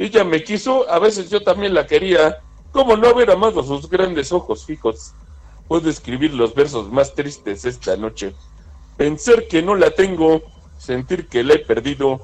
Ella 0.00 0.24
me 0.24 0.42
quiso, 0.42 0.90
a 0.90 0.98
veces 0.98 1.28
yo 1.28 1.42
también 1.42 1.74
la 1.74 1.86
quería, 1.86 2.38
como 2.72 2.96
no 2.96 3.08
haber 3.08 3.30
amado 3.30 3.62
sus 3.62 3.90
grandes 3.90 4.32
ojos 4.32 4.64
fijos. 4.64 5.12
Puedo 5.68 5.90
escribir 5.90 6.32
los 6.32 6.54
versos 6.54 6.90
más 6.90 7.14
tristes 7.14 7.66
esta 7.66 7.98
noche. 7.98 8.32
Pensar 8.96 9.46
que 9.46 9.60
no 9.60 9.74
la 9.74 9.90
tengo, 9.90 10.40
sentir 10.78 11.28
que 11.28 11.44
la 11.44 11.52
he 11.52 11.58
perdido, 11.58 12.18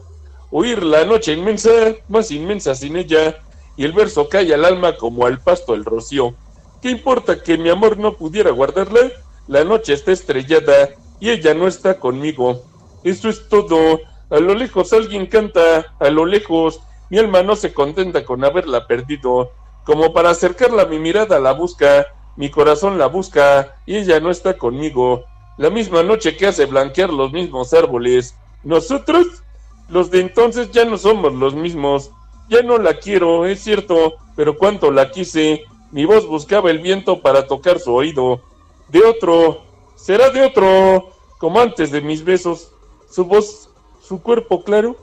oír 0.50 0.82
la 0.82 1.04
noche 1.04 1.34
inmensa, 1.34 1.68
más 2.08 2.30
inmensa 2.30 2.74
sin 2.74 2.96
ella, 2.96 3.42
y 3.76 3.84
el 3.84 3.92
verso 3.92 4.26
cae 4.30 4.54
al 4.54 4.64
alma 4.64 4.96
como 4.96 5.26
al 5.26 5.42
pasto 5.42 5.74
el 5.74 5.84
rocío. 5.84 6.34
¿Qué 6.80 6.88
importa 6.88 7.42
que 7.42 7.58
mi 7.58 7.68
amor 7.68 7.98
no 7.98 8.14
pudiera 8.14 8.52
guardarla? 8.52 9.12
La 9.48 9.64
noche 9.64 9.92
está 9.92 10.12
estrellada 10.12 10.92
y 11.20 11.28
ella 11.28 11.52
no 11.52 11.68
está 11.68 12.00
conmigo. 12.00 12.62
Eso 13.04 13.28
es 13.28 13.50
todo. 13.50 14.00
A 14.30 14.38
lo 14.38 14.54
lejos 14.54 14.94
alguien 14.94 15.26
canta, 15.26 15.94
a 16.00 16.08
lo 16.08 16.24
lejos 16.24 16.80
mi 17.10 17.18
alma 17.18 17.42
no 17.42 17.56
se 17.56 17.72
contenta 17.72 18.24
con 18.24 18.44
haberla 18.44 18.86
perdido. 18.86 19.52
Como 19.84 20.12
para 20.12 20.30
acercarla 20.30 20.86
mi 20.86 20.98
mirada 20.98 21.38
la 21.38 21.52
busca, 21.52 22.06
mi 22.36 22.50
corazón 22.50 22.98
la 22.98 23.06
busca 23.06 23.76
y 23.86 23.96
ella 23.96 24.20
no 24.20 24.30
está 24.30 24.58
conmigo. 24.58 25.24
La 25.58 25.70
misma 25.70 26.02
noche 26.02 26.36
que 26.36 26.48
hace 26.48 26.66
blanquear 26.66 27.10
los 27.10 27.32
mismos 27.32 27.72
árboles. 27.72 28.34
Nosotros, 28.64 29.42
los 29.88 30.10
de 30.10 30.20
entonces, 30.20 30.70
ya 30.72 30.84
no 30.84 30.98
somos 30.98 31.32
los 31.32 31.54
mismos. 31.54 32.10
Ya 32.48 32.62
no 32.62 32.78
la 32.78 32.98
quiero, 32.98 33.46
es 33.46 33.62
cierto, 33.62 34.14
pero 34.34 34.58
cuánto 34.58 34.90
la 34.90 35.10
quise. 35.10 35.64
Mi 35.92 36.04
voz 36.04 36.26
buscaba 36.26 36.70
el 36.70 36.80
viento 36.80 37.22
para 37.22 37.46
tocar 37.46 37.78
su 37.78 37.94
oído. 37.94 38.40
De 38.88 39.02
otro, 39.04 39.62
será 39.94 40.30
de 40.30 40.44
otro, 40.44 41.12
como 41.38 41.60
antes 41.60 41.90
de 41.90 42.00
mis 42.00 42.24
besos, 42.24 42.72
su 43.10 43.24
voz, 43.24 43.70
su 44.02 44.20
cuerpo 44.20 44.62
claro, 44.62 44.96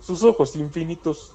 sus 0.00 0.24
ojos 0.24 0.56
infinitos. 0.56 1.34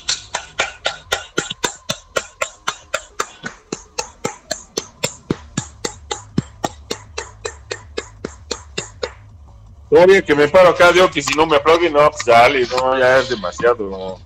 Todavía 9.91 10.21
que 10.21 10.33
me 10.33 10.47
paro 10.47 10.69
acá, 10.69 10.89
digo 10.93 11.11
que 11.11 11.21
si 11.21 11.33
no 11.35 11.45
me 11.45 11.57
aplauden, 11.57 11.91
no, 11.91 12.09
pues 12.09 12.23
dale, 12.25 12.65
no, 12.65 12.97
ya 12.97 13.17
es 13.17 13.27
demasiado. 13.27 14.17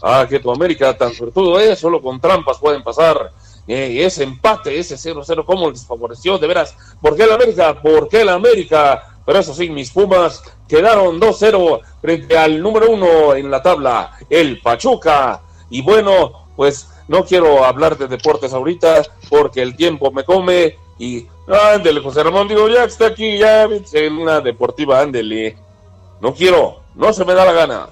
Ah, 0.00 0.24
que 0.30 0.38
tu 0.38 0.52
América 0.52 0.96
tan 0.96 1.12
todo, 1.34 1.58
eh, 1.58 1.74
solo 1.74 2.00
con 2.00 2.20
trampas 2.20 2.58
pueden 2.58 2.84
pasar. 2.84 3.32
eh, 3.66 4.04
ese 4.06 4.22
empate, 4.22 4.78
ese 4.78 4.96
0-0, 4.96 5.44
¿cómo 5.44 5.68
les 5.68 5.84
favoreció? 5.84 6.38
De 6.38 6.46
veras, 6.46 6.76
¿por 7.02 7.16
qué 7.16 7.24
el 7.24 7.32
América? 7.32 7.82
¿Por 7.82 8.08
qué 8.08 8.20
el 8.20 8.28
América? 8.28 9.16
Pero 9.26 9.40
eso 9.40 9.52
sí, 9.52 9.68
mis 9.68 9.90
Pumas 9.90 10.42
quedaron 10.68 11.20
2-0 11.20 11.80
frente 12.00 12.38
al 12.38 12.62
número 12.62 12.88
uno 12.88 13.34
en 13.34 13.50
la 13.50 13.60
tabla, 13.60 14.16
el 14.30 14.60
Pachuca. 14.62 15.42
Y 15.70 15.82
bueno, 15.82 16.46
pues 16.56 16.88
no 17.08 17.24
quiero 17.24 17.64
hablar 17.64 17.98
de 17.98 18.06
deportes 18.06 18.52
ahorita 18.54 19.02
porque 19.28 19.60
el 19.60 19.76
tiempo 19.76 20.12
me 20.12 20.24
come 20.24 20.78
y 20.98 21.26
ándele, 21.46 22.00
José 22.00 22.22
Ramón, 22.22 22.48
digo, 22.48 22.68
ya 22.68 22.84
está 22.84 23.06
aquí, 23.06 23.38
ya 23.38 23.64
en 23.64 24.18
una 24.18 24.40
deportiva, 24.40 25.00
ándele. 25.00 25.56
No 26.20 26.34
quiero, 26.34 26.80
no 26.94 27.12
se 27.12 27.24
me 27.24 27.34
da 27.34 27.44
la 27.44 27.52
gana. 27.52 27.88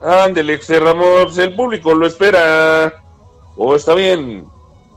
Ándele, 0.00 0.58
José 0.58 0.80
Ramón, 0.80 1.24
pues 1.24 1.38
el 1.38 1.54
público 1.54 1.94
lo 1.94 2.06
espera. 2.06 3.02
O 3.56 3.74
está 3.74 3.94
bien. 3.94 4.46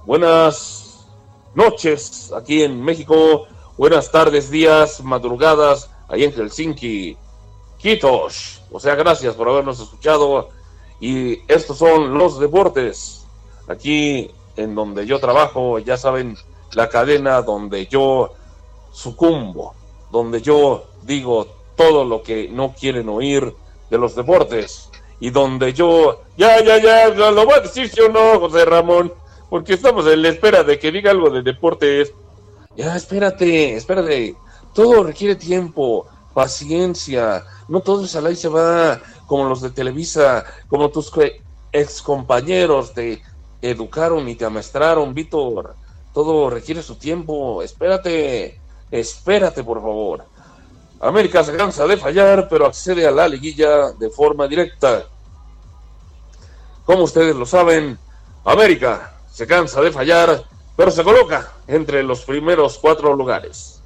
Buenas 0.06 1.07
noches 1.53 2.31
aquí 2.36 2.64
en 2.64 2.84
México. 2.84 3.48
Buenas 3.77 4.11
tardes, 4.11 4.49
días, 4.49 5.02
madrugadas, 5.03 5.90
ahí 6.10 6.23
en 6.23 6.34
Helsinki. 6.34 7.15
Quitos. 7.77 8.61
O 8.72 8.80
sea, 8.80 8.95
gracias 8.95 9.36
por 9.36 9.48
habernos 9.48 9.80
escuchado. 9.80 10.49
Y 10.99 11.40
estos 11.48 11.77
son 11.77 12.18
los 12.18 12.40
deportes. 12.40 13.26
Aquí 13.68 14.31
en 14.60 14.76
donde 14.76 15.06
yo 15.06 15.19
trabajo, 15.19 15.80
ya 15.80 15.98
saben, 15.98 16.38
la 16.73 16.90
cadena 16.90 17.41
donde 17.41 17.88
yo 17.88 18.34
sucumbo, 18.91 19.73
donde 20.11 20.41
yo 20.41 20.86
digo 21.03 21.48
todo 21.76 22.03
lo 22.03 22.22
que 22.22 22.49
no 22.49 22.73
quieren 22.73 23.10
oír 23.10 23.53
de 23.90 23.98
los 23.98 24.15
deportes 24.15 24.90
y 25.19 25.30
donde 25.30 25.73
yo, 25.73 26.22
ya, 26.38 26.64
ya, 26.64 26.77
ya, 26.77 27.10
lo 27.10 27.45
voy 27.45 27.56
a 27.56 27.61
decir 27.61 27.90
si 27.90 28.02
o 28.02 28.10
no, 28.10 28.40
José 28.40 28.65
Ramón, 28.65 29.14
porque 29.49 29.73
estamos 29.73 30.07
en 30.07 30.22
la 30.22 30.30
espera 30.30 30.64
de 30.64 30.77
que 30.80 30.91
diga 30.91 31.11
algo 31.11 31.30
de 31.30 31.41
deportes. 31.41 32.14
Ya, 32.76 32.95
espérate, 32.95 33.76
espérate, 33.76 34.36
todo 34.73 35.03
requiere 35.03 35.36
tiempo, 35.36 36.07
paciencia, 36.34 37.44
no 37.68 37.81
todo 37.81 38.06
es 38.06 38.15
al 38.15 38.36
se 38.36 38.48
va 38.48 39.02
como 39.26 39.49
los 39.49 39.61
de 39.61 39.72
Televisa, 39.72 40.45
como 40.68 40.90
tus 40.90 41.11
ex 41.72 42.02
compañeros 42.02 42.94
te 42.94 43.22
educaron 43.61 44.27
y 44.27 44.36
te 44.36 44.45
amestraron, 44.45 45.14
Víctor. 45.14 45.76
Todo 46.14 46.49
requiere 46.49 46.81
su 46.81 46.95
tiempo. 46.95 47.61
Espérate, 47.61 48.60
espérate, 48.91 49.64
por 49.64 49.81
favor. 49.81 50.26
América 51.02 51.44
se 51.44 51.56
cansa 51.56 51.88
de 51.88 51.98
fallar, 51.98 52.48
pero 52.49 52.65
accede 52.65 53.07
a 53.07 53.11
la 53.11 53.27
liguilla 53.27 53.91
de 53.91 54.10
forma 54.10 54.48
directa. 54.48 55.06
Como 56.86 57.03
ustedes 57.03 57.36
lo 57.36 57.45
saben, 57.45 57.98
América 58.44 59.15
se 59.31 59.48
cansa 59.48 59.81
de 59.81 59.91
fallar, 59.91 60.44
pero 60.76 60.91
se 60.91 61.03
coloca 61.03 61.53
entre 61.68 62.03
los 62.03 62.26
primeros 62.26 62.77
cuatro 62.77 63.15
lugares. 63.15 63.81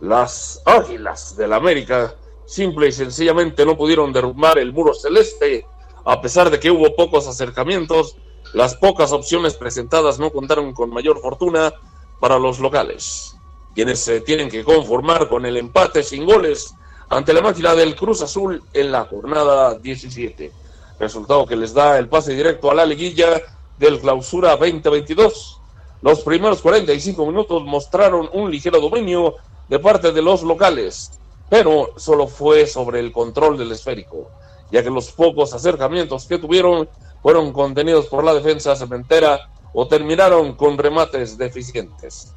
Las 0.00 0.62
Águilas 0.64 1.36
del 1.36 1.52
América 1.52 2.14
simple 2.46 2.88
y 2.88 2.92
sencillamente 2.92 3.66
no 3.66 3.76
pudieron 3.76 4.12
derrumbar 4.12 4.58
el 4.58 4.72
muro 4.72 4.94
celeste, 4.94 5.66
a 6.04 6.20
pesar 6.20 6.50
de 6.50 6.60
que 6.60 6.70
hubo 6.70 6.94
pocos 6.94 7.26
acercamientos, 7.26 8.16
las 8.54 8.74
pocas 8.76 9.12
opciones 9.12 9.54
presentadas 9.54 10.18
no 10.18 10.30
contaron 10.30 10.72
con 10.72 10.90
mayor 10.90 11.20
fortuna 11.20 11.72
para 12.20 12.38
los 12.38 12.58
locales 12.58 13.36
quienes 13.76 14.00
se 14.00 14.22
tienen 14.22 14.48
que 14.48 14.64
conformar 14.64 15.28
con 15.28 15.44
el 15.44 15.58
empate 15.58 16.02
sin 16.02 16.24
goles 16.24 16.74
ante 17.10 17.34
la 17.34 17.42
máquina 17.42 17.74
del 17.74 17.94
Cruz 17.94 18.22
Azul 18.22 18.62
en 18.72 18.90
la 18.90 19.04
jornada 19.04 19.74
17. 19.74 20.50
Resultado 20.98 21.46
que 21.46 21.56
les 21.56 21.74
da 21.74 21.98
el 21.98 22.08
pase 22.08 22.34
directo 22.34 22.70
a 22.70 22.74
la 22.74 22.86
liguilla 22.86 23.42
del 23.78 24.00
clausura 24.00 24.56
2022. 24.56 25.60
Los 26.00 26.20
primeros 26.20 26.62
45 26.62 27.26
minutos 27.26 27.64
mostraron 27.64 28.30
un 28.32 28.50
ligero 28.50 28.80
dominio 28.80 29.34
de 29.68 29.78
parte 29.78 30.10
de 30.10 30.22
los 30.22 30.42
locales, 30.42 31.10
pero 31.50 31.90
solo 31.98 32.28
fue 32.28 32.66
sobre 32.66 33.00
el 33.00 33.12
control 33.12 33.58
del 33.58 33.72
esférico, 33.72 34.30
ya 34.72 34.82
que 34.82 34.88
los 34.88 35.12
pocos 35.12 35.52
acercamientos 35.52 36.24
que 36.24 36.38
tuvieron 36.38 36.88
fueron 37.22 37.52
contenidos 37.52 38.06
por 38.06 38.24
la 38.24 38.34
defensa 38.34 38.76
cementera 38.76 39.50
o 39.72 39.86
terminaron 39.86 40.54
con 40.54 40.78
remates 40.78 41.36
deficientes. 41.36 42.32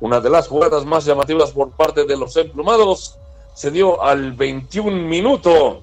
Una 0.00 0.20
de 0.20 0.30
las 0.30 0.48
jugadas 0.48 0.84
más 0.84 1.04
llamativas 1.04 1.50
por 1.52 1.70
parte 1.70 2.04
de 2.04 2.16
los 2.16 2.36
emplumados 2.36 3.18
se 3.54 3.70
dio 3.70 4.02
al 4.02 4.32
21 4.32 5.08
minuto 5.08 5.82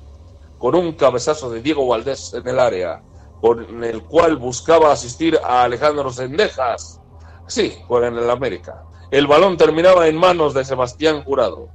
con 0.58 0.76
un 0.76 0.94
cabezazo 0.94 1.50
de 1.50 1.62
Diego 1.62 1.88
Valdés 1.88 2.34
en 2.34 2.48
el 2.48 2.60
área, 2.60 3.02
con 3.42 3.84
el 3.84 4.04
cual 4.04 4.38
buscaba 4.38 4.92
asistir 4.92 5.40
a 5.44 5.64
Alejandro 5.64 6.12
Sendejas. 6.12 7.02
Sí, 7.48 7.76
juega 7.88 8.08
en 8.08 8.18
el 8.18 8.30
América. 8.30 8.84
El 9.10 9.28
balón 9.28 9.58
terminaba 9.58 10.08
en 10.08 10.18
manos 10.18 10.54
de 10.54 10.64
Sebastián 10.64 11.24
Jurado. 11.24 11.70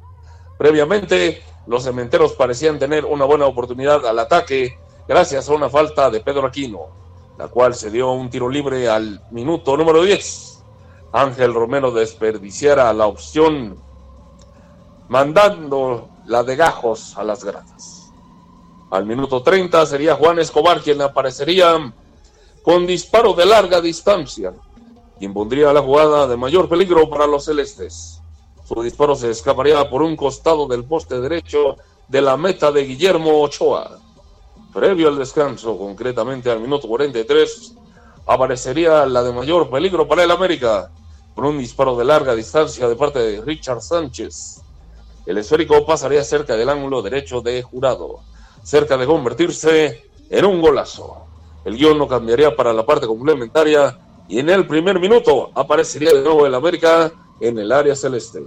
Previamente, 0.57 1.43
los 1.66 1.82
cementeros 1.82 2.32
parecían 2.35 2.78
tener 2.78 3.05
una 3.05 3.24
buena 3.24 3.47
oportunidad 3.47 4.07
al 4.07 4.19
ataque 4.19 4.78
gracias 5.09 5.49
a 5.49 5.55
una 5.55 5.70
falta 5.70 6.11
de 6.11 6.20
Pedro 6.20 6.47
Aquino, 6.47 6.87
la 7.39 7.49
cual 7.49 7.74
se 7.74 7.91
dio 7.91 8.12
un 8.12 8.28
tiro 8.31 8.49
libre 8.49 8.89
al 8.89 9.23
minuto 9.31 9.77
número 9.77 10.03
10. 10.03 10.65
Ángel 11.12 11.55
Romero 11.55 11.91
desperdiciara 11.91 12.93
la 12.93 13.07
opción 13.07 13.77
mandando 15.09 16.09
la 16.27 16.43
de 16.43 16.57
gajos 16.57 17.16
a 17.16 17.24
las 17.24 17.45
gradas. 17.45 18.12
Al 18.91 19.07
minuto 19.07 19.43
30 19.43 19.87
sería 19.87 20.15
Juan 20.15 20.39
Escobar 20.39 20.81
quien 20.81 21.01
aparecería 21.01 21.93
con 22.62 22.87
disparo 22.87 23.33
de 23.33 23.47
larga 23.47 23.81
distancia, 23.81 24.53
quien 25.19 25.33
pondría 25.33 25.73
la 25.73 25.83
jugada 25.83 26.27
de 26.27 26.37
mayor 26.37 26.69
peligro 26.69 27.09
para 27.09 27.27
los 27.27 27.45
celestes. 27.45 28.20
Su 28.65 28.83
disparo 28.83 29.15
se 29.15 29.31
escaparía 29.31 29.89
por 29.89 30.03
un 30.03 30.16
costado 30.16 30.66
del 30.66 30.85
poste 30.85 31.20
derecho 31.20 31.77
de 32.09 32.20
la 32.20 32.37
meta 32.37 32.73
de 32.73 32.85
Guillermo 32.85 33.41
Ochoa. 33.41 34.01
Previo 34.77 35.09
al 35.09 35.16
descanso, 35.16 35.78
concretamente 35.78 36.51
al 36.51 36.61
minuto 36.61 36.86
43, 36.86 37.77
aparecería 38.27 39.07
la 39.07 39.23
de 39.23 39.32
mayor 39.32 39.70
peligro 39.70 40.07
para 40.07 40.23
el 40.23 40.31
América, 40.31 40.90
con 41.35 41.47
un 41.47 41.57
disparo 41.57 41.97
de 41.97 42.05
larga 42.05 42.35
distancia 42.35 42.86
de 42.86 42.94
parte 42.94 43.19
de 43.20 43.40
Richard 43.40 43.81
Sánchez. 43.81 44.61
El 45.24 45.39
esférico 45.39 45.86
pasaría 45.86 46.23
cerca 46.23 46.57
del 46.57 46.69
ángulo 46.69 47.01
derecho 47.01 47.40
de 47.40 47.62
Jurado, 47.62 48.20
cerca 48.62 48.98
de 48.98 49.07
convertirse 49.07 50.11
en 50.28 50.44
un 50.44 50.61
golazo. 50.61 51.24
El 51.65 51.78
guion 51.78 51.97
no 51.97 52.07
cambiaría 52.07 52.55
para 52.55 52.74
la 52.74 52.85
parte 52.85 53.07
complementaria 53.07 53.98
y 54.28 54.40
en 54.40 54.51
el 54.51 54.66
primer 54.66 55.01
minuto 55.01 55.53
aparecería 55.55 56.12
de 56.12 56.20
nuevo 56.20 56.44
el 56.44 56.55
América 56.55 57.11
en 57.40 57.59
el 57.59 57.73
área 57.73 57.97
celeste, 57.97 58.43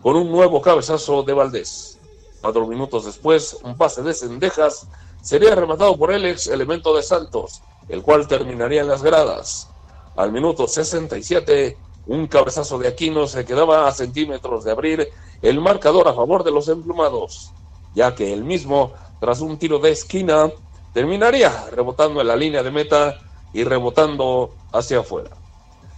con 0.00 0.16
un 0.16 0.32
nuevo 0.32 0.62
cabezazo 0.62 1.22
de 1.24 1.34
Valdés. 1.34 1.98
Cuatro 2.40 2.66
minutos 2.66 3.04
después, 3.04 3.58
un 3.62 3.76
pase 3.76 4.02
de 4.02 4.14
Cendejas 4.14 4.88
sería 5.24 5.54
rematado 5.54 5.96
por 5.96 6.12
el 6.12 6.26
ex 6.26 6.46
elemento 6.48 6.94
de 6.94 7.02
Santos, 7.02 7.62
el 7.88 8.02
cual 8.02 8.28
terminaría 8.28 8.82
en 8.82 8.88
las 8.88 9.02
gradas. 9.02 9.70
Al 10.16 10.30
minuto 10.30 10.68
67, 10.68 11.78
un 12.06 12.26
cabezazo 12.26 12.78
de 12.78 12.88
Aquino 12.88 13.26
se 13.26 13.46
quedaba 13.46 13.88
a 13.88 13.92
centímetros 13.92 14.64
de 14.64 14.70
abrir 14.70 15.08
el 15.40 15.60
marcador 15.62 16.08
a 16.08 16.14
favor 16.14 16.44
de 16.44 16.50
los 16.50 16.68
emplumados, 16.68 17.52
ya 17.94 18.14
que 18.14 18.34
el 18.34 18.44
mismo, 18.44 18.92
tras 19.18 19.40
un 19.40 19.58
tiro 19.58 19.78
de 19.78 19.92
esquina, 19.92 20.50
terminaría 20.92 21.68
rebotando 21.70 22.20
en 22.20 22.28
la 22.28 22.36
línea 22.36 22.62
de 22.62 22.70
meta 22.70 23.18
y 23.54 23.64
rebotando 23.64 24.54
hacia 24.72 25.00
afuera. 25.00 25.30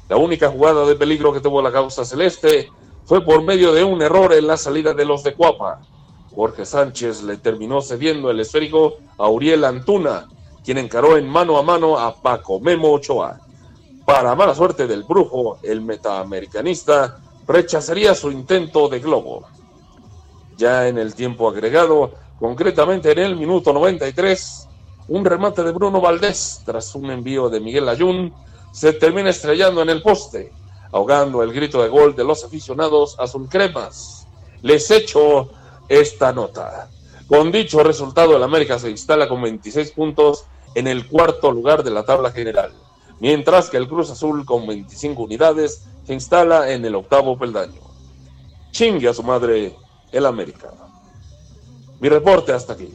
La 0.09 0.17
única 0.17 0.51
jugada 0.51 0.87
de 0.87 0.95
peligro 0.95 1.33
que 1.33 1.41
tuvo 1.41 1.61
la 1.61 1.73
causa 1.73 2.05
celeste 2.05 2.71
fue 3.05 3.25
por 3.25 3.43
medio 3.43 3.73
de 3.73 3.83
un 3.83 4.01
error 4.03 4.33
en 4.33 4.47
la 4.47 4.57
salida 4.57 4.95
de 4.95 5.05
los 5.05 5.25
de 5.25 5.35
Cuapa. 5.35 5.81
Jorge 6.37 6.67
Sánchez 6.67 7.23
le 7.23 7.39
terminó 7.39 7.81
cediendo 7.81 8.31
el 8.31 8.39
esférico 8.41 8.99
a 9.17 9.31
Uriel 9.31 9.65
Antuna, 9.65 10.29
quien 10.63 10.77
encaró 10.77 11.17
en 11.17 11.27
mano 11.27 11.57
a 11.57 11.63
mano 11.63 11.99
a 11.99 12.15
Paco 12.15 12.61
Memo 12.61 12.93
Ochoa. 12.93 13.41
Para 14.05 14.35
mala 14.35 14.55
suerte 14.55 14.87
del 14.87 15.05
brujo, 15.05 15.59
el 15.63 15.81
metaamericanista 15.81 17.19
rechazaría 17.49 18.15
su 18.15 18.31
intento 18.31 18.87
de 18.91 19.01
globo. 19.01 19.47
Ya 20.59 20.87
en 20.89 20.99
el 20.99 21.15
tiempo 21.15 21.49
agregado, 21.49 22.13
concretamente 22.39 23.13
en 23.13 23.19
el 23.19 23.37
minuto 23.37 23.73
93, 23.73 24.69
un 25.09 25.25
remate 25.25 25.63
de 25.63 25.73
Bruno 25.73 26.03
Valdés 26.03 26.61
tras 26.67 26.95
un 26.95 27.11
envío 27.11 27.49
de 27.49 27.61
Miguel 27.61 27.89
Ayun 27.89 28.35
se 28.73 28.93
termina 28.93 29.31
estrellando 29.31 29.81
en 29.81 29.89
el 29.89 30.03
poste, 30.03 30.53
ahogando 30.93 31.43
el 31.43 31.55
grito 31.55 31.83
de 31.83 31.89
gol 31.89 32.15
de 32.15 32.25
los 32.25 32.45
aficionados 32.45 33.17
azulcremas. 33.19 34.27
Les 34.61 34.91
echo 34.91 35.49
esta 35.89 36.33
nota. 36.33 36.89
Con 37.27 37.51
dicho 37.51 37.83
resultado, 37.83 38.37
el 38.37 38.43
América 38.43 38.79
se 38.79 38.91
instala 38.91 39.29
con 39.29 39.43
26 39.43 39.93
puntos 39.93 40.45
en 40.75 40.87
el 40.87 41.09
cuarto 41.09 41.51
lugar 41.51 41.83
de 41.83 41.91
la 41.91 42.05
tabla 42.05 42.31
general, 42.31 42.73
mientras 43.21 43.71
que 43.71 43.77
el 43.77 43.89
Cruz 43.89 44.11
Azul 44.11 44.45
con 44.45 44.67
25 44.67 45.23
unidades 45.23 45.87
se 46.05 46.15
instala 46.15 46.71
en 46.71 46.85
el 46.85 46.95
octavo 46.95 47.37
peldaño. 47.37 47.81
Chingue 48.71 49.09
a 49.09 49.15
su 49.15 49.23
madre 49.23 49.75
el 50.13 50.27
América. 50.27 50.71
Mi 51.99 52.09
reporte 52.09 52.53
hasta 52.53 52.75
aquí. 52.75 52.93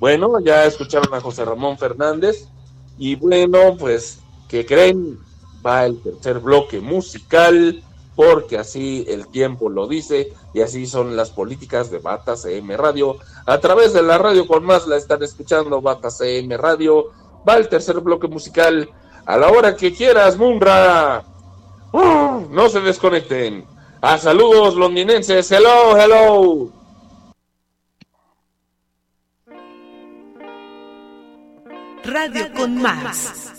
Bueno, 0.00 0.40
ya 0.40 0.64
escucharon 0.64 1.12
a 1.14 1.20
José 1.20 1.44
Ramón 1.44 1.78
Fernández 1.78 2.48
y 2.98 3.14
bueno, 3.14 3.76
pues, 3.78 4.20
¿qué 4.48 4.66
creen? 4.66 5.18
Va 5.64 5.86
el 5.86 6.00
tercer 6.02 6.40
bloque 6.40 6.80
musical 6.80 7.82
porque 8.16 8.58
así 8.58 9.04
el 9.08 9.28
tiempo 9.28 9.68
lo 9.68 9.86
dice 9.86 10.32
y 10.52 10.60
así 10.60 10.86
son 10.86 11.16
las 11.16 11.30
políticas 11.30 11.90
de 11.90 11.98
Bata 11.98 12.36
CM 12.36 12.76
Radio. 12.76 13.16
A 13.46 13.58
través 13.58 13.92
de 13.92 14.02
la 14.02 14.18
radio 14.18 14.46
con 14.46 14.64
más 14.64 14.86
la 14.86 14.96
están 14.96 15.22
escuchando 15.22 15.80
Bata 15.80 16.10
CM 16.10 16.56
Radio. 16.56 17.06
Va 17.48 17.56
el 17.56 17.68
tercer 17.68 18.00
bloque 18.00 18.28
musical 18.28 18.88
a 19.26 19.36
la 19.36 19.48
hora 19.48 19.76
que 19.76 19.92
quieras, 19.92 20.36
Munra. 20.36 21.24
No 21.92 22.68
se 22.68 22.80
desconecten. 22.80 23.66
A 24.00 24.18
saludos 24.18 24.74
londinenses. 24.74 25.50
Hello, 25.50 25.96
hello. 25.96 26.70
Radio, 32.04 32.52
con, 32.54 32.82
más. 32.82 33.53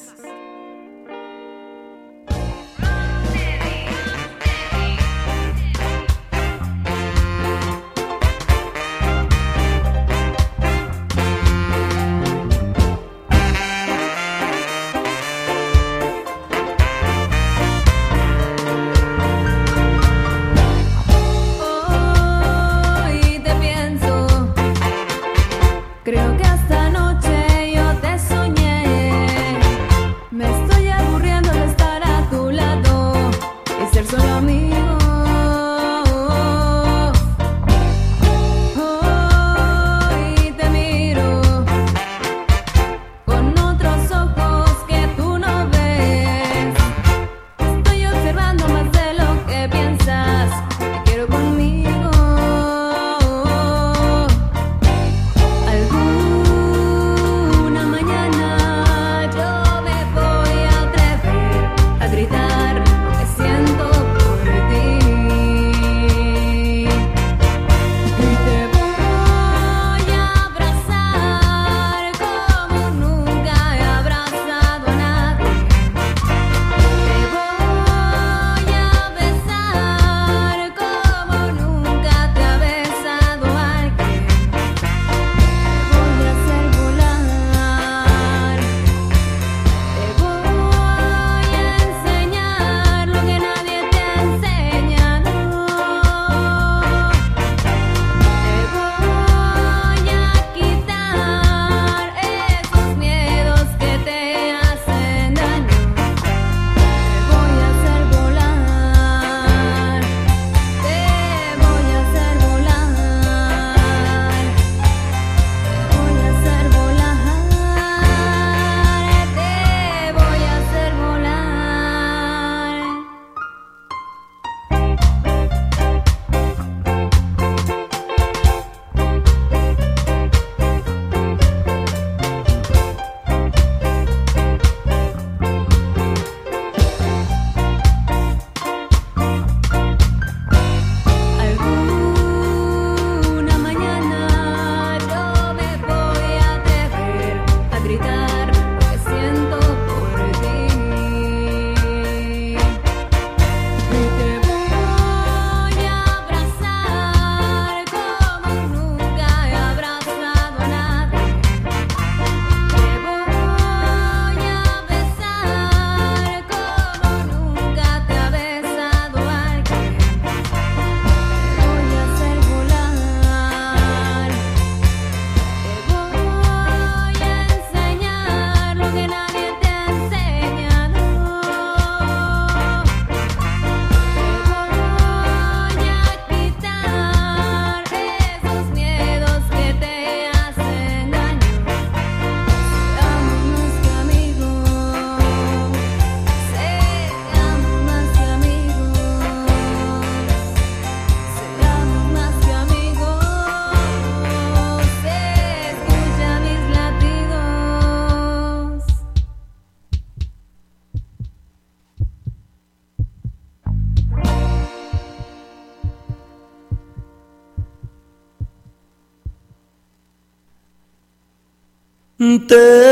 তে 222.49 222.84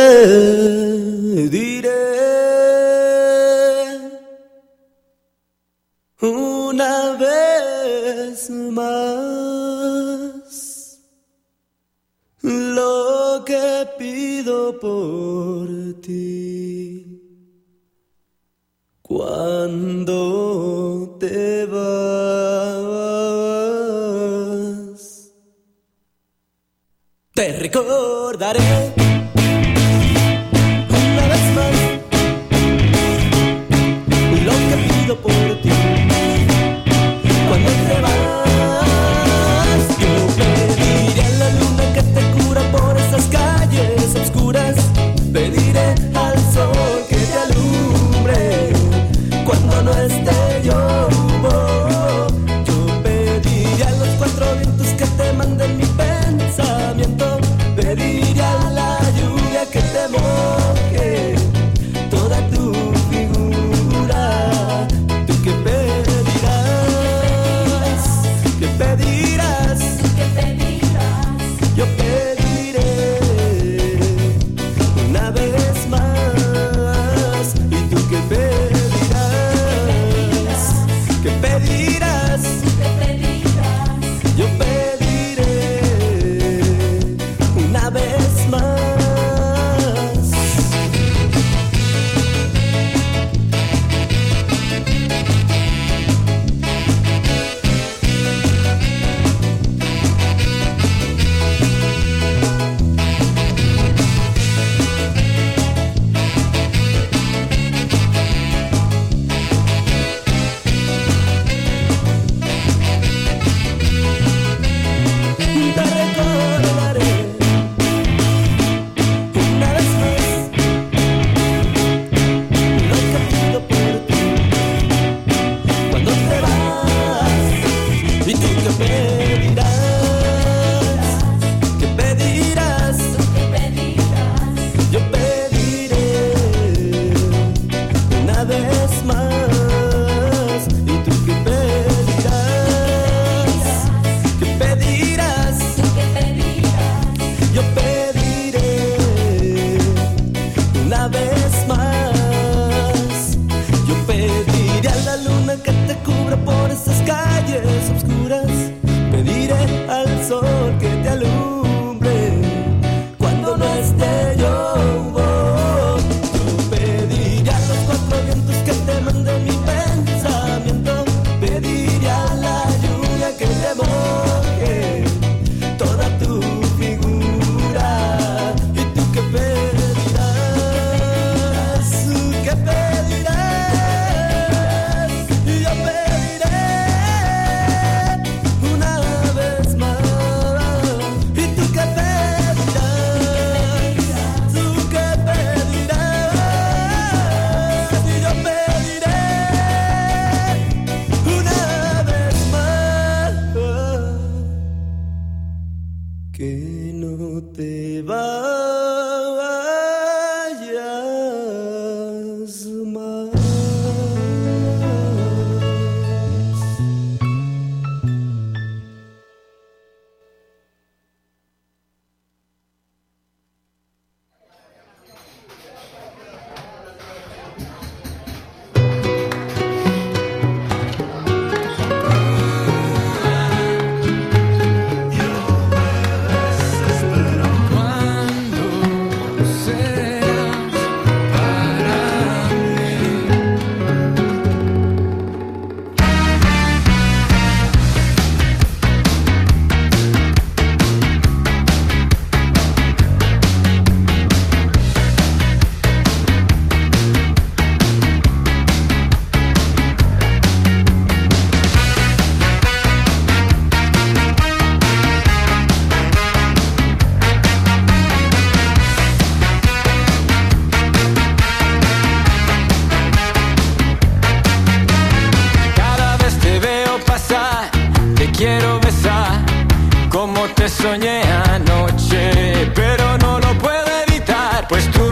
como 280.14 280.48
te 280.50 280.70
soñé 280.70 281.24
anoche, 281.50 282.72
pero 282.76 283.18
no 283.18 283.40
lo 283.40 283.58
puedo 283.58 283.88
evitar, 284.08 284.68
pues 284.70 284.90
tú 284.92 285.12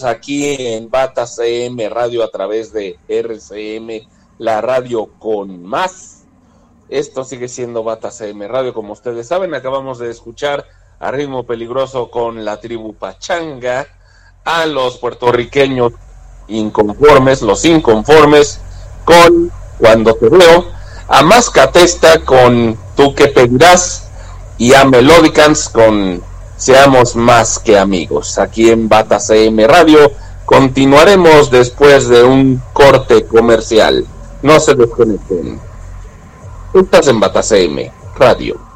33 0.00 0.02
minutos 0.02 0.04
aquí 0.04 0.56
en 0.74 0.90
Bata 0.90 1.26
CM 1.26 1.88
Radio 1.88 2.24
a 2.24 2.30
través 2.30 2.72
de 2.72 2.98
RCM, 3.08 4.06
la 4.38 4.60
radio 4.60 5.08
con 5.18 5.62
más. 5.62 6.24
Esto 6.88 7.24
sigue 7.24 7.48
siendo 7.48 7.84
Bata 7.84 8.10
CM 8.10 8.48
Radio, 8.48 8.74
como 8.74 8.92
ustedes 8.92 9.28
saben. 9.28 9.54
Acabamos 9.54 9.98
de 9.98 10.10
escuchar 10.10 10.64
a 10.98 11.10
ritmo 11.10 11.44
peligroso 11.44 12.10
con 12.10 12.44
la 12.44 12.60
tribu 12.60 12.94
Pachanga, 12.94 13.86
a 14.44 14.66
los 14.66 14.98
puertorriqueños 14.98 15.92
inconformes, 16.48 17.42
los 17.42 17.64
inconformes, 17.64 18.60
con 19.04 19.50
Cuando 19.78 20.14
te 20.14 20.28
veo, 20.28 20.66
a 21.08 21.22
Mascatesta 21.22 22.24
con 22.24 22.76
Tú 22.96 23.14
que 23.14 23.28
pedirás 23.28 24.10
y 24.58 24.74
a 24.74 24.84
Melodicans 24.84 25.68
con 25.70 26.22
Seamos 26.60 27.16
más 27.16 27.58
que 27.58 27.78
amigos. 27.78 28.36
Aquí 28.38 28.68
en 28.68 28.86
Bata 28.86 29.18
CM 29.18 29.66
Radio 29.66 30.12
continuaremos 30.44 31.50
después 31.50 32.06
de 32.06 32.22
un 32.22 32.60
corte 32.74 33.24
comercial. 33.24 34.06
No 34.42 34.60
se 34.60 34.74
desconecten. 34.74 35.58
Estás 36.74 37.08
en 37.08 37.18
Bata 37.18 37.42
CM 37.42 37.90
Radio. 38.14 38.69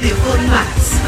Radio 0.00 0.14
con 0.24 0.50
Más. 0.50 1.02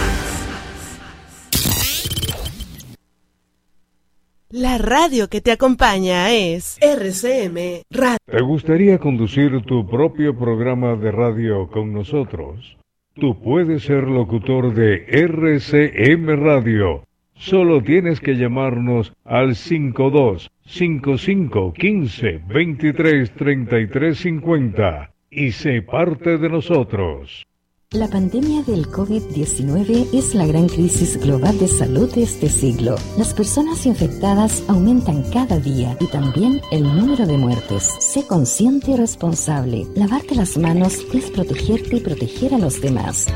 La 4.50 4.78
radio 4.78 5.28
que 5.28 5.40
te 5.40 5.52
acompaña 5.52 6.32
es 6.32 6.76
RCM 6.80 7.82
Radio. 7.88 8.18
¿Te 8.26 8.40
gustaría 8.40 8.98
conducir 8.98 9.62
tu 9.62 9.88
propio 9.88 10.36
programa 10.36 10.96
de 10.96 11.12
radio 11.12 11.68
con 11.68 11.92
nosotros? 11.92 12.78
Tú 13.14 13.40
puedes 13.40 13.84
ser 13.84 14.08
locutor 14.08 14.74
de 14.74 15.04
RCM 15.06 16.44
Radio. 16.44 17.04
Solo 17.34 17.84
tienes 17.84 18.18
que 18.18 18.34
llamarnos 18.34 19.12
al 19.24 19.54
52 19.54 20.50
55 20.66 21.74
15 21.74 22.42
23 22.48 23.30
33 23.36 24.18
50 24.18 25.12
y 25.30 25.52
sé 25.52 25.80
parte 25.82 26.38
de 26.38 26.48
nosotros. 26.48 27.46
La 27.92 28.06
pandemia 28.06 28.62
del 28.62 28.86
COVID-19 28.86 30.10
es 30.16 30.32
la 30.36 30.46
gran 30.46 30.68
crisis 30.68 31.18
global 31.18 31.58
de 31.58 31.66
salud 31.66 32.08
de 32.14 32.22
este 32.22 32.48
siglo. 32.48 32.94
Las 33.18 33.34
personas 33.34 33.84
infectadas 33.84 34.62
aumentan 34.68 35.28
cada 35.32 35.58
día 35.58 35.96
y 35.98 36.06
también 36.06 36.60
el 36.70 36.84
número 36.84 37.26
de 37.26 37.36
muertes. 37.36 37.92
Sé 37.98 38.24
consciente 38.28 38.92
y 38.92 38.96
responsable. 38.96 39.88
Lavarte 39.96 40.36
las 40.36 40.56
manos 40.56 40.98
es 41.12 41.32
protegerte 41.32 41.96
y 41.96 42.00
proteger 42.00 42.54
a 42.54 42.58
los 42.58 42.80
demás. 42.80 43.26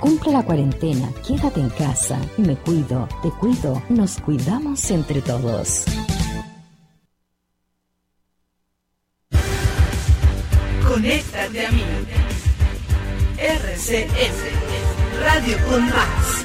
Cumple 0.00 0.32
la 0.32 0.42
cuarentena, 0.42 1.12
quédate 1.28 1.60
en 1.60 1.68
casa. 1.68 2.18
Me 2.38 2.56
cuido, 2.56 3.10
te 3.22 3.28
cuido, 3.28 3.82
nos 3.90 4.16
cuidamos 4.20 4.90
entre 4.90 5.20
todos. 5.20 5.84
Conéctate 10.82 11.66
a 11.66 11.70
mí. 11.72 11.82
RCN, 13.40 14.34
Radio 15.18 15.56
con 15.66 15.88
Más. 15.88 16.44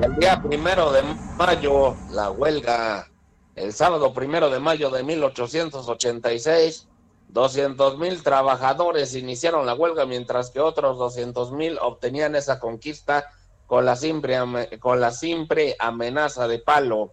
El 0.00 0.14
día 0.14 0.40
primero 0.40 0.92
de 0.92 1.02
mayo, 1.36 1.96
la 2.12 2.30
huelga, 2.30 3.08
el 3.56 3.72
sábado 3.72 4.14
primero 4.14 4.48
de 4.48 4.60
mayo 4.60 4.90
de 4.90 5.02
1886, 5.02 6.86
200 7.28 7.98
mil 7.98 8.22
trabajadores 8.22 9.14
iniciaron 9.14 9.66
la 9.66 9.74
huelga, 9.74 10.06
mientras 10.06 10.50
que 10.50 10.60
otros 10.60 10.98
200 10.98 11.52
mil 11.52 11.78
obtenían 11.80 12.34
esa 12.34 12.58
conquista 12.58 13.30
con 13.66 13.84
la, 13.84 13.96
simple, 13.96 14.38
con 14.78 15.00
la 15.00 15.10
simple 15.10 15.76
amenaza 15.78 16.48
de 16.48 16.58
palo. 16.58 17.12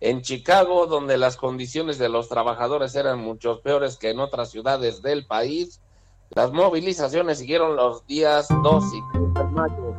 En 0.00 0.22
Chicago, 0.22 0.86
donde 0.86 1.18
las 1.18 1.36
condiciones 1.36 1.98
de 1.98 2.08
los 2.08 2.28
trabajadores 2.28 2.94
eran 2.94 3.18
mucho 3.18 3.60
peores 3.62 3.96
que 3.96 4.10
en 4.10 4.20
otras 4.20 4.50
ciudades 4.50 5.02
del 5.02 5.26
país, 5.26 5.80
las 6.30 6.52
movilizaciones 6.52 7.38
siguieron 7.38 7.74
los 7.74 8.06
días 8.06 8.46
2 8.62 8.84
y 8.94 9.02
3 9.12 9.34
de 9.34 9.44
mayo. 9.44 9.96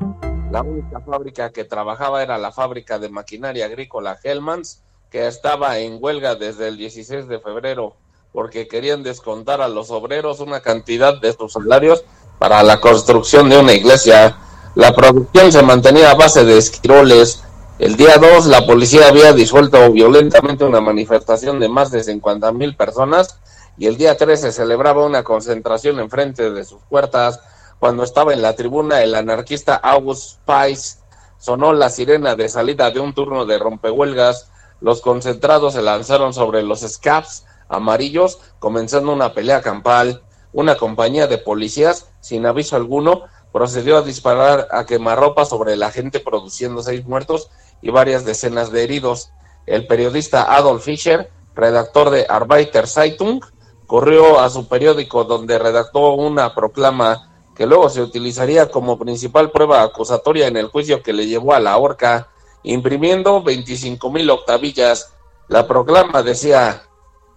La 0.52 0.62
única 0.62 1.02
fábrica 1.02 1.52
que 1.52 1.66
trabajaba 1.66 2.24
era 2.24 2.38
la 2.38 2.52
fábrica 2.52 2.98
de 2.98 3.10
maquinaria 3.10 3.66
agrícola 3.66 4.18
Hellmans, 4.24 4.82
que 5.12 5.28
estaba 5.28 5.80
en 5.80 5.98
huelga 6.02 6.36
desde 6.36 6.70
el 6.70 6.78
16 6.78 7.28
de 7.28 7.40
febrero 7.40 7.96
porque 8.32 8.68
querían 8.68 9.04
descontar 9.04 9.62
a 9.62 9.68
los 9.68 9.90
obreros 9.92 10.40
una 10.40 10.62
cantidad 10.62 11.20
de 11.20 11.34
sus 11.34 11.54
salarios 11.54 12.04
para 12.38 12.64
la 12.64 12.80
construcción 12.80 13.50
de 13.50 13.58
una 13.58 13.74
iglesia. 13.74 14.38
La 14.76 14.94
producción 14.94 15.52
se 15.52 15.64
mantenía 15.64 16.12
a 16.12 16.16
base 16.16 16.46
de 16.46 16.58
esquiroles. 16.58 17.44
El 17.80 17.96
día 17.96 18.18
2 18.18 18.48
la 18.48 18.66
policía 18.66 19.08
había 19.08 19.34
disuelto 19.34 19.92
violentamente 19.92 20.64
una 20.64 20.82
manifestación 20.82 21.60
de 21.60 21.70
más 21.70 21.92
de 21.92 22.04
50 22.04 22.52
mil 22.52 22.76
personas 22.76 23.40
y 23.78 23.88
el 23.88 23.98
día 23.98 24.18
3 24.18 24.40
se 24.40 24.52
celebraba 24.52 25.06
una 25.06 25.24
concentración 25.24 26.00
enfrente 26.00 26.52
de 26.52 26.66
sus 26.66 26.82
puertas. 26.90 27.40
Cuando 27.80 28.04
estaba 28.04 28.34
en 28.34 28.42
la 28.42 28.56
tribuna 28.56 29.02
el 29.02 29.16
anarquista 29.16 29.76
August 29.76 30.38
Spice 30.42 30.98
sonó 31.40 31.74
la 31.74 31.90
sirena 31.90 32.36
de 32.36 32.50
salida 32.50 32.92
de 32.92 33.00
un 33.00 33.14
turno 33.14 33.46
de 33.46 33.58
rompehuelgas. 33.58 34.52
Los 34.82 35.02
concentrados 35.02 35.74
se 35.74 35.82
lanzaron 35.82 36.34
sobre 36.34 36.62
los 36.62 36.82
scabs 36.82 37.46
amarillos, 37.70 38.40
comenzando 38.60 39.14
una 39.14 39.34
pelea 39.34 39.62
campal. 39.62 40.24
Una 40.52 40.76
compañía 40.76 41.28
de 41.28 41.38
policías, 41.38 42.10
sin 42.20 42.46
aviso 42.46 42.76
alguno, 42.76 43.24
procedió 43.52 43.98
a 43.98 44.02
disparar 44.02 44.68
a 44.72 44.86
quemarropa 44.86 45.46
sobre 45.46 45.76
la 45.76 45.92
gente, 45.92 46.20
produciendo 46.20 46.82
seis 46.82 47.06
muertos 47.06 47.50
y 47.82 47.92
varias 47.92 48.26
decenas 48.26 48.72
de 48.72 48.84
heridos. 48.84 49.32
El 49.66 49.88
periodista 49.88 50.56
Adolf 50.56 50.84
Fischer, 50.84 51.32
redactor 51.56 52.10
de 52.10 52.26
Arbeiter 52.28 52.88
Zeitung, 52.88 53.42
corrió 53.86 54.40
a 54.40 54.50
su 54.50 54.68
periódico 54.68 55.24
donde 55.24 55.58
redactó 55.58 56.14
una 56.14 56.54
proclama 56.54 57.30
que 57.56 57.66
luego 57.66 57.90
se 57.90 58.02
utilizaría 58.02 58.70
como 58.70 58.98
principal 58.98 59.52
prueba 59.52 59.82
acusatoria 59.82 60.48
en 60.48 60.58
el 60.58 60.68
juicio 60.68 61.04
que 61.04 61.12
le 61.12 61.28
llevó 61.28 61.54
a 61.54 61.60
la 61.60 61.78
horca, 61.78 62.30
imprimiendo 62.64 63.44
25 63.44 64.12
mil 64.12 64.30
octavillas. 64.30 65.14
La 65.48 65.68
proclama 65.68 66.24
decía, 66.24 66.84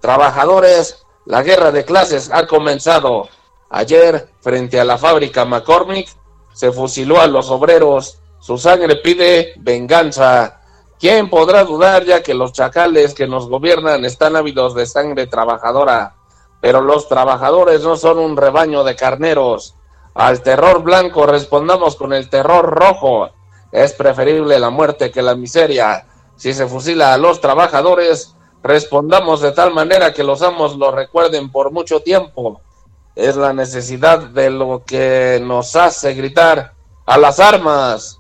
trabajadores, 0.03 1.07
la 1.25 1.43
guerra 1.43 1.71
de 1.71 1.87
clases 1.87 2.31
ha 2.31 2.47
comenzado. 2.47 3.29
Ayer, 3.71 4.29
frente 4.41 4.79
a 4.79 4.85
la 4.85 4.99
fábrica 4.99 5.47
McCormick, 5.47 6.09
se 6.53 6.73
fusiló 6.73 7.21
a 7.21 7.27
los 7.27 7.49
obreros. 7.51 8.19
Su 8.41 8.59
sangre 8.59 8.97
pide 8.97 9.55
venganza. 9.57 10.61
¿Quién 10.99 11.31
podrá 11.31 11.65
dudar 11.65 12.05
ya 12.05 12.23
que 12.23 12.35
los 12.35 12.53
chacales 12.53 13.15
que 13.15 13.27
nos 13.27 13.49
gobiernan 13.49 14.05
están 14.05 14.37
ávidos 14.37 14.75
de 14.75 14.87
sangre 14.87 15.27
trabajadora? 15.27 16.17
Pero 16.61 16.81
los 16.81 17.09
trabajadores 17.09 17.83
no 17.83 17.97
son 17.97 18.19
un 18.19 18.37
rebaño 18.37 18.85
de 18.85 18.97
carneros. 18.97 19.77
Al 20.15 20.43
terror 20.43 20.83
blanco 20.83 21.27
respondamos 21.27 21.97
con 21.97 22.13
el 22.13 22.29
terror 22.29 22.67
rojo. 22.67 23.31
Es 23.71 23.93
preferible 23.93 24.59
la 24.59 24.71
muerte 24.71 25.11
que 25.11 25.23
la 25.23 25.35
miseria. 25.35 26.07
Si 26.37 26.53
se 26.53 26.67
fusila 26.67 27.15
a 27.15 27.19
los 27.19 27.41
trabajadores, 27.41 28.35
respondamos 28.63 29.41
de 29.41 29.53
tal 29.53 29.73
manera 29.73 30.13
que 30.13 30.25
los 30.25 30.43
amos 30.43 30.77
lo 30.77 30.91
recuerden 30.91 31.51
por 31.51 31.73
mucho 31.73 32.01
tiempo. 32.01 32.61
Es 33.15 33.37
la 33.37 33.53
necesidad 33.53 34.21
de 34.21 34.51
lo 34.51 34.85
que 34.87 35.41
nos 35.43 35.77
hace 35.77 36.15
gritar 36.15 36.73
a 37.05 37.19
las 37.19 37.41
armas. 37.41 38.19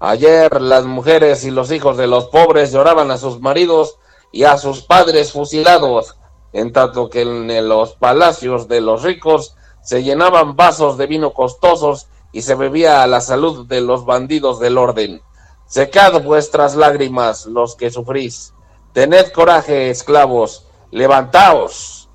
Ayer 0.00 0.60
las 0.60 0.84
mujeres 0.84 1.44
y 1.44 1.50
los 1.50 1.70
hijos 1.70 1.96
de 1.96 2.06
los 2.06 2.26
pobres 2.26 2.72
lloraban 2.72 3.10
a 3.10 3.16
sus 3.16 3.40
maridos 3.40 3.98
y 4.32 4.44
a 4.44 4.58
sus 4.58 4.82
padres 4.82 5.32
fusilados, 5.32 6.16
en 6.52 6.72
tanto 6.72 7.08
que 7.08 7.22
en 7.22 7.68
los 7.68 7.94
palacios 7.94 8.68
de 8.68 8.80
los 8.80 9.02
ricos 9.02 9.54
se 9.82 10.02
llenaban 10.02 10.56
vasos 10.56 10.98
de 10.98 11.06
vino 11.06 11.32
costosos 11.32 12.08
y 12.32 12.42
se 12.42 12.54
bebía 12.54 13.02
a 13.02 13.06
la 13.06 13.20
salud 13.20 13.66
de 13.66 13.80
los 13.80 14.04
bandidos 14.04 14.58
del 14.58 14.76
orden. 14.76 15.22
Secad 15.66 16.22
vuestras 16.22 16.74
lágrimas, 16.74 17.46
los 17.46 17.76
que 17.76 17.90
sufrís. 17.90 18.52
Tened 18.94 19.32
coraje, 19.32 19.90
esclavos, 19.90 20.68
levantaos. 20.92 22.08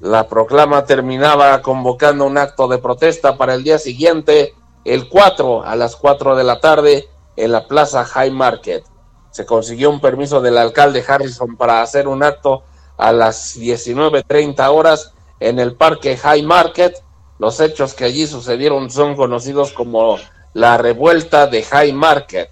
La 0.00 0.26
proclama 0.26 0.86
terminaba 0.86 1.60
convocando 1.60 2.24
un 2.24 2.38
acto 2.38 2.66
de 2.66 2.78
protesta 2.78 3.36
para 3.36 3.52
el 3.52 3.62
día 3.62 3.78
siguiente, 3.78 4.54
el 4.86 5.10
4 5.10 5.64
a 5.64 5.76
las 5.76 5.96
4 5.96 6.34
de 6.34 6.44
la 6.44 6.60
tarde, 6.60 7.10
en 7.36 7.52
la 7.52 7.68
Plaza 7.68 8.06
High 8.06 8.30
Market. 8.30 8.86
Se 9.32 9.44
consiguió 9.44 9.90
un 9.90 10.00
permiso 10.00 10.40
del 10.40 10.56
alcalde 10.56 11.04
Harrison 11.06 11.58
para 11.58 11.82
hacer 11.82 12.08
un 12.08 12.22
acto 12.22 12.62
a 12.96 13.12
las 13.12 13.58
19.30 13.58 14.66
horas 14.68 15.12
en 15.40 15.58
el 15.58 15.74
Parque 15.76 16.16
High 16.16 16.42
Market. 16.42 17.04
Los 17.38 17.60
hechos 17.60 17.92
que 17.92 18.06
allí 18.06 18.26
sucedieron 18.26 18.90
son 18.90 19.14
conocidos 19.14 19.72
como 19.72 20.16
la 20.54 20.78
revuelta 20.78 21.46
de 21.48 21.62
High 21.62 21.92
Market. 21.92 22.48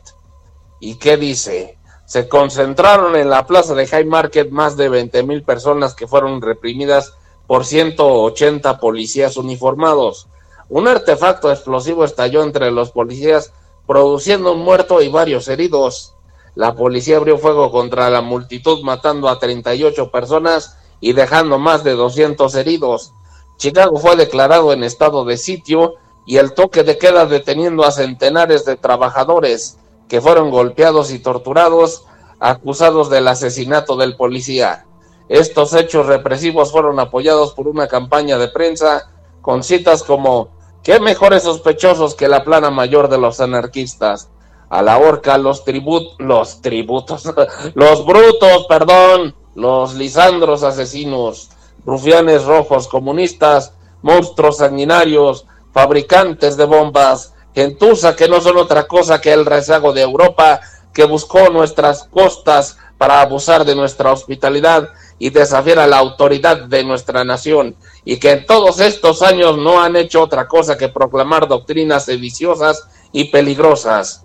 ¿Y 0.78 0.96
qué 0.96 1.16
dice? 1.16 1.79
Se 2.10 2.28
concentraron 2.28 3.14
en 3.14 3.30
la 3.30 3.46
plaza 3.46 3.76
de 3.76 3.86
High 3.86 4.06
Market 4.06 4.50
más 4.50 4.76
de 4.76 4.88
20 4.88 5.22
mil 5.22 5.44
personas 5.44 5.94
que 5.94 6.08
fueron 6.08 6.42
reprimidas 6.42 7.14
por 7.46 7.64
180 7.64 8.80
policías 8.80 9.36
uniformados. 9.36 10.26
Un 10.68 10.88
artefacto 10.88 11.52
explosivo 11.52 12.04
estalló 12.04 12.42
entre 12.42 12.72
los 12.72 12.90
policías, 12.90 13.52
produciendo 13.86 14.54
un 14.54 14.64
muerto 14.64 15.00
y 15.02 15.08
varios 15.08 15.46
heridos. 15.46 16.16
La 16.56 16.74
policía 16.74 17.16
abrió 17.16 17.38
fuego 17.38 17.70
contra 17.70 18.10
la 18.10 18.22
multitud, 18.22 18.82
matando 18.82 19.28
a 19.28 19.38
38 19.38 20.10
personas 20.10 20.78
y 20.98 21.12
dejando 21.12 21.60
más 21.60 21.84
de 21.84 21.92
200 21.92 22.52
heridos. 22.56 23.12
Chicago 23.56 23.98
fue 23.98 24.16
declarado 24.16 24.72
en 24.72 24.82
estado 24.82 25.24
de 25.24 25.36
sitio 25.36 25.94
y 26.26 26.38
el 26.38 26.54
toque 26.54 26.82
de 26.82 26.98
queda 26.98 27.26
deteniendo 27.26 27.84
a 27.84 27.92
centenares 27.92 28.64
de 28.64 28.74
trabajadores 28.74 29.76
que 30.10 30.20
fueron 30.20 30.50
golpeados 30.50 31.10
y 31.12 31.20
torturados, 31.20 32.04
acusados 32.38 33.08
del 33.08 33.28
asesinato 33.28 33.96
del 33.96 34.16
policía. 34.16 34.84
Estos 35.30 35.72
hechos 35.72 36.06
represivos 36.06 36.72
fueron 36.72 37.00
apoyados 37.00 37.54
por 37.54 37.68
una 37.68 37.88
campaña 37.88 38.36
de 38.36 38.48
prensa 38.48 39.10
con 39.40 39.62
citas 39.62 40.02
como 40.02 40.50
¿Qué 40.82 40.98
mejores 40.98 41.42
sospechosos 41.42 42.14
que 42.14 42.26
la 42.26 42.42
plana 42.42 42.70
mayor 42.70 43.08
de 43.08 43.18
los 43.18 43.40
anarquistas? 43.40 44.30
A 44.70 44.80
la 44.80 44.96
horca 44.96 45.36
los 45.36 45.64
tribut 45.64 46.18
los 46.18 46.62
tributos, 46.62 47.24
los 47.74 48.06
brutos, 48.06 48.66
perdón, 48.66 49.34
los 49.54 49.94
lisandros 49.94 50.62
asesinos, 50.62 51.50
rufianes 51.84 52.44
rojos 52.44 52.88
comunistas, 52.88 53.74
monstruos 54.00 54.56
sanguinarios, 54.56 55.44
fabricantes 55.72 56.56
de 56.56 56.64
bombas, 56.64 57.29
gentuza 57.54 58.16
que 58.16 58.28
no 58.28 58.40
son 58.40 58.56
otra 58.58 58.86
cosa 58.86 59.20
que 59.20 59.32
el 59.32 59.46
rezago 59.46 59.92
de 59.92 60.02
Europa 60.02 60.60
que 60.92 61.04
buscó 61.04 61.50
nuestras 61.50 62.04
costas 62.04 62.76
para 62.98 63.20
abusar 63.20 63.64
de 63.64 63.74
nuestra 63.74 64.12
hospitalidad 64.12 64.88
y 65.18 65.30
desafiar 65.30 65.78
a 65.78 65.86
la 65.86 65.98
autoridad 65.98 66.64
de 66.64 66.84
nuestra 66.84 67.24
nación, 67.24 67.76
y 68.04 68.18
que 68.18 68.32
en 68.32 68.46
todos 68.46 68.80
estos 68.80 69.22
años 69.22 69.56
no 69.56 69.80
han 69.80 69.96
hecho 69.96 70.22
otra 70.22 70.48
cosa 70.48 70.76
que 70.76 70.88
proclamar 70.88 71.46
doctrinas 71.46 72.06
sediciosas 72.06 72.88
y 73.12 73.24
peligrosas. 73.24 74.24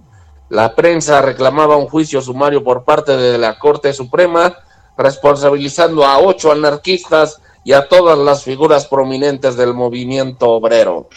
La 0.50 0.76
prensa 0.76 1.22
reclamaba 1.22 1.76
un 1.76 1.88
juicio 1.88 2.22
sumario 2.22 2.64
por 2.64 2.84
parte 2.84 3.18
de 3.18 3.38
la 3.38 3.58
Corte 3.58 3.94
Suprema, 3.94 4.58
responsabilizando 4.98 6.06
a 6.06 6.20
ocho 6.20 6.52
anarquistas 6.52 7.42
y 7.64 7.74
a 7.74 7.88
todas 7.88 8.18
las 8.18 8.44
figuras 8.44 8.86
prominentes 8.86 9.58
del 9.58 9.74
movimiento 9.74 10.50
obrero. 10.52 11.10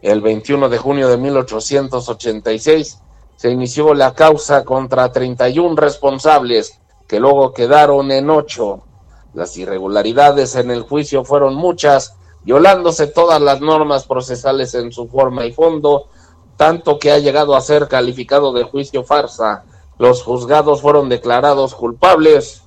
El 0.00 0.20
21 0.20 0.68
de 0.68 0.78
junio 0.78 1.08
de 1.08 1.16
1886 1.16 2.98
se 3.36 3.50
inició 3.50 3.94
la 3.94 4.14
causa 4.14 4.64
contra 4.64 5.10
31 5.10 5.74
responsables, 5.76 6.80
que 7.06 7.18
luego 7.18 7.52
quedaron 7.52 8.10
en 8.12 8.30
ocho. 8.30 8.82
Las 9.34 9.56
irregularidades 9.56 10.54
en 10.56 10.70
el 10.70 10.82
juicio 10.82 11.24
fueron 11.24 11.54
muchas, 11.54 12.16
violándose 12.44 13.08
todas 13.08 13.40
las 13.40 13.60
normas 13.60 14.06
procesales 14.06 14.74
en 14.74 14.92
su 14.92 15.08
forma 15.08 15.46
y 15.46 15.52
fondo, 15.52 16.06
tanto 16.56 16.98
que 16.98 17.12
ha 17.12 17.18
llegado 17.18 17.56
a 17.56 17.60
ser 17.60 17.88
calificado 17.88 18.52
de 18.52 18.64
juicio 18.64 19.04
farsa. 19.04 19.64
Los 19.98 20.22
juzgados 20.22 20.80
fueron 20.80 21.08
declarados 21.08 21.74
culpables, 21.74 22.62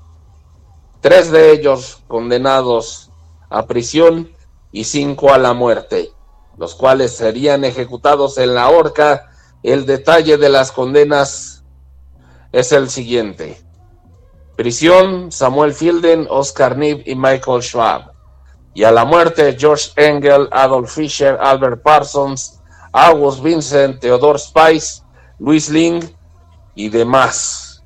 tres 1.00 1.32
de 1.32 1.52
ellos 1.52 2.04
condenados 2.08 3.10
a 3.50 3.66
prisión 3.68 4.32
y 4.72 4.86
cinco 4.86 5.34
a 5.34 5.38
la 5.38 5.54
muerte, 5.54 6.12
los 6.58 6.76
cuales 6.76 7.16
serían 7.16 7.64
ejecutados 7.64 8.38
en 8.38 8.54
la 8.54 8.70
horca. 8.70 9.30
El 9.64 9.86
detalle 9.86 10.38
de 10.38 10.50
las 10.50 10.72
condenas 10.72 11.64
es 12.52 12.72
el 12.72 12.90
siguiente. 12.90 13.62
Prisión, 14.56 15.32
Samuel 15.32 15.74
Fielden, 15.74 16.28
Oscar 16.30 16.78
Nib 16.78 17.04
y 17.06 17.16
Michael 17.16 17.62
Schwab. 17.62 18.12
Y 18.74 18.84
a 18.84 18.92
la 18.92 19.06
muerte, 19.06 19.56
George 19.58 19.92
Engel, 19.96 20.48
Adolf 20.52 20.94
Fischer, 20.94 21.38
Albert 21.42 21.82
Parsons, 21.82 22.62
August 22.92 23.42
Vincent, 23.42 24.00
Theodore 24.00 24.40
Spice, 24.40 25.02
Luis 25.40 25.70
Ling 25.70 26.04
y 26.76 26.90
demás. 26.90 27.84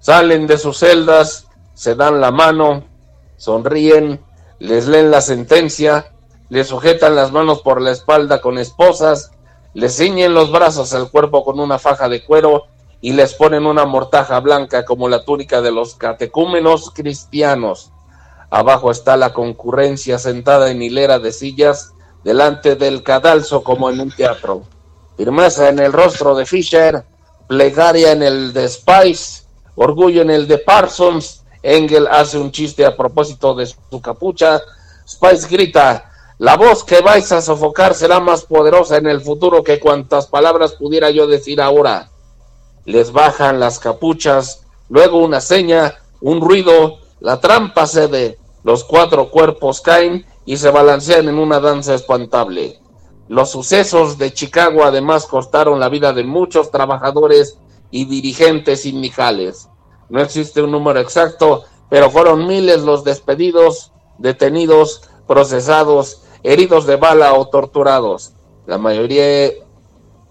Salen 0.00 0.46
de 0.46 0.58
sus 0.58 0.78
celdas, 0.78 1.46
se 1.74 1.94
dan 1.94 2.20
la 2.20 2.30
mano, 2.30 2.84
sonríen, 3.36 4.20
les 4.58 4.86
leen 4.86 5.10
la 5.10 5.20
sentencia, 5.20 6.11
les 6.52 6.68
sujetan 6.68 7.16
las 7.16 7.32
manos 7.32 7.62
por 7.62 7.80
la 7.80 7.92
espalda 7.92 8.42
con 8.42 8.58
esposas, 8.58 9.30
les 9.72 9.96
ciñen 9.96 10.34
los 10.34 10.52
brazos 10.52 10.92
al 10.92 11.10
cuerpo 11.10 11.46
con 11.46 11.58
una 11.58 11.78
faja 11.78 12.10
de 12.10 12.22
cuero 12.22 12.66
y 13.00 13.14
les 13.14 13.32
ponen 13.32 13.64
una 13.64 13.86
mortaja 13.86 14.38
blanca 14.38 14.84
como 14.84 15.08
la 15.08 15.24
túnica 15.24 15.62
de 15.62 15.72
los 15.72 15.94
catecúmenos 15.94 16.90
cristianos. 16.90 17.90
Abajo 18.50 18.90
está 18.90 19.16
la 19.16 19.32
concurrencia 19.32 20.18
sentada 20.18 20.70
en 20.70 20.82
hilera 20.82 21.18
de 21.18 21.32
sillas 21.32 21.94
delante 22.22 22.76
del 22.76 23.02
cadalso 23.02 23.64
como 23.64 23.88
en 23.88 24.00
un 24.00 24.10
teatro. 24.10 24.64
Firmeza 25.16 25.70
en 25.70 25.78
el 25.78 25.90
rostro 25.90 26.34
de 26.34 26.44
Fisher, 26.44 27.02
plegaria 27.48 28.12
en 28.12 28.22
el 28.22 28.52
de 28.52 28.68
Spice, 28.68 29.44
orgullo 29.74 30.20
en 30.20 30.28
el 30.28 30.46
de 30.46 30.58
Parsons. 30.58 31.44
Engel 31.62 32.06
hace 32.08 32.36
un 32.36 32.52
chiste 32.52 32.84
a 32.84 32.94
propósito 32.94 33.54
de 33.54 33.64
su 33.64 34.02
capucha. 34.02 34.60
Spice 35.08 35.48
grita, 35.48 36.11
la 36.38 36.56
voz 36.56 36.82
que 36.84 37.00
vais 37.00 37.30
a 37.32 37.40
sofocar 37.40 37.94
será 37.94 38.20
más 38.20 38.44
poderosa 38.44 38.96
en 38.96 39.06
el 39.06 39.20
futuro 39.20 39.62
que 39.62 39.78
cuantas 39.78 40.26
palabras 40.26 40.72
pudiera 40.72 41.10
yo 41.10 41.26
decir 41.26 41.60
ahora. 41.60 42.10
Les 42.84 43.12
bajan 43.12 43.60
las 43.60 43.78
capuchas, 43.78 44.64
luego 44.88 45.18
una 45.18 45.40
seña, 45.40 45.94
un 46.20 46.40
ruido, 46.40 46.98
la 47.20 47.40
trampa 47.40 47.86
cede, 47.86 48.38
los 48.64 48.84
cuatro 48.84 49.30
cuerpos 49.30 49.80
caen 49.80 50.26
y 50.44 50.56
se 50.56 50.70
balancean 50.70 51.28
en 51.28 51.38
una 51.38 51.60
danza 51.60 51.94
espantable. 51.94 52.80
Los 53.28 53.50
sucesos 53.50 54.18
de 54.18 54.32
Chicago 54.32 54.84
además 54.84 55.26
costaron 55.26 55.78
la 55.78 55.88
vida 55.88 56.12
de 56.12 56.24
muchos 56.24 56.70
trabajadores 56.70 57.58
y 57.90 58.06
dirigentes 58.06 58.82
sindicales. 58.82 59.68
No 60.08 60.20
existe 60.20 60.60
un 60.60 60.72
número 60.72 61.00
exacto, 61.00 61.64
pero 61.88 62.10
fueron 62.10 62.46
miles 62.46 62.82
los 62.82 63.04
despedidos, 63.04 63.92
detenidos, 64.18 65.02
procesados, 65.26 66.22
heridos 66.42 66.86
de 66.86 66.96
bala 66.96 67.34
o 67.34 67.48
torturados. 67.48 68.32
La 68.66 68.78
mayoría, 68.78 69.52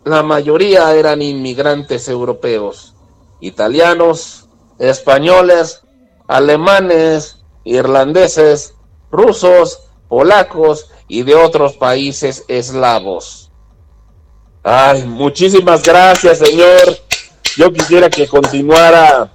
la 0.04 0.24
mayoría 0.24 0.94
eran 0.96 1.22
inmigrantes 1.22 2.08
europeos, 2.08 2.96
italianos, 3.40 4.48
españoles, 4.80 5.82
alemanes, 6.28 7.44
irlandeses, 7.64 8.76
rusos, 9.12 9.80
polacos 10.08 10.90
y 11.08 11.24
de 11.24 11.36
otros 11.36 11.74
países 11.74 12.46
eslavos. 12.48 13.52
Ay, 14.64 15.04
muchísimas 15.04 15.84
gracias, 15.84 16.38
señor. 16.40 16.98
Yo 17.58 17.72
quisiera 17.74 18.10
que 18.10 18.28
continuara 18.28 19.32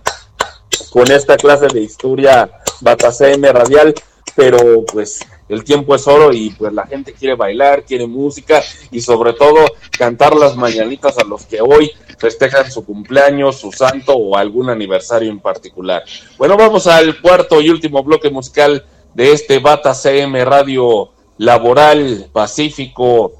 con 0.91 1.11
esta 1.11 1.37
clase 1.37 1.67
de 1.69 1.83
historia 1.83 2.51
Batacm 2.81 3.45
radial, 3.45 3.95
pero 4.35 4.85
pues 4.85 5.21
el 5.49 5.65
tiempo 5.65 5.95
es 5.95 6.07
oro 6.09 6.33
y 6.33 6.51
pues 6.51 6.73
la 6.73 6.87
gente 6.87 7.13
quiere 7.13 7.35
bailar, 7.35 7.85
quiere 7.85 8.07
música 8.07 8.63
y 8.91 9.01
sobre 9.01 9.33
todo 9.33 9.65
cantar 9.97 10.35
las 10.35 10.57
mañanitas 10.57 11.19
a 11.19 11.25
los 11.25 11.47
que 11.47 11.61
hoy 11.61 11.93
festejan 12.19 12.71
su 12.71 12.85
cumpleaños, 12.85 13.57
su 13.57 13.73
santo 13.73 14.15
o 14.15 14.37
algún 14.37 14.71
aniversario 14.71 15.31
en 15.31 15.41
particular. 15.41 16.03
Bueno, 16.39 16.57
vamos 16.57 16.87
al 16.87 17.21
cuarto 17.21 17.61
y 17.61 17.71
último 17.71 18.03
bloque 18.03 18.31
musical 18.31 18.85
de 19.15 19.33
este 19.33 19.59
Bata 19.61 19.95
CM 19.95 20.45
Radio 20.45 21.13
Laboral, 21.39 22.29
Pacífico, 22.33 23.33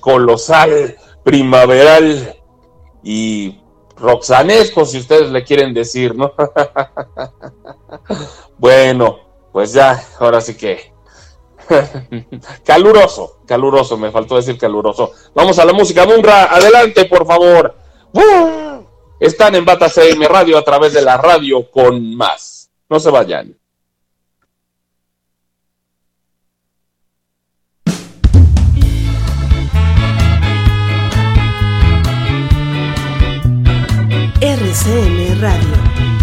Colosal, 0.00 0.96
Primaveral 1.22 2.36
y 3.02 3.60
Roxanesco, 3.96 4.84
si 4.84 4.98
ustedes 4.98 5.30
le 5.30 5.44
quieren 5.44 5.74
decir, 5.74 6.14
¿no? 6.14 6.32
bueno, 8.58 9.18
pues 9.52 9.72
ya, 9.72 10.02
ahora 10.18 10.40
sí 10.40 10.56
que 10.56 10.92
caluroso, 12.64 13.40
caluroso, 13.46 13.96
me 13.96 14.10
faltó 14.10 14.36
decir 14.36 14.58
caluroso. 14.58 15.12
Vamos 15.34 15.58
a 15.58 15.64
la 15.64 15.72
música, 15.72 16.06
Munra, 16.06 16.44
adelante, 16.44 17.04
por 17.06 17.26
favor. 17.26 17.76
Están 19.20 19.54
en 19.54 19.64
Bata 19.64 19.88
CM 19.88 20.26
Radio 20.28 20.58
a 20.58 20.62
través 20.62 20.92
de 20.92 21.02
la 21.02 21.16
radio 21.16 21.70
con 21.70 22.14
más. 22.14 22.70
No 22.88 23.00
se 23.00 23.10
vayan. 23.10 23.56
RCM 34.40 35.40
Radio. 35.40 36.17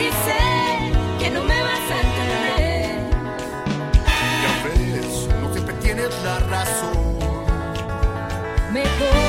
si 0.00 0.06
sé 0.06 0.42
que 1.18 1.30
no 1.30 1.44
me 1.44 1.62
vas 1.62 1.86
a 1.94 2.00
entender. 2.06 3.10
Ya 4.42 4.52
ves, 4.64 5.28
no 5.40 5.52
siempre 5.52 5.74
tienes 5.74 6.10
la 6.24 6.38
razón. 6.38 7.18
Mejor. 8.72 9.19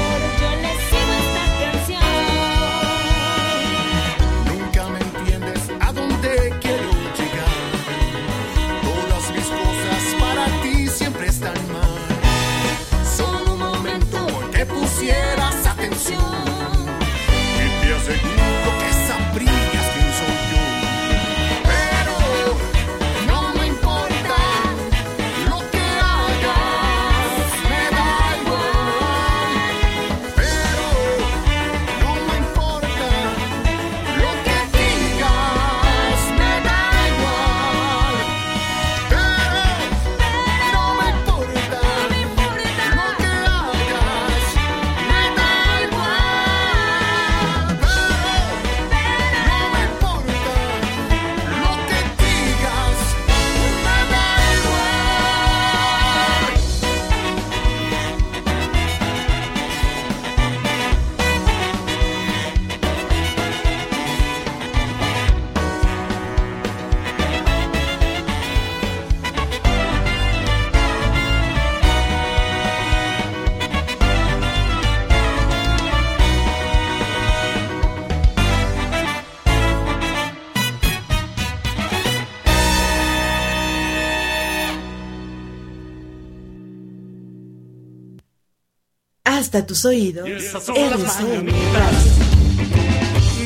Hasta 89.52 89.68
tus 89.68 89.84
oídos. 89.84 90.30
Y 90.30 90.32
estas 90.32 90.64
son 90.64 90.78
las 90.78 90.98
mañanitas 90.98 92.06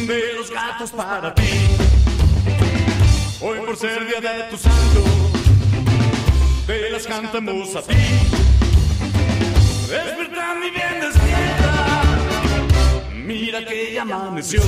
de 0.07 0.33
los 0.37 0.51
gatos 0.51 0.91
para 0.91 1.33
ti. 1.33 1.41
Hoy 3.41 3.57
por 3.65 3.75
ser 3.75 4.05
día 4.05 4.21
de 4.21 4.43
tu 4.51 4.57
santo, 4.57 5.03
te 6.67 6.91
las 6.91 7.07
cantamos 7.07 7.75
a 7.75 7.81
ti. 7.81 7.95
Despierta 9.89 10.55
mi 10.61 10.69
bien 10.69 11.01
despierta, 11.01 12.03
mira 13.15 13.65
que 13.65 13.93
ya 13.95 14.03
amaneció. 14.03 14.61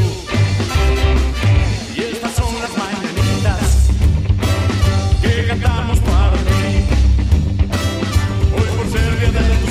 Y 1.96 2.02
estas 2.02 2.34
son 2.34 2.56
las 2.64 2.72
mañanitas 2.76 3.90
que 5.22 5.48
cantamos 5.50 6.00
para 6.00 6.38
ti. 6.50 6.64
Hoy 8.56 8.70
por 8.76 8.88
ser 8.92 9.20
día 9.20 9.32
de 9.40 9.56
tu 9.58 9.67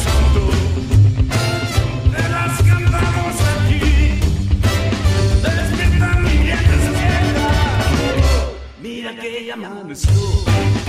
ya 10.04 10.85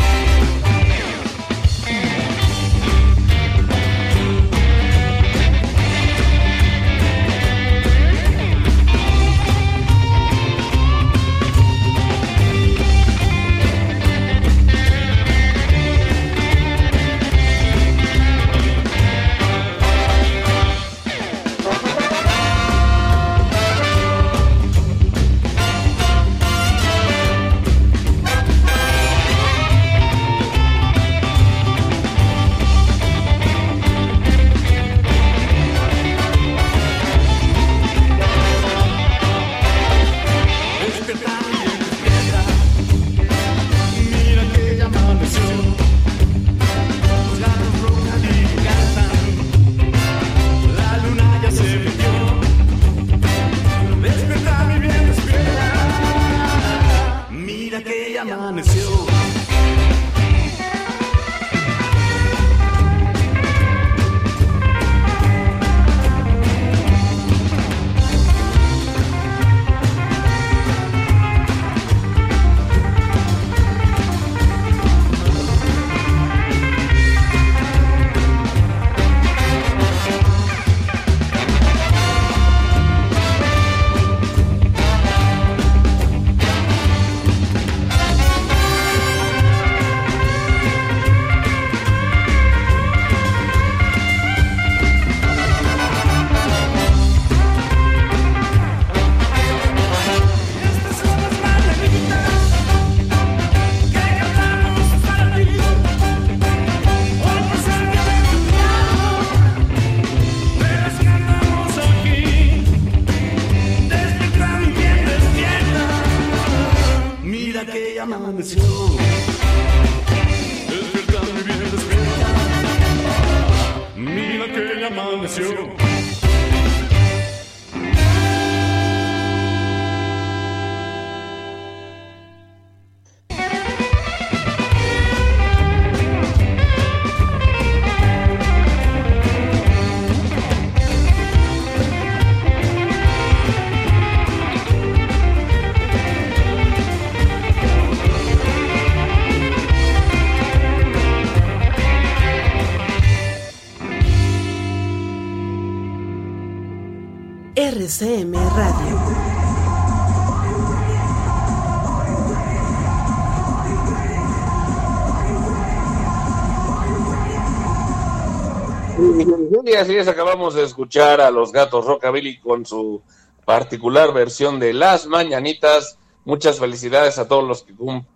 así 169.78 169.96
es, 169.96 170.08
acabamos 170.08 170.56
de 170.56 170.64
escuchar 170.64 171.22
a 171.22 171.30
los 171.30 171.52
gatos 171.52 171.86
Rockabilly 171.86 172.40
con 172.40 172.66
su 172.66 173.04
particular 173.46 174.12
versión 174.12 174.60
de 174.60 174.74
Las 174.74 175.06
Mañanitas. 175.06 176.00
Muchas 176.26 176.60
felicidades 176.60 177.20
a 177.20 177.28
todos 177.28 177.44
los 177.44 177.64
que 177.64 177.74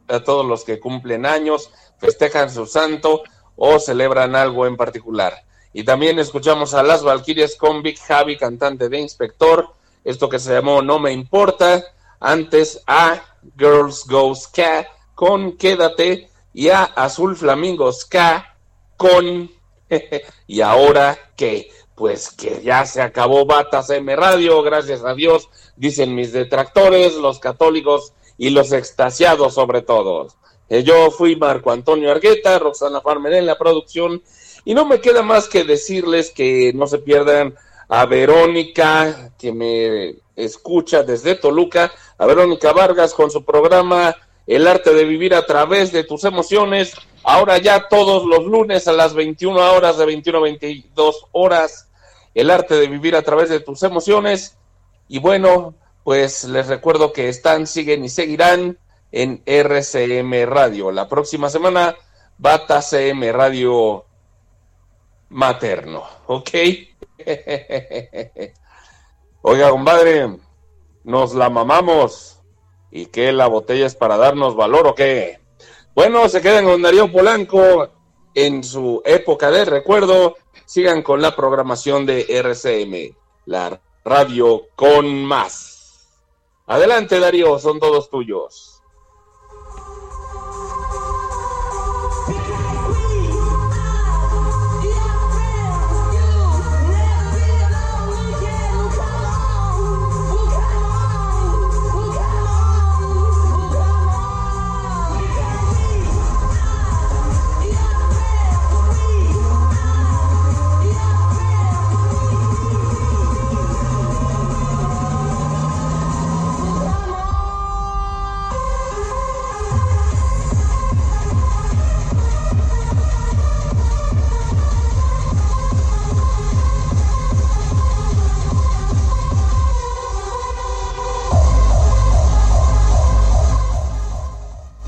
a 0.08 0.24
todos 0.24 0.46
los 0.46 0.64
que 0.64 0.80
cumplen 0.80 1.26
años, 1.26 1.72
festejan 2.00 2.50
su 2.50 2.66
santo 2.66 3.22
o 3.56 3.80
celebran 3.80 4.36
algo 4.36 4.66
en 4.66 4.76
particular. 4.76 5.46
Y 5.72 5.84
también 5.84 6.20
escuchamos 6.20 6.74
a 6.74 6.84
Las 6.84 7.04
Valquirias 7.04 7.56
con 7.56 7.84
Big 7.84 8.00
Javi, 8.00 8.38
cantante 8.38 8.90
de 8.90 9.00
Inspector, 9.00 9.70
esto 10.04 10.30
que 10.30 10.40
se 10.40 10.54
llamó 10.54 10.82
No 10.82 11.00
me 11.00 11.12
importa. 11.12 11.84
Antes 12.20 12.84
a 12.88 13.22
Girls 13.58 14.06
Go 14.08 14.34
Ska 14.36 14.88
con 15.16 15.58
Quédate 15.58 16.30
y 16.54 16.70
a 16.70 16.84
Azul 16.84 17.38
Flamingo 17.38 17.92
Ska 17.92 18.58
con 18.98 19.50
y 20.47 20.61
ahora 20.61 21.18
que 21.35 21.69
pues 21.95 22.31
que 22.31 22.61
ya 22.63 22.85
se 22.85 23.01
acabó 23.01 23.45
Batas 23.45 23.89
M 23.91 24.15
Radio, 24.15 24.63
gracias 24.63 25.03
a 25.03 25.13
Dios, 25.13 25.49
dicen 25.76 26.15
mis 26.15 26.31
detractores, 26.31 27.15
los 27.15 27.39
católicos 27.39 28.13
y 28.38 28.49
los 28.49 28.72
extasiados 28.72 29.53
sobre 29.53 29.81
todo. 29.81 30.30
Eh, 30.69 30.84
yo 30.84 31.11
fui 31.11 31.35
Marco 31.35 31.72
Antonio 31.72 32.09
Argueta, 32.09 32.57
Roxana 32.57 33.01
Farmer 33.01 33.34
en 33.34 33.45
la 33.45 33.57
producción 33.57 34.23
y 34.65 34.73
no 34.73 34.85
me 34.85 35.01
queda 35.01 35.22
más 35.22 35.47
que 35.47 35.63
decirles 35.63 36.31
que 36.31 36.72
no 36.73 36.88
se 36.88 36.99
pierdan 36.99 37.55
a 37.88 38.05
Verónica, 38.05 39.34
que 39.38 39.51
me 39.51 40.15
escucha 40.35 41.03
desde 41.03 41.35
Toluca, 41.35 41.91
a 42.18 42.26
Verónica 42.26 42.72
Vargas 42.72 43.13
con 43.13 43.30
su 43.30 43.43
programa 43.43 44.15
El 44.47 44.68
arte 44.68 44.93
de 44.93 45.05
vivir 45.05 45.34
a 45.35 45.45
través 45.45 45.91
de 45.91 46.03
tus 46.03 46.23
emociones, 46.23 46.95
ahora 47.23 47.57
ya 47.57 47.88
todos 47.88 48.26
los 48.26 48.45
lunes 48.45 48.88
a 48.88 48.93
las 48.93 49.13
21 49.13 49.59
horas 49.73 49.97
de 49.97 50.05
21 50.05 50.38
a 50.39 50.41
22 50.41 51.27
horas, 51.31 51.89
El 52.34 52.49
arte 52.49 52.76
de 52.76 52.88
vivir 52.88 53.15
a 53.15 53.22
través 53.22 53.49
de 53.49 53.59
tus 53.59 53.84
emociones. 53.84 54.57
Y 55.07 55.19
bueno, 55.19 55.76
pues 56.03 56.45
les 56.45 56.68
recuerdo 56.68 57.11
que 57.11 57.30
están, 57.30 57.68
siguen 57.68 58.05
y 58.05 58.09
seguirán 58.09 58.77
en 59.11 59.43
RCM 59.45 60.45
Radio. 60.45 60.91
La 60.91 61.07
próxima 61.07 61.49
semana, 61.49 61.95
Bata 62.38 62.81
CM 62.81 63.31
Radio 63.31 64.05
Materno, 65.30 66.03
¿ok? 66.27 66.49
Oiga, 69.43 69.69
compadre, 69.69 70.38
nos 71.03 71.34
la 71.34 71.49
mamamos 71.49 72.40
y 72.91 73.07
que 73.07 73.31
la 73.31 73.47
botella 73.47 73.85
es 73.85 73.95
para 73.95 74.18
darnos 74.18 74.55
valor 74.55 74.88
o 74.88 74.95
qué. 74.95 75.39
Bueno, 75.95 76.27
se 76.30 76.41
quedan 76.41 76.65
con 76.65 76.81
Darío 76.81 77.11
Polanco 77.11 77.89
en 78.34 78.63
su 78.63 79.01
época 79.05 79.49
de 79.51 79.65
recuerdo. 79.65 80.35
Sigan 80.65 81.01
con 81.01 81.22
la 81.22 81.35
programación 81.35 82.05
de 82.05 82.26
RCM, 82.30 83.15
la 83.45 83.81
radio 84.05 84.68
con 84.76 85.26
más. 85.26 86.07
Adelante, 86.68 87.19
Darío, 87.19 87.59
son 87.59 87.80
todos 87.80 88.09
tuyos. 88.09 88.70